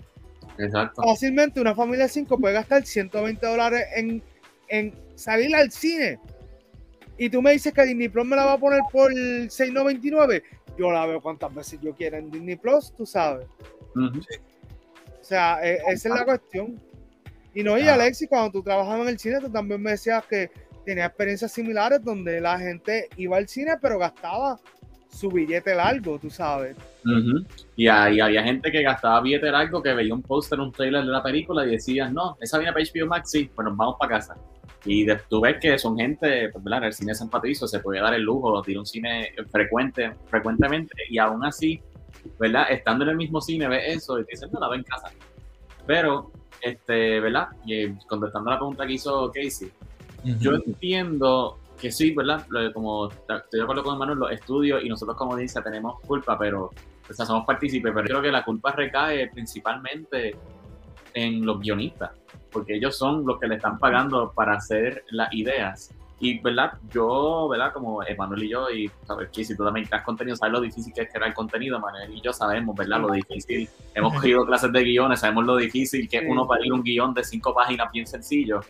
Exacto. 0.57 1.01
Fácilmente 1.03 1.59
una 1.59 1.75
familia 1.75 2.03
de 2.03 2.09
cinco 2.09 2.37
puede 2.37 2.53
gastar 2.53 2.85
120 2.85 3.45
dólares 3.45 3.85
en, 3.95 4.21
en 4.67 4.93
salir 5.15 5.55
al 5.55 5.71
cine. 5.71 6.19
Y 7.17 7.29
tú 7.29 7.41
me 7.41 7.51
dices 7.51 7.73
que 7.73 7.83
Disney 7.83 8.07
Plus 8.07 8.25
me 8.25 8.35
la 8.35 8.45
va 8.45 8.53
a 8.53 8.57
poner 8.57 8.81
por 8.91 9.11
6.99. 9.11 10.41
Yo 10.77 10.91
la 10.91 11.05
veo 11.05 11.19
cuantas 11.21 11.53
veces 11.53 11.79
yo 11.81 11.93
quiera 11.93 12.17
en 12.17 12.31
Disney 12.31 12.55
Plus, 12.55 12.93
tú 12.95 13.05
sabes. 13.05 13.45
O 13.95 15.23
sea, 15.23 15.59
e, 15.61 15.79
esa 15.87 16.09
es 16.09 16.15
la 16.15 16.23
cuestión. 16.23 16.79
Y 17.53 17.63
no, 17.63 17.77
y 17.77 17.87
Alexi, 17.87 18.27
cuando 18.27 18.51
tú 18.51 18.63
trabajabas 18.63 19.01
en 19.01 19.09
el 19.09 19.19
cine, 19.19 19.39
tú 19.39 19.51
también 19.51 19.81
me 19.81 19.91
decías 19.91 20.23
que 20.25 20.51
tenía 20.85 21.05
experiencias 21.05 21.51
similares 21.51 22.03
donde 22.03 22.39
la 22.39 22.57
gente 22.57 23.09
iba 23.17 23.37
al 23.37 23.47
cine, 23.47 23.73
pero 23.81 23.97
gastaba 23.97 24.59
su 25.09 25.29
billete 25.29 25.73
largo, 25.75 26.19
tú 26.19 26.29
sabes. 26.29 26.75
y, 27.75 27.87
había 27.87 28.43
gente 28.43 28.71
que 28.71 28.83
gastaba 28.83 29.21
billete 29.21 29.51
largo, 29.51 29.81
que 29.81 29.93
veía 29.93 30.13
un 30.13 30.21
póster, 30.21 30.59
un 30.59 30.71
trailer 30.71 31.03
de 31.03 31.11
la 31.11 31.23
película 31.23 31.65
y 31.65 31.71
decían, 31.71 32.13
no, 32.13 32.37
esa 32.39 32.57
viene 32.57 32.71
para 32.71 32.85
HBO 32.85 33.07
Max, 33.07 33.31
sí, 33.31 33.49
pues 33.53 33.65
nos 33.67 33.75
vamos 33.75 33.95
para 33.99 34.17
casa. 34.17 34.35
Y 34.85 35.05
tú 35.27 35.41
ves 35.41 35.57
que 35.59 35.77
son 35.77 35.97
gente, 35.97 36.49
pues, 36.49 36.63
¿verdad? 36.63 36.85
El 36.85 36.93
cine 36.93 37.13
San 37.13 37.29
Patricio 37.29 37.67
se 37.67 37.79
puede 37.79 37.99
dar 37.99 38.13
el 38.13 38.21
lujo 38.21 38.61
de 38.61 38.71
ir 38.71 38.77
a 38.77 38.79
un 38.79 38.85
cine 38.85 39.33
frecuente, 39.51 40.13
frecuentemente, 40.27 40.93
y 41.09 41.17
aún 41.17 41.43
así, 41.43 41.81
¿verdad? 42.39 42.67
Estando 42.69 43.03
en 43.03 43.11
el 43.11 43.17
mismo 43.17 43.41
cine, 43.41 43.67
ves 43.67 43.97
eso 43.97 44.19
y 44.19 44.25
te 44.25 44.31
dicen, 44.31 44.49
no, 44.51 44.59
la 44.59 44.69
ve 44.69 44.77
en 44.77 44.83
casa. 44.83 45.11
Pero 45.85 46.31
este, 46.61 47.19
¿verdad? 47.19 47.49
Y 47.65 47.73
eh, 47.73 47.97
contestando 48.07 48.49
la 48.49 48.57
pregunta 48.57 48.85
que 48.85 48.93
hizo 48.93 49.31
Casey, 49.31 49.71
yo 50.39 50.55
entiendo 50.55 51.59
que 51.79 51.91
sí, 51.91 52.13
¿verdad? 52.13 52.45
Como 52.73 53.07
estoy 53.07 53.59
de 53.59 53.63
acuerdo 53.63 53.83
con 53.83 53.97
Manuel, 53.97 54.19
los 54.19 54.31
estudios 54.31 54.83
y 54.83 54.89
nosotros 54.89 55.17
como 55.17 55.35
dice 55.37 55.61
tenemos 55.61 55.99
culpa, 56.01 56.37
pero 56.37 56.71
o 57.09 57.13
sea, 57.13 57.25
somos 57.25 57.45
partícipes, 57.45 57.91
pero 57.93 58.05
creo 58.05 58.21
que 58.21 58.31
la 58.31 58.43
culpa 58.43 58.71
recae 58.71 59.29
principalmente 59.29 60.35
en 61.13 61.45
los 61.45 61.59
guionistas, 61.59 62.11
porque 62.51 62.75
ellos 62.75 62.97
son 62.97 63.25
los 63.25 63.39
que 63.39 63.47
le 63.47 63.55
están 63.55 63.79
pagando 63.79 64.31
para 64.31 64.55
hacer 64.55 65.03
las 65.09 65.33
ideas. 65.33 65.93
Y, 66.19 66.39
¿verdad? 66.39 66.73
Yo, 66.91 67.47
¿verdad? 67.47 67.71
Como 67.71 68.03
Emanuel 68.03 68.43
y 68.43 68.49
yo, 68.49 68.69
y 68.69 68.91
sabes 69.07 69.29
que 69.31 69.45
si 69.45 69.55
tú 69.55 69.63
también 69.63 69.85
creas 69.87 70.03
contenido, 70.03 70.35
sabes 70.35 70.53
lo 70.53 70.61
difícil 70.61 70.93
que 70.93 71.01
es 71.01 71.09
crear 71.11 71.33
contenido, 71.33 71.79
Manuel 71.79 72.13
y 72.13 72.21
yo 72.21 72.33
sabemos, 72.33 72.75
¿verdad? 72.75 72.99
Lo 72.99 73.11
difícil. 73.11 73.69
Hemos 73.95 74.13
cogido 74.13 74.45
clases 74.45 74.71
de 74.73 74.83
guiones, 74.83 75.21
sabemos 75.21 75.45
lo 75.45 75.55
difícil 75.55 76.09
que 76.09 76.17
es 76.17 76.23
uno 76.27 76.45
para 76.45 76.65
ir 76.65 76.73
un 76.73 76.83
guion 76.83 77.13
de 77.13 77.23
cinco 77.23 77.53
páginas 77.53 77.89
bien 77.93 78.05
sencillo. 78.05 78.61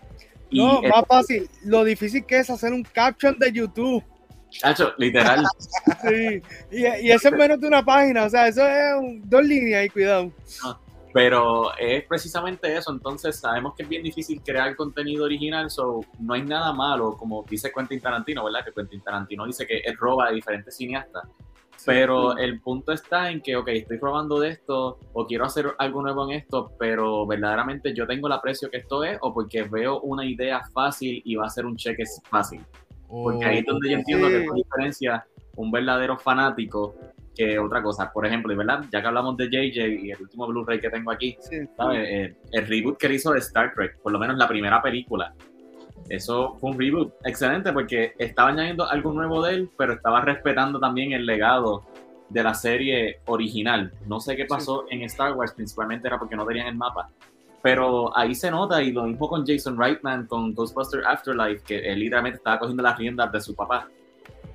Y 0.51 0.63
no, 0.63 0.81
más 0.81 1.05
fácil. 1.07 1.49
Lo 1.65 1.83
difícil 1.83 2.25
que 2.25 2.39
es 2.39 2.49
hacer 2.49 2.71
un 2.71 2.83
caption 2.83 3.37
de 3.39 3.51
YouTube. 3.51 4.03
Chacho, 4.51 4.93
literal. 4.97 5.45
sí, 6.07 6.41
y, 6.71 6.85
y, 7.05 7.11
eso 7.11 7.29
es 7.29 7.33
menos 7.35 7.59
de 7.59 7.67
una 7.67 7.83
página, 7.83 8.25
o 8.25 8.29
sea, 8.29 8.47
eso 8.47 8.67
es 8.67 8.95
dos 9.29 9.43
líneas 9.43 9.85
y 9.85 9.89
cuidado. 9.89 10.31
Pero 11.13 11.75
es 11.77 12.03
precisamente 12.05 12.75
eso, 12.75 12.91
entonces 12.91 13.39
sabemos 13.39 13.73
que 13.75 13.83
es 13.83 13.89
bien 13.89 14.03
difícil 14.03 14.41
crear 14.43 14.75
contenido 14.75 15.25
original, 15.25 15.69
so 15.69 16.01
no 16.19 16.33
hay 16.33 16.43
nada 16.43 16.71
malo, 16.71 17.17
como 17.17 17.43
dice 17.49 17.71
Quentin 17.75 17.99
Tarantino, 17.99 18.43
¿verdad? 18.43 18.63
Que 18.63 18.71
Quentin 18.71 19.01
Tarantino 19.01 19.45
dice 19.45 19.65
que 19.65 19.79
él 19.79 19.97
roba 19.97 20.29
de 20.29 20.35
diferentes 20.35 20.75
cineastas. 20.77 21.27
Pero 21.85 22.37
el 22.37 22.59
punto 22.59 22.91
está 22.91 23.31
en 23.31 23.41
que, 23.41 23.55
ok, 23.55 23.69
estoy 23.69 23.97
robando 23.97 24.39
de 24.39 24.49
esto 24.49 24.99
o 25.13 25.25
quiero 25.25 25.45
hacer 25.45 25.73
algo 25.77 26.01
nuevo 26.01 26.29
en 26.29 26.37
esto, 26.37 26.73
pero 26.77 27.25
verdaderamente 27.25 27.93
yo 27.93 28.05
tengo 28.05 28.27
el 28.27 28.33
aprecio 28.33 28.69
que 28.69 28.77
esto 28.77 29.03
es 29.03 29.17
o 29.21 29.33
porque 29.33 29.63
veo 29.63 30.01
una 30.01 30.25
idea 30.25 30.61
fácil 30.73 31.21
y 31.23 31.35
va 31.35 31.45
a 31.45 31.49
ser 31.49 31.65
un 31.65 31.77
cheque 31.77 32.03
fácil. 32.29 32.61
Porque 33.07 33.45
ahí 33.45 33.59
es 33.59 33.65
donde 33.65 33.89
yo 33.89 33.97
entiendo 33.97 34.27
que 34.27 34.43
es 34.43 34.53
diferencia 34.53 35.25
un 35.55 35.71
verdadero 35.71 36.17
fanático 36.17 36.95
otra 37.59 37.81
cosa. 37.81 38.11
Por 38.11 38.25
ejemplo, 38.25 38.55
¿verdad? 38.55 38.85
Ya 38.91 39.01
que 39.01 39.07
hablamos 39.07 39.37
de 39.37 39.45
JJ 39.45 39.87
y 39.87 40.11
el 40.11 40.21
último 40.21 40.47
Blu-ray 40.47 40.79
que 40.79 40.89
tengo 40.89 41.11
aquí, 41.11 41.37
eh, 41.93 42.35
el 42.51 42.67
reboot 42.67 42.97
que 42.97 43.13
hizo 43.13 43.31
de 43.31 43.39
Star 43.39 43.73
Trek, 43.73 43.99
por 44.01 44.11
lo 44.11 44.19
menos 44.19 44.37
la 44.37 44.47
primera 44.47 44.81
película, 44.81 45.33
eso 46.09 46.55
fue 46.59 46.71
un 46.71 46.79
reboot 46.79 47.13
excelente 47.23 47.71
porque 47.71 48.13
estaba 48.17 48.49
añadiendo 48.49 48.89
algo 48.89 49.13
nuevo 49.13 49.43
de 49.43 49.53
él, 49.53 49.69
pero 49.77 49.93
estaba 49.93 50.21
respetando 50.21 50.79
también 50.79 51.13
el 51.13 51.25
legado 51.25 51.83
de 52.29 52.43
la 52.43 52.53
serie 52.53 53.19
original. 53.25 53.91
No 54.07 54.19
sé 54.19 54.35
qué 54.35 54.45
pasó 54.45 54.85
en 54.89 55.03
Star 55.03 55.33
Wars, 55.33 55.53
principalmente 55.53 56.07
era 56.07 56.17
porque 56.17 56.35
no 56.35 56.45
tenían 56.45 56.67
el 56.67 56.75
mapa. 56.75 57.09
Pero 57.61 58.15
ahí 58.17 58.33
se 58.35 58.49
nota, 58.49 58.81
y 58.81 58.91
lo 58.91 59.03
mismo 59.03 59.27
con 59.27 59.45
Jason 59.45 59.77
Reitman, 59.77 60.27
con 60.27 60.53
Ghostbuster 60.53 61.05
Afterlife, 61.05 61.63
que 61.63 61.79
él 61.79 61.99
literalmente 61.99 62.37
estaba 62.37 62.57
cogiendo 62.57 62.81
las 62.83 62.97
riendas 62.97 63.31
de 63.31 63.41
su 63.41 63.53
papá. 63.55 63.87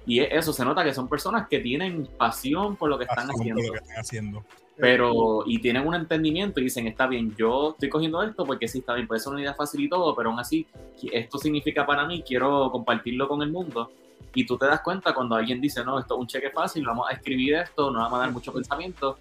Y 0.06 0.20
eso 0.20 0.52
se 0.52 0.64
nota 0.64 0.84
que 0.84 0.92
son 0.92 1.08
personas 1.08 1.48
que 1.48 1.60
tienen 1.60 2.08
pasión 2.18 2.76
por 2.76 2.90
lo 2.90 2.98
que 2.98 3.04
están 3.04 3.28
haciendo. 3.28 4.44
pero 4.76 5.44
y 5.46 5.60
tienen 5.60 5.86
un 5.86 5.94
entendimiento 5.94 6.60
y 6.60 6.64
dicen, 6.64 6.86
está 6.86 7.06
bien, 7.06 7.34
yo 7.36 7.70
estoy 7.72 7.88
cogiendo 7.88 8.22
esto 8.22 8.44
porque 8.44 8.68
sí 8.68 8.78
está 8.78 8.94
bien, 8.94 9.06
puede 9.06 9.20
ser 9.20 9.32
una 9.32 9.40
idea 9.40 9.54
fácil 9.54 9.82
y 9.82 9.88
todo, 9.88 10.14
pero 10.14 10.30
aún 10.30 10.40
así, 10.40 10.66
esto 11.12 11.38
significa 11.38 11.86
para 11.86 12.06
mí, 12.06 12.22
quiero 12.26 12.70
compartirlo 12.70 13.28
con 13.28 13.42
el 13.42 13.50
mundo. 13.50 13.90
Y 14.34 14.44
tú 14.46 14.58
te 14.58 14.66
das 14.66 14.80
cuenta 14.80 15.14
cuando 15.14 15.36
alguien 15.36 15.60
dice, 15.60 15.84
no, 15.84 15.98
esto 15.98 16.14
es 16.14 16.20
un 16.20 16.26
cheque 16.26 16.50
fácil, 16.50 16.84
vamos 16.84 17.08
a 17.08 17.14
escribir 17.14 17.54
esto, 17.54 17.90
no 17.90 18.00
vamos 18.00 18.18
a 18.18 18.22
dar 18.22 18.32
mucho 18.32 18.52
pensamiento, 18.52 19.16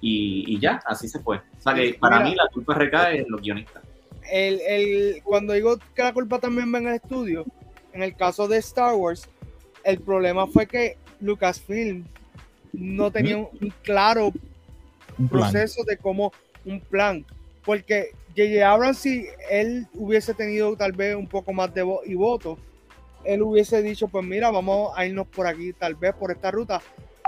y, 0.00 0.58
ya, 0.58 0.80
así 0.86 1.08
se 1.08 1.20
fue. 1.20 1.38
O 1.38 1.62
sea 1.62 1.74
que 1.74 1.94
para 1.94 2.20
mí 2.20 2.34
la 2.34 2.48
culpa 2.52 2.74
recae 2.74 3.20
en 3.20 3.26
los 3.28 3.40
guionistas. 3.40 3.82
El, 4.30 4.60
el, 4.60 5.22
cuando 5.24 5.52
digo 5.52 5.76
que 5.94 6.02
la 6.02 6.12
culpa 6.12 6.38
también 6.38 6.72
va 6.72 6.78
en 6.78 6.88
el 6.88 6.94
estudio, 6.94 7.44
en 7.92 8.02
el 8.02 8.16
caso 8.16 8.48
de 8.48 8.58
Star 8.58 8.94
Wars, 8.94 9.28
el 9.84 10.00
problema 10.00 10.46
fue 10.46 10.66
que 10.66 10.96
Lucasfilm 11.20 12.04
no 12.72 13.10
tenía 13.10 13.36
un 13.36 13.72
claro 13.82 14.32
un 15.18 15.28
proceso 15.28 15.84
de 15.84 15.96
cómo 15.96 16.32
un 16.64 16.80
plan. 16.80 17.24
Porque 17.64 18.10
J.J. 18.36 18.68
Abrams, 18.68 18.98
si 18.98 19.26
él 19.50 19.86
hubiese 19.94 20.34
tenido 20.34 20.74
tal 20.76 20.92
vez 20.92 21.14
un 21.14 21.26
poco 21.26 21.52
más 21.52 21.72
de 21.74 21.82
voz 21.82 22.06
y 22.06 22.14
voto, 22.14 22.58
él 23.24 23.42
hubiese 23.42 23.82
dicho, 23.82 24.08
pues 24.08 24.24
mira, 24.24 24.50
vamos 24.50 24.92
a 24.96 25.04
irnos 25.04 25.26
por 25.26 25.46
aquí, 25.46 25.72
tal 25.72 25.94
vez 25.94 26.14
por 26.14 26.30
esta 26.30 26.50
ruta, 26.50 26.80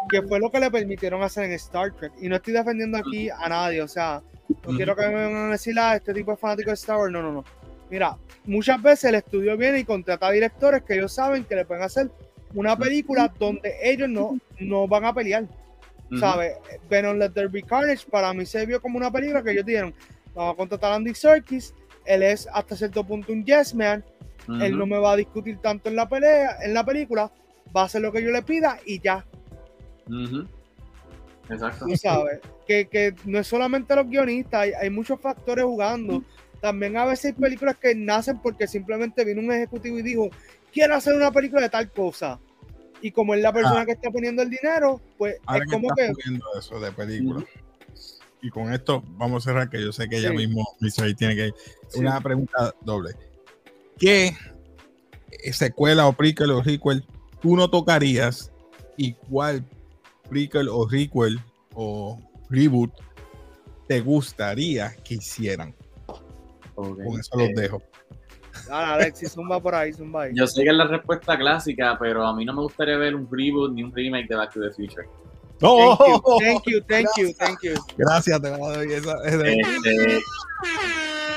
que 0.08 0.22
fue 0.22 0.40
lo 0.40 0.50
que 0.50 0.58
le 0.58 0.70
permitieron 0.70 1.22
hacer 1.22 1.44
en 1.44 1.52
Star 1.52 1.92
Trek. 1.92 2.12
Y 2.20 2.28
no 2.28 2.36
estoy 2.36 2.54
defendiendo 2.54 2.96
aquí 2.96 3.28
a 3.28 3.48
nadie, 3.48 3.82
o 3.82 3.88
sea, 3.88 4.22
no 4.48 4.76
quiero 4.76 4.96
que 4.96 5.06
me 5.06 5.14
vengan 5.14 5.48
a 5.48 5.52
decir, 5.52 5.78
ah, 5.78 5.96
este 5.96 6.14
tipo 6.14 6.32
es 6.32 6.40
fanático 6.40 6.70
de 6.70 6.74
Star 6.74 6.96
Wars, 6.96 7.12
no, 7.12 7.20
no, 7.20 7.32
no. 7.32 7.44
Mira, 7.90 8.16
muchas 8.46 8.80
veces 8.80 9.04
el 9.04 9.16
estudio 9.16 9.54
viene 9.58 9.80
y 9.80 9.84
contrata 9.84 10.30
directores 10.30 10.82
que 10.82 10.94
ellos 10.94 11.12
saben 11.12 11.44
que 11.44 11.56
le 11.56 11.66
pueden 11.66 11.82
hacer 11.82 12.10
una 12.54 12.76
película 12.76 13.32
donde 13.38 13.76
ellos 13.82 14.08
no, 14.08 14.38
no 14.60 14.86
van 14.86 15.04
a 15.04 15.14
pelear. 15.14 15.46
¿Sabes? 16.18 16.56
Venom 16.90 17.16
Let 17.16 17.30
There 17.30 17.48
Be 17.48 17.62
Carnage 17.62 18.06
para 18.10 18.34
mí 18.34 18.44
se 18.44 18.66
vio 18.66 18.82
como 18.82 18.98
una 18.98 19.10
película 19.10 19.42
que 19.42 19.52
ellos 19.52 19.64
dijeron, 19.64 19.94
vamos 20.34 20.52
a 20.52 20.56
contratar 20.56 20.92
a 20.92 20.96
Andy 20.96 21.14
Serkis, 21.14 21.74
él 22.04 22.22
es 22.22 22.46
hasta 22.52 22.76
cierto 22.76 23.02
punto 23.02 23.32
un 23.32 23.44
yes 23.46 23.74
man, 23.74 24.04
él 24.60 24.76
no 24.76 24.86
me 24.86 24.98
va 24.98 25.12
a 25.12 25.16
discutir 25.16 25.56
tanto 25.58 25.88
en 25.88 25.96
la 25.96 26.06
pelea, 26.06 26.58
en 26.62 26.74
la 26.74 26.84
película, 26.84 27.32
va 27.74 27.82
a 27.82 27.84
hacer 27.84 28.02
lo 28.02 28.12
que 28.12 28.22
yo 28.22 28.30
le 28.30 28.42
pida 28.42 28.78
y 28.84 29.00
ya. 29.00 29.24
Exacto. 31.48 31.86
Tú 31.86 31.96
sabes, 31.96 32.40
que, 32.66 32.88
que, 32.88 33.14
no 33.24 33.38
es 33.38 33.46
solamente 33.46 33.96
los 33.96 34.06
guionistas, 34.06 34.60
hay, 34.60 34.72
hay 34.72 34.90
muchos 34.90 35.20
factores 35.20 35.64
jugando. 35.64 36.22
También 36.60 36.96
a 36.96 37.06
veces 37.06 37.26
hay 37.26 37.32
películas 37.32 37.76
que 37.76 37.94
nacen 37.94 38.38
porque 38.40 38.66
simplemente 38.66 39.24
vino 39.24 39.40
un 39.40 39.50
ejecutivo 39.50 39.98
y 39.98 40.02
dijo, 40.02 40.30
quiero 40.72 40.94
hacer 40.94 41.14
una 41.14 41.30
película 41.30 41.62
de 41.62 41.68
tal 41.68 41.90
cosa 41.90 42.40
y 43.02 43.10
como 43.10 43.34
es 43.34 43.42
la 43.42 43.52
persona 43.52 43.80
ah. 43.80 43.86
que 43.86 43.92
está 43.92 44.10
poniendo 44.10 44.42
el 44.42 44.50
dinero, 44.50 45.00
pues 45.18 45.34
es 45.34 45.70
como 45.70 45.88
que... 45.94 46.12
eso 46.56 46.80
de 46.80 46.92
película. 46.92 47.44
Y 48.40 48.50
con 48.50 48.72
esto 48.72 49.04
vamos 49.16 49.44
a 49.44 49.50
cerrar, 49.50 49.70
que 49.70 49.80
yo 49.80 49.92
sé 49.92 50.08
que 50.08 50.18
ella 50.18 50.32
mismo, 50.32 50.64
tiene 51.16 51.34
que... 51.36 51.52
Una 51.96 52.20
pregunta 52.20 52.74
doble. 52.80 53.10
¿Qué 53.98 54.34
secuela 55.52 56.06
o 56.06 56.12
prequel 56.12 56.50
o 56.52 56.62
requel 56.62 57.04
tú 57.40 57.56
no 57.56 57.68
tocarías 57.70 58.52
y 58.96 59.14
cuál 59.14 59.64
prequel 60.28 60.68
o 60.68 60.88
requel 60.88 61.40
o 61.74 62.18
reboot 62.50 62.92
te 63.88 64.00
gustaría 64.00 64.94
que 65.04 65.14
hicieran? 65.14 65.74
Con 66.74 67.20
eso 67.20 67.36
los 67.36 67.48
dejo. 67.54 67.82
Alexis, 68.70 69.32
zumba 69.32 69.60
por 69.60 69.74
ahí, 69.74 69.92
zumba 69.92 70.22
ahí. 70.24 70.32
Yo 70.34 70.46
sé 70.46 70.62
que 70.62 70.70
es 70.70 70.76
la 70.76 70.86
respuesta 70.86 71.36
clásica, 71.36 71.96
pero 71.98 72.26
a 72.26 72.34
mí 72.34 72.44
no 72.44 72.52
me 72.52 72.62
gustaría 72.62 72.96
ver 72.96 73.14
un 73.14 73.28
reboot 73.30 73.72
ni 73.72 73.82
un 73.82 73.92
remake 73.92 74.28
de 74.28 74.36
Back 74.36 74.52
to 74.52 74.60
the 74.60 74.70
Future. 74.70 75.08
Oh, 75.62 75.96
thank 76.40 76.64
you, 76.66 76.80
thank 76.88 77.08
you, 77.16 77.32
thank 77.38 77.58
you, 77.62 77.74
Gracias, 77.96 78.42
te 78.42 78.50
doy 78.50 78.92
esa, 78.92 79.14
este, 79.24 80.20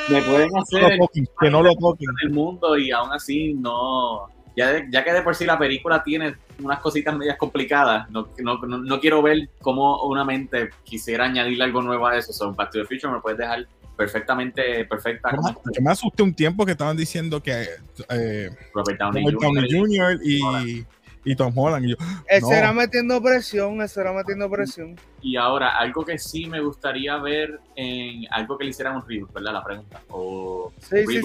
me 0.10 0.22
pueden 0.24 0.50
hacer 0.58 1.00
que 1.40 1.50
no 1.50 1.62
lo 1.62 1.76
toquen. 1.76 2.10
el 2.24 2.32
mundo 2.32 2.78
y 2.78 2.92
aún 2.92 3.12
así 3.14 3.54
no 3.54 4.28
ya, 4.56 4.84
ya 4.90 5.04
que 5.04 5.14
de 5.14 5.22
por 5.22 5.36
sí 5.36 5.46
la 5.46 5.60
película 5.60 6.04
tiene 6.04 6.38
unas 6.64 6.80
cositas 6.80 7.16
medias 7.16 7.38
complicadas 7.38 8.10
no, 8.10 8.30
no, 8.40 8.58
no, 8.58 9.00
quiero 9.00 9.22
ver 9.22 9.50
cómo 9.62 10.04
una 10.04 10.24
mente 10.24 10.70
quisiera 10.84 11.26
añadirle 11.26 11.64
algo 11.66 11.82
nuevo 11.82 12.08
a 12.08 12.18
eso. 12.18 12.32
So, 12.32 12.54
Back 12.54 12.72
to 12.72 12.80
the 12.80 12.86
Future 12.86 13.12
me 13.14 13.20
puedes 13.20 13.38
dejar 13.38 13.68
perfectamente 13.96 14.86
perfecta. 14.86 15.32
Yo 15.32 15.82
me 15.82 15.92
asusté 15.92 16.24
un 16.24 16.34
tiempo 16.34 16.66
que 16.66 16.74
estaban 16.74 16.98
diciendo 16.98 17.42
que 17.42 17.68
eh, 18.10 18.50
Robert 18.74 19.00
Downey, 19.00 19.24
Jr. 19.70 20.20
y, 20.24 20.86
y, 21.24 21.36
Tom 21.36 21.58
Holland. 21.58 21.86
Y 21.86 21.90
yo, 21.92 21.96
no. 22.42 22.74
metiendo 22.74 23.22
presión, 23.22 23.82
ese 23.82 24.02
era 24.02 24.14
metiendo 24.14 24.50
presión. 24.50 24.96
Y 25.22 25.36
ahora, 25.38 25.78
algo 25.78 26.06
que 26.06 26.18
sí 26.18 26.46
me 26.46 26.62
gustaría 26.62 27.18
ver 27.18 27.60
en 27.76 28.26
algo 28.32 28.58
que 28.58 28.66
le 28.66 28.70
hicieran 28.72 28.98
un 28.98 29.08
reboot, 29.08 29.34
¿verdad? 29.34 29.54
La 29.54 29.64
pregunta. 29.64 30.02
O 30.10 30.72
sí, 30.80 31.06
sí, 31.08 31.22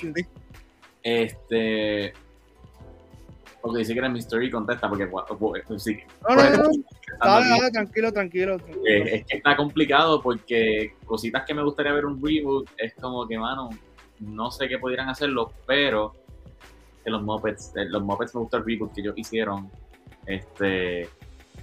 sí, 0.00 0.26
Este 1.02 2.12
porque 3.60 3.80
dice 3.80 3.92
que 3.92 3.98
era 3.98 4.08
Mystery 4.08 4.50
contesta, 4.50 4.88
porque 4.88 5.08
sí. 5.78 5.98
No, 6.28 6.34
no, 6.34 6.50
no, 6.50 6.68
Dale, 7.22 7.70
tranquilo, 7.70 8.12
tranquilo. 8.12 8.56
Eh, 8.86 9.16
es 9.16 9.26
que 9.26 9.36
está 9.36 9.56
complicado 9.56 10.22
porque 10.22 10.94
cositas 11.04 11.44
que 11.44 11.52
me 11.52 11.62
gustaría 11.62 11.92
ver 11.92 12.06
un 12.06 12.22
reboot 12.22 12.70
es 12.78 12.94
como 12.94 13.26
que, 13.28 13.38
mano, 13.38 13.70
no 14.20 14.50
sé 14.50 14.68
qué 14.68 14.78
pudieran 14.78 15.08
hacerlo, 15.08 15.52
pero 15.66 16.14
que 17.04 17.10
los 17.10 17.22
Muppets, 17.22 17.72
eh, 17.76 17.84
los 17.86 18.02
Muppets 18.02 18.34
me 18.34 18.40
gusta 18.42 18.58
el 18.58 18.64
reboot 18.64 18.94
que 18.94 19.02
ellos 19.02 19.14
hicieron. 19.16 19.70
Este, 20.26 21.08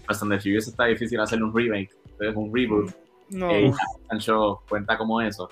Fast 0.06 0.24
and 0.24 0.34
the 0.34 0.40
Furious 0.40 0.68
está 0.68 0.86
difícil 0.86 1.20
hacerle 1.20 1.46
un 1.46 1.56
remake, 1.56 1.92
entonces 2.06 2.36
un 2.36 2.54
reboot. 2.54 2.92
No. 3.30 3.52
Eh, 3.52 3.72
Show 4.20 4.60
cuenta 4.70 4.98
como 4.98 5.20
eso. 5.22 5.50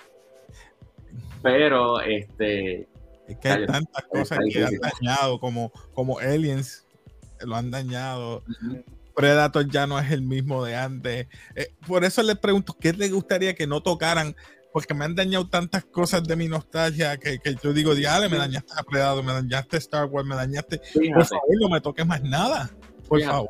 Pero, 1.42 2.00
este, 2.00 2.88
es 3.28 3.38
que 3.38 3.48
hay 3.48 3.66
tantas 3.66 4.04
cosas 4.04 4.38
que 4.50 4.64
han 4.64 4.78
dañado, 4.78 5.40
como, 5.40 5.72
como 5.94 6.18
Aliens, 6.18 6.86
lo 7.40 7.56
han 7.56 7.70
dañado. 7.70 8.42
Predator 9.14 9.68
ya 9.68 9.86
no 9.86 9.98
es 9.98 10.10
el 10.10 10.22
mismo 10.22 10.64
de 10.64 10.76
antes. 10.76 11.26
Eh, 11.54 11.68
por 11.86 12.04
eso 12.04 12.22
les 12.22 12.38
pregunto, 12.38 12.76
¿qué 12.78 12.92
les 12.92 13.12
gustaría 13.12 13.54
que 13.54 13.66
no 13.66 13.82
tocaran? 13.82 14.36
Porque 14.72 14.94
me 14.94 15.06
han 15.06 15.14
dañado 15.14 15.48
tantas 15.48 15.84
cosas 15.86 16.22
de 16.24 16.36
mi 16.36 16.48
nostalgia 16.48 17.16
que, 17.16 17.38
que 17.38 17.56
yo 17.62 17.72
digo, 17.72 17.94
diale, 17.94 18.28
me 18.28 18.36
dañaste 18.36 18.72
a 18.76 18.82
Predator, 18.82 19.24
me 19.24 19.32
dañaste 19.32 19.78
Star 19.78 20.04
Wars, 20.06 20.26
me 20.26 20.36
dañaste. 20.36 20.80
Por 21.14 21.24
favor, 21.24 21.48
no 21.60 21.68
me 21.70 21.80
toques 21.80 22.06
más 22.06 22.22
nada. 22.22 22.70
Por 23.08 23.22
favor. 23.22 23.48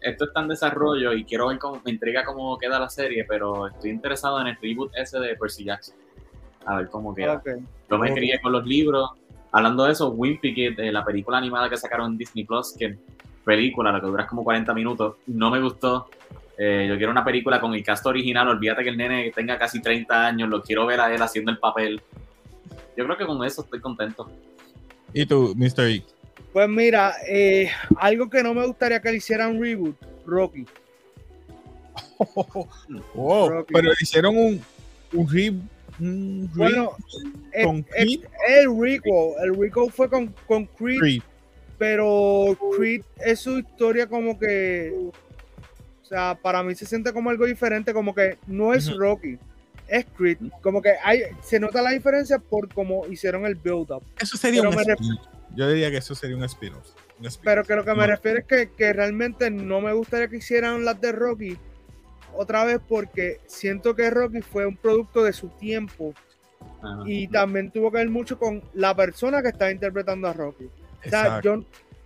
Esto, 0.00 0.24
está 0.24 0.40
en 0.40 0.48
desarrollo 0.48 1.12
y 1.12 1.24
quiero 1.24 1.48
ver 1.48 1.58
cómo 1.58 1.80
me 1.84 1.90
intriga 1.92 2.24
cómo 2.24 2.58
queda 2.58 2.78
la 2.80 2.88
serie, 2.88 3.24
pero 3.28 3.68
estoy 3.68 3.90
interesado 3.90 4.40
en 4.40 4.48
el 4.48 4.56
reboot 4.60 4.92
ese 4.96 5.20
de 5.20 5.36
Percy 5.36 5.64
Jackson 5.64 5.94
a 6.66 6.76
ver 6.76 6.88
cómo 6.88 7.14
queda. 7.14 7.42
Yo 7.92 7.98
me 7.98 8.14
crié 8.14 8.40
con 8.40 8.52
los 8.52 8.66
libros. 8.66 9.10
Hablando 9.52 9.84
de 9.84 9.92
eso, 9.92 10.08
Wimpy 10.08 10.54
Kid, 10.54 10.80
eh, 10.80 10.90
la 10.90 11.04
película 11.04 11.36
animada 11.36 11.68
que 11.68 11.76
sacaron 11.76 12.12
en 12.12 12.16
Disney 12.16 12.44
Plus, 12.44 12.74
que 12.78 12.96
película, 13.44 13.92
la 13.92 14.00
que 14.00 14.06
dura 14.06 14.26
como 14.26 14.42
40 14.44 14.72
minutos, 14.72 15.16
no 15.26 15.50
me 15.50 15.60
gustó. 15.60 16.08
Eh, 16.56 16.86
yo 16.88 16.96
quiero 16.96 17.12
una 17.12 17.22
película 17.22 17.60
con 17.60 17.74
el 17.74 17.84
cast 17.84 18.06
original. 18.06 18.48
Olvídate 18.48 18.82
que 18.82 18.88
el 18.88 18.96
nene 18.96 19.30
tenga 19.34 19.58
casi 19.58 19.82
30 19.82 20.26
años, 20.26 20.48
lo 20.48 20.62
quiero 20.62 20.86
ver 20.86 21.00
a 21.00 21.14
él 21.14 21.20
haciendo 21.20 21.50
el 21.50 21.58
papel. 21.58 22.00
Yo 22.96 23.04
creo 23.04 23.18
que 23.18 23.26
con 23.26 23.44
eso 23.44 23.60
estoy 23.60 23.80
contento. 23.80 24.30
¿Y 25.12 25.26
tú, 25.26 25.52
Mr. 25.54 25.90
E? 25.90 26.02
Pues 26.50 26.68
mira, 26.70 27.12
eh, 27.28 27.70
algo 27.98 28.30
que 28.30 28.42
no 28.42 28.54
me 28.54 28.66
gustaría 28.66 29.02
que 29.02 29.10
le 29.10 29.18
hicieran 29.18 29.56
un 29.56 29.62
reboot, 29.62 29.96
Rocky. 30.26 30.64
pero 33.68 33.82
le 33.82 33.96
hicieron 34.00 34.34
un, 34.34 34.62
un 35.12 35.28
reboot 35.28 35.62
bueno, 35.98 36.92
el, 37.52 37.84
el, 37.96 38.24
el 38.48 39.56
Rico 39.56 39.88
fue 39.90 40.08
con, 40.08 40.34
con 40.46 40.66
Creed, 40.66 41.22
pero 41.78 42.56
Creed 42.76 43.02
es 43.24 43.40
su 43.40 43.58
historia 43.58 44.06
como 44.06 44.38
que, 44.38 44.92
o 44.94 46.04
sea, 46.04 46.38
para 46.40 46.62
mí 46.62 46.74
se 46.74 46.86
siente 46.86 47.12
como 47.12 47.30
algo 47.30 47.46
diferente, 47.46 47.92
como 47.92 48.14
que 48.14 48.38
no 48.46 48.74
es 48.74 48.94
Rocky, 48.96 49.38
es 49.88 50.06
Creed, 50.16 50.38
como 50.62 50.80
que 50.80 50.94
hay, 51.02 51.22
se 51.42 51.60
nota 51.60 51.82
la 51.82 51.90
diferencia 51.90 52.38
por 52.38 52.72
cómo 52.72 53.06
hicieron 53.08 53.44
el 53.46 53.54
build-up. 53.54 54.02
Eso 54.20 54.36
sería 54.36 54.62
un 54.62 54.74
Yo 55.54 55.68
diría 55.68 55.90
que 55.90 55.98
eso 55.98 56.14
sería 56.14 56.36
un 56.36 56.44
spin-off. 56.44 56.88
Pero 57.44 57.64
que 57.64 57.76
lo 57.76 57.84
que 57.84 57.94
me 57.94 58.06
refiero 58.06 58.38
es 58.38 58.46
que, 58.46 58.70
que 58.76 58.92
realmente 58.92 59.50
no 59.50 59.80
me 59.80 59.92
gustaría 59.92 60.28
que 60.28 60.38
hicieran 60.38 60.84
las 60.84 61.00
de 61.00 61.12
Rocky 61.12 61.56
otra 62.36 62.64
vez 62.64 62.80
porque 62.86 63.40
siento 63.46 63.94
que 63.94 64.10
Rocky 64.10 64.42
fue 64.42 64.66
un 64.66 64.76
producto 64.76 65.22
de 65.22 65.32
su 65.32 65.48
tiempo 65.48 66.14
y 67.06 67.28
también 67.28 67.70
tuvo 67.70 67.90
que 67.90 67.98
ver 67.98 68.10
mucho 68.10 68.38
con 68.38 68.62
la 68.74 68.94
persona 68.94 69.42
que 69.42 69.48
está 69.48 69.70
interpretando 69.70 70.28
a 70.28 70.32
Rocky. 70.32 70.64
O 71.06 71.08
sea, 71.08 71.40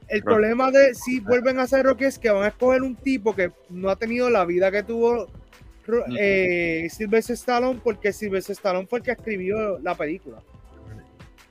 el 0.08 0.22
problema 0.22 0.70
de 0.70 0.94
si 0.94 1.20
vuelven 1.20 1.58
a 1.58 1.62
hacer 1.62 1.84
Rocky 1.84 2.04
es 2.04 2.18
que 2.18 2.30
van 2.30 2.44
a 2.44 2.48
escoger 2.48 2.82
un 2.82 2.94
tipo 2.94 3.34
que 3.34 3.50
no 3.70 3.90
ha 3.90 3.96
tenido 3.96 4.30
la 4.30 4.44
vida 4.44 4.70
que 4.70 4.82
tuvo 4.82 5.28
eh, 6.18 6.86
Sylvester 6.90 7.34
Stallone 7.34 7.80
porque 7.82 8.12
Sylvester 8.12 8.52
Stallone 8.52 8.86
fue 8.86 9.00
el 9.00 9.04
que 9.04 9.12
escribió 9.12 9.78
la 9.78 9.94
película. 9.94 10.38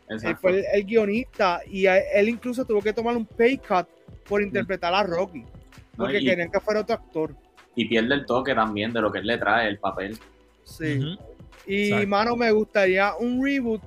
Él 0.08 0.38
fue 0.38 0.64
el, 0.72 0.86
guionista 0.86 1.62
y 1.66 1.88
él 1.88 2.30
incluso 2.30 2.64
tuvo 2.64 2.82
que 2.82 2.94
tomar 2.94 3.18
un 3.18 3.26
pay 3.26 3.58
cut 3.58 3.88
por 4.28 4.42
interpretar 4.42 4.94
a 4.94 5.04
Rocky 5.04 5.44
porque 5.98 6.20
querían 6.20 6.52
que 6.52 6.60
fuera 6.60 6.82
otro 6.82 6.96
actor. 6.96 7.36
Y 7.76 7.88
pierde 7.88 8.16
el 8.16 8.26
toque 8.26 8.56
también 8.56 8.94
de 8.94 9.02
lo 9.02 9.12
que 9.12 9.20
él 9.20 9.28
le 9.28 9.38
trae, 9.38 9.68
el 9.68 9.78
papel. 9.80 10.18
Sí. 10.64 11.18
Y, 11.68 12.06
mano, 12.06 12.36
me 12.36 12.52
gustaría 12.52 13.16
un 13.16 13.44
reboot 13.44 13.82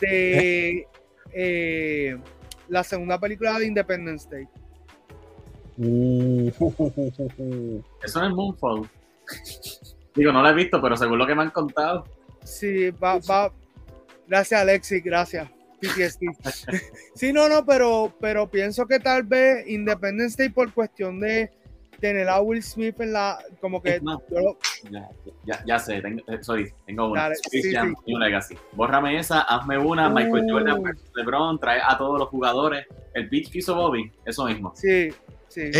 de 0.00 0.86
eh, 1.32 2.18
la 2.68 2.82
segunda 2.82 3.18
película 3.18 3.58
de 3.58 3.66
Independence 3.66 4.28
Day. 4.28 4.46
Uh. 5.78 6.50
Eso 8.02 8.20
no 8.20 8.26
es 8.26 8.34
Moonfall. 8.34 8.88
Digo, 10.14 10.32
no 10.32 10.42
la 10.42 10.50
he 10.50 10.54
visto, 10.54 10.80
pero 10.82 10.96
según 10.96 11.18
lo 11.18 11.26
que 11.26 11.34
me 11.34 11.42
han 11.42 11.50
contado. 11.50 12.04
Sí, 12.44 12.90
va, 12.90 13.18
va. 13.18 13.52
Gracias, 14.28 14.60
Alexis, 14.60 15.02
gracias. 15.02 15.48
PTSD. 15.80 16.26
sí, 17.14 17.32
no, 17.32 17.48
no, 17.48 17.64
pero, 17.64 18.12
pero 18.20 18.48
pienso 18.48 18.86
que 18.86 18.98
tal 19.00 19.22
vez 19.22 19.66
Independence 19.66 20.36
Day 20.36 20.50
por 20.50 20.72
cuestión 20.72 21.20
de 21.20 21.50
tener 22.02 22.28
a 22.28 22.40
Will 22.40 22.62
Smith 22.62 23.00
en 23.00 23.12
la. 23.12 23.38
Como 23.60 23.80
que. 23.80 24.00
ya, 25.46 25.64
ya, 25.64 25.78
sé, 25.78 26.02
tengo, 26.02 26.20
eh, 26.28 26.42
sorry, 26.42 26.74
tengo 26.84 27.10
una. 27.10 27.30
Christian 27.50 27.94
sí, 28.04 28.14
Legacy. 28.14 28.58
Bórrame 28.72 29.18
esa, 29.18 29.42
hazme 29.42 29.78
una. 29.78 30.10
Michael 30.10 30.44
uh. 30.44 30.52
Jordan 30.52 30.82
LeBron, 31.14 31.58
trae 31.60 31.80
a 31.80 31.96
todos 31.96 32.18
los 32.18 32.28
jugadores. 32.28 32.86
El 33.14 33.28
pitch 33.28 33.50
que 33.50 33.58
hizo 33.60 33.74
Bobby, 33.74 34.12
eso 34.26 34.44
mismo. 34.46 34.72
Sí, 34.74 35.10
sí. 35.48 35.70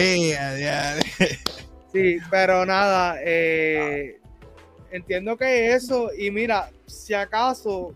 sí, 1.92 2.18
pero 2.30 2.64
nada, 2.64 3.16
eh, 3.20 4.20
entiendo 4.92 5.36
que 5.36 5.74
eso. 5.74 6.10
Y 6.16 6.30
mira, 6.30 6.70
si 6.86 7.14
acaso 7.14 7.94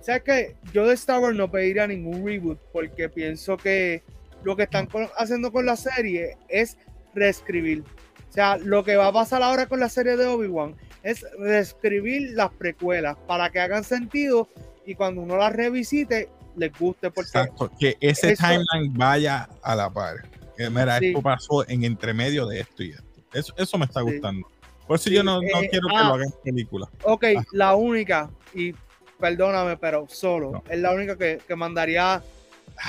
o 0.00 0.02
sea 0.04 0.20
que 0.20 0.54
yo 0.74 0.86
de 0.86 0.92
Star 0.94 1.18
Wars 1.18 1.34
no 1.34 1.50
pediría 1.50 1.86
ningún 1.86 2.26
reboot 2.26 2.58
porque 2.72 3.08
pienso 3.08 3.56
que 3.56 4.02
lo 4.42 4.54
que 4.54 4.64
están 4.64 4.86
haciendo 5.16 5.50
con 5.50 5.64
la 5.64 5.76
serie 5.76 6.36
es 6.48 6.76
reescribir. 7.14 7.82
O 8.28 8.32
sea, 8.32 8.56
lo 8.56 8.84
que 8.84 8.96
va 8.96 9.08
a 9.08 9.12
pasar 9.12 9.42
ahora 9.42 9.66
con 9.66 9.80
la 9.80 9.88
serie 9.88 10.16
de 10.16 10.26
Obi-Wan 10.26 10.74
es 11.02 11.24
reescribir 11.38 12.32
las 12.32 12.50
precuelas 12.52 13.16
para 13.26 13.50
que 13.50 13.60
hagan 13.60 13.84
sentido 13.84 14.48
y 14.84 14.94
cuando 14.94 15.22
uno 15.22 15.36
las 15.36 15.52
revisite 15.52 16.28
les 16.56 16.76
guste. 16.78 17.10
Porque 17.10 17.28
Exacto, 17.28 17.70
que 17.78 17.96
ese 18.00 18.34
timeline 18.36 18.92
vaya 18.94 19.48
a 19.62 19.76
la 19.76 19.90
par. 19.90 20.28
Que, 20.56 20.70
mira, 20.70 20.98
esto 20.98 21.20
pasó 21.20 21.68
en 21.68 21.84
entremedio 21.84 22.46
de 22.46 22.60
esto 22.60 22.82
y 22.82 22.90
esto. 22.90 23.54
Eso, 23.56 23.78
me 23.78 23.84
está 23.84 24.00
gustando. 24.00 24.48
Por 24.86 24.96
eso 24.96 25.10
yo 25.10 25.24
no, 25.24 25.42
eh, 25.42 25.68
quiero 25.70 25.88
que 25.88 25.94
lo 25.94 25.98
ah, 25.98 26.14
hagan 26.14 26.28
en 26.44 26.54
película. 26.54 26.88
Ok, 27.02 27.24
ah. 27.36 27.44
la 27.52 27.74
única, 27.74 28.30
y 28.52 28.72
perdóname, 29.18 29.76
pero 29.76 30.06
solo. 30.08 30.62
Es 30.68 30.78
la 30.78 30.92
única 30.92 31.16
que, 31.16 31.40
mandaría 31.56 32.14
a 32.14 32.22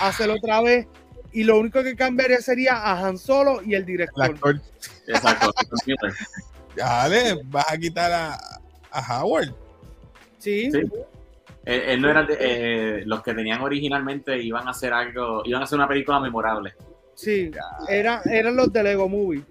hacerlo 0.07 0.35
otra 0.35 0.61
vez. 0.61 0.87
Y 1.35 1.43
lo 1.43 1.59
único 1.59 1.83
que 1.83 1.97
cambiaría 1.97 2.39
sería 2.39 2.77
a 2.77 2.97
Han 2.97 3.17
Solo 3.17 3.61
y 3.61 3.75
el 3.75 3.85
director. 3.85 4.61
Exacto. 5.05 5.51
Dale, 6.77 7.41
vas 7.43 7.65
a 7.69 7.77
quitar 7.77 8.09
a, 8.13 9.19
Howard. 9.19 9.53
Sí. 10.39 10.71
Él, 11.65 12.01
no 12.01 12.09
era 12.09 12.25
eh, 12.29 13.03
los 13.05 13.21
que 13.21 13.33
tenían 13.33 13.59
originalmente 13.61 14.41
iban 14.41 14.65
a 14.65 14.71
hacer 14.71 14.93
algo, 14.93 15.41
iban 15.43 15.61
a 15.61 15.65
hacer 15.65 15.77
una 15.77 15.89
película 15.89 16.21
memorable. 16.21 16.73
Sí, 17.15 17.51
era, 17.89 18.21
eran 18.23 18.55
los 18.55 18.71
de 18.71 18.83
Lego 18.83 19.09
Movie. 19.09 19.43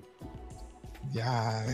Ya, 1.13 1.67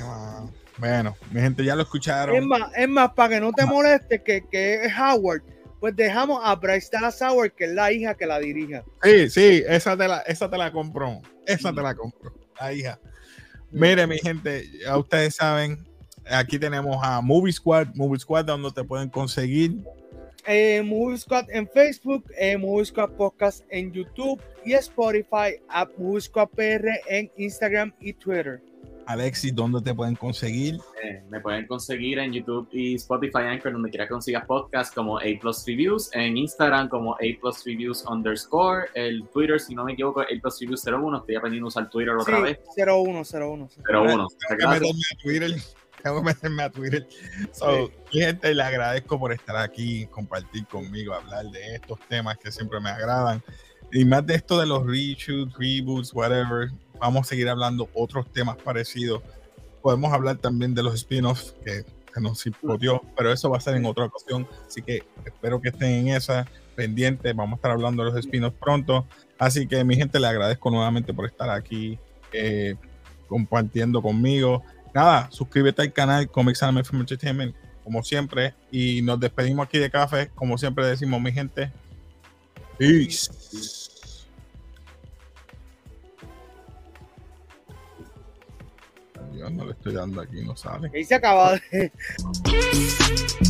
bueno, 0.76 1.16
mi 1.30 1.40
gente 1.40 1.62
ya 1.62 1.76
lo 1.76 1.82
escucharon. 1.82 2.34
Es 2.34 2.44
más, 2.44 2.62
es 2.74 2.88
más 2.88 3.12
para 3.12 3.28
que 3.28 3.40
no 3.40 3.52
te 3.52 3.64
moleste 3.64 4.24
que, 4.24 4.44
que 4.50 4.86
es 4.86 4.92
Howard, 4.98 5.42
pues 5.80 5.96
dejamos 5.96 6.40
a 6.44 6.54
Bryce 6.54 6.90
Dallas 6.92 7.20
Howard, 7.22 7.52
que 7.52 7.64
es 7.64 7.72
la 7.72 7.90
hija 7.90 8.14
que 8.14 8.26
la 8.26 8.38
dirija. 8.38 8.84
Sí, 9.02 9.30
sí, 9.30 9.64
esa 9.66 9.96
te 9.96 10.06
la, 10.06 10.18
esa 10.20 10.48
te 10.48 10.58
la 10.58 10.70
compro. 10.70 11.22
Esa 11.46 11.72
te 11.72 11.82
la 11.82 11.94
compro, 11.94 12.32
la 12.60 12.72
hija. 12.72 13.00
Mire, 13.70 14.06
mi 14.06 14.18
gente, 14.18 14.64
ya 14.84 14.96
ustedes 14.98 15.36
saben, 15.36 15.86
aquí 16.30 16.58
tenemos 16.58 16.98
a 17.02 17.20
Movie 17.20 17.52
Squad, 17.52 17.88
Movie 17.94 18.20
Squad, 18.20 18.44
donde 18.44 18.70
te 18.72 18.84
pueden 18.84 19.08
conseguir. 19.08 19.78
Eh, 20.46 20.82
Movie 20.82 21.18
Squad 21.18 21.46
en 21.50 21.68
Facebook, 21.68 22.24
eh, 22.36 22.56
Movie 22.56 22.86
Squad 22.86 23.10
Podcast 23.10 23.64
en 23.70 23.92
YouTube 23.92 24.40
y 24.64 24.72
Spotify, 24.74 25.60
a 25.68 25.88
Movie 25.96 26.20
Squad 26.20 26.48
PR 26.48 26.88
en 27.08 27.30
Instagram 27.36 27.92
y 28.00 28.12
Twitter. 28.12 28.60
Alexis, 29.10 29.52
¿dónde 29.52 29.82
te 29.82 29.92
pueden 29.92 30.14
conseguir? 30.14 30.78
Eh, 31.02 31.20
me 31.28 31.40
pueden 31.40 31.66
conseguir 31.66 32.20
en 32.20 32.32
YouTube 32.32 32.68
y 32.70 32.94
Spotify 32.94 33.38
Anchor, 33.38 33.72
donde 33.72 33.90
quiera 33.90 34.04
que 34.04 34.12
consigas 34.12 34.44
podcast 34.46 34.94
como 34.94 35.18
A 35.18 35.24
Plus 35.40 35.64
Reviews, 35.66 36.10
en 36.14 36.36
Instagram 36.36 36.88
como 36.88 37.14
A 37.14 37.40
Plus 37.40 37.64
Reviews 37.64 38.04
underscore, 38.08 38.86
el 38.94 39.26
Twitter, 39.32 39.58
si 39.58 39.74
no 39.74 39.84
me 39.84 39.94
equivoco, 39.94 40.20
A 40.20 40.26
Plus 40.40 40.60
Reviews 40.60 40.84
01, 40.84 41.18
estoy 41.18 41.34
aprendiendo 41.34 41.66
a 41.66 41.68
usar 41.68 41.90
Twitter 41.90 42.14
otra 42.14 42.36
sí, 42.36 42.42
vez. 42.42 42.58
01, 42.76 43.22
01. 43.32 43.68
01. 43.88 44.28
Tengo 44.48 44.58
que 44.58 44.66
meterme 44.68 45.02
a 45.10 45.22
Twitter. 45.22 45.50
Tengo 46.04 46.16
que 46.16 46.24
meterme 46.24 46.62
a 46.62 46.70
Twitter. 46.70 47.08
So, 47.50 47.90
gente, 48.12 48.54
le 48.54 48.62
agradezco 48.62 49.18
por 49.18 49.32
estar 49.32 49.56
aquí, 49.56 50.06
compartir 50.06 50.66
conmigo, 50.66 51.14
hablar 51.14 51.46
de 51.46 51.74
estos 51.74 51.98
temas 52.08 52.38
que 52.38 52.52
siempre 52.52 52.78
me 52.78 52.90
agradan. 52.90 53.42
Y 53.92 54.04
más 54.04 54.24
de 54.24 54.36
esto 54.36 54.60
de 54.60 54.66
los 54.66 54.86
reshoots, 54.86 55.52
reboots, 55.58 56.14
whatever 56.14 56.70
vamos 57.00 57.26
a 57.26 57.30
seguir 57.30 57.48
hablando 57.48 57.88
otros 57.94 58.30
temas 58.32 58.56
parecidos. 58.56 59.22
Podemos 59.82 60.12
hablar 60.12 60.36
también 60.36 60.74
de 60.74 60.82
los 60.82 60.94
spin-offs 60.94 61.54
que, 61.64 61.84
nos 62.20 62.44
impodió, 62.44 63.00
pero 63.16 63.32
eso 63.32 63.48
va 63.48 63.58
a 63.58 63.60
ser 63.60 63.76
en 63.76 63.86
otra 63.86 64.06
ocasión. 64.06 64.46
Así 64.66 64.82
que 64.82 65.04
espero 65.24 65.60
que 65.60 65.68
estén 65.68 65.90
en 65.90 66.08
esa 66.08 66.44
pendiente. 66.74 67.32
Vamos 67.32 67.52
a 67.52 67.56
estar 67.56 67.70
hablando 67.70 68.04
de 68.04 68.10
los 68.10 68.18
spin-offs 68.18 68.56
pronto. 68.58 69.06
Así 69.38 69.66
que 69.66 69.84
mi 69.84 69.94
gente, 69.94 70.18
le 70.18 70.26
agradezco 70.26 70.70
nuevamente 70.70 71.14
por 71.14 71.24
estar 71.24 71.48
aquí 71.48 71.98
eh, 72.32 72.74
compartiendo 73.28 74.02
conmigo. 74.02 74.62
Nada, 74.92 75.28
suscríbete 75.30 75.82
al 75.82 75.92
canal 75.92 76.28
Comics 76.28 76.62
Anime 76.64 76.82
Film 76.82 77.00
Entertainment, 77.00 77.54
como 77.84 78.02
siempre. 78.02 78.54
Y 78.72 79.02
nos 79.02 79.20
despedimos 79.20 79.66
aquí 79.66 79.78
de 79.78 79.88
café, 79.88 80.30
como 80.34 80.58
siempre 80.58 80.86
decimos, 80.86 81.20
mi 81.22 81.32
gente. 81.32 81.72
Peace. 82.76 83.89
Yo 89.40 89.48
no 89.48 89.64
le 89.64 89.70
estoy 89.70 89.94
dando 89.94 90.20
aquí, 90.20 90.44
no 90.44 90.54
sale. 90.54 90.90
Y 90.92 91.02
se 91.02 91.14
acaba 91.14 91.58
de... 91.72 91.90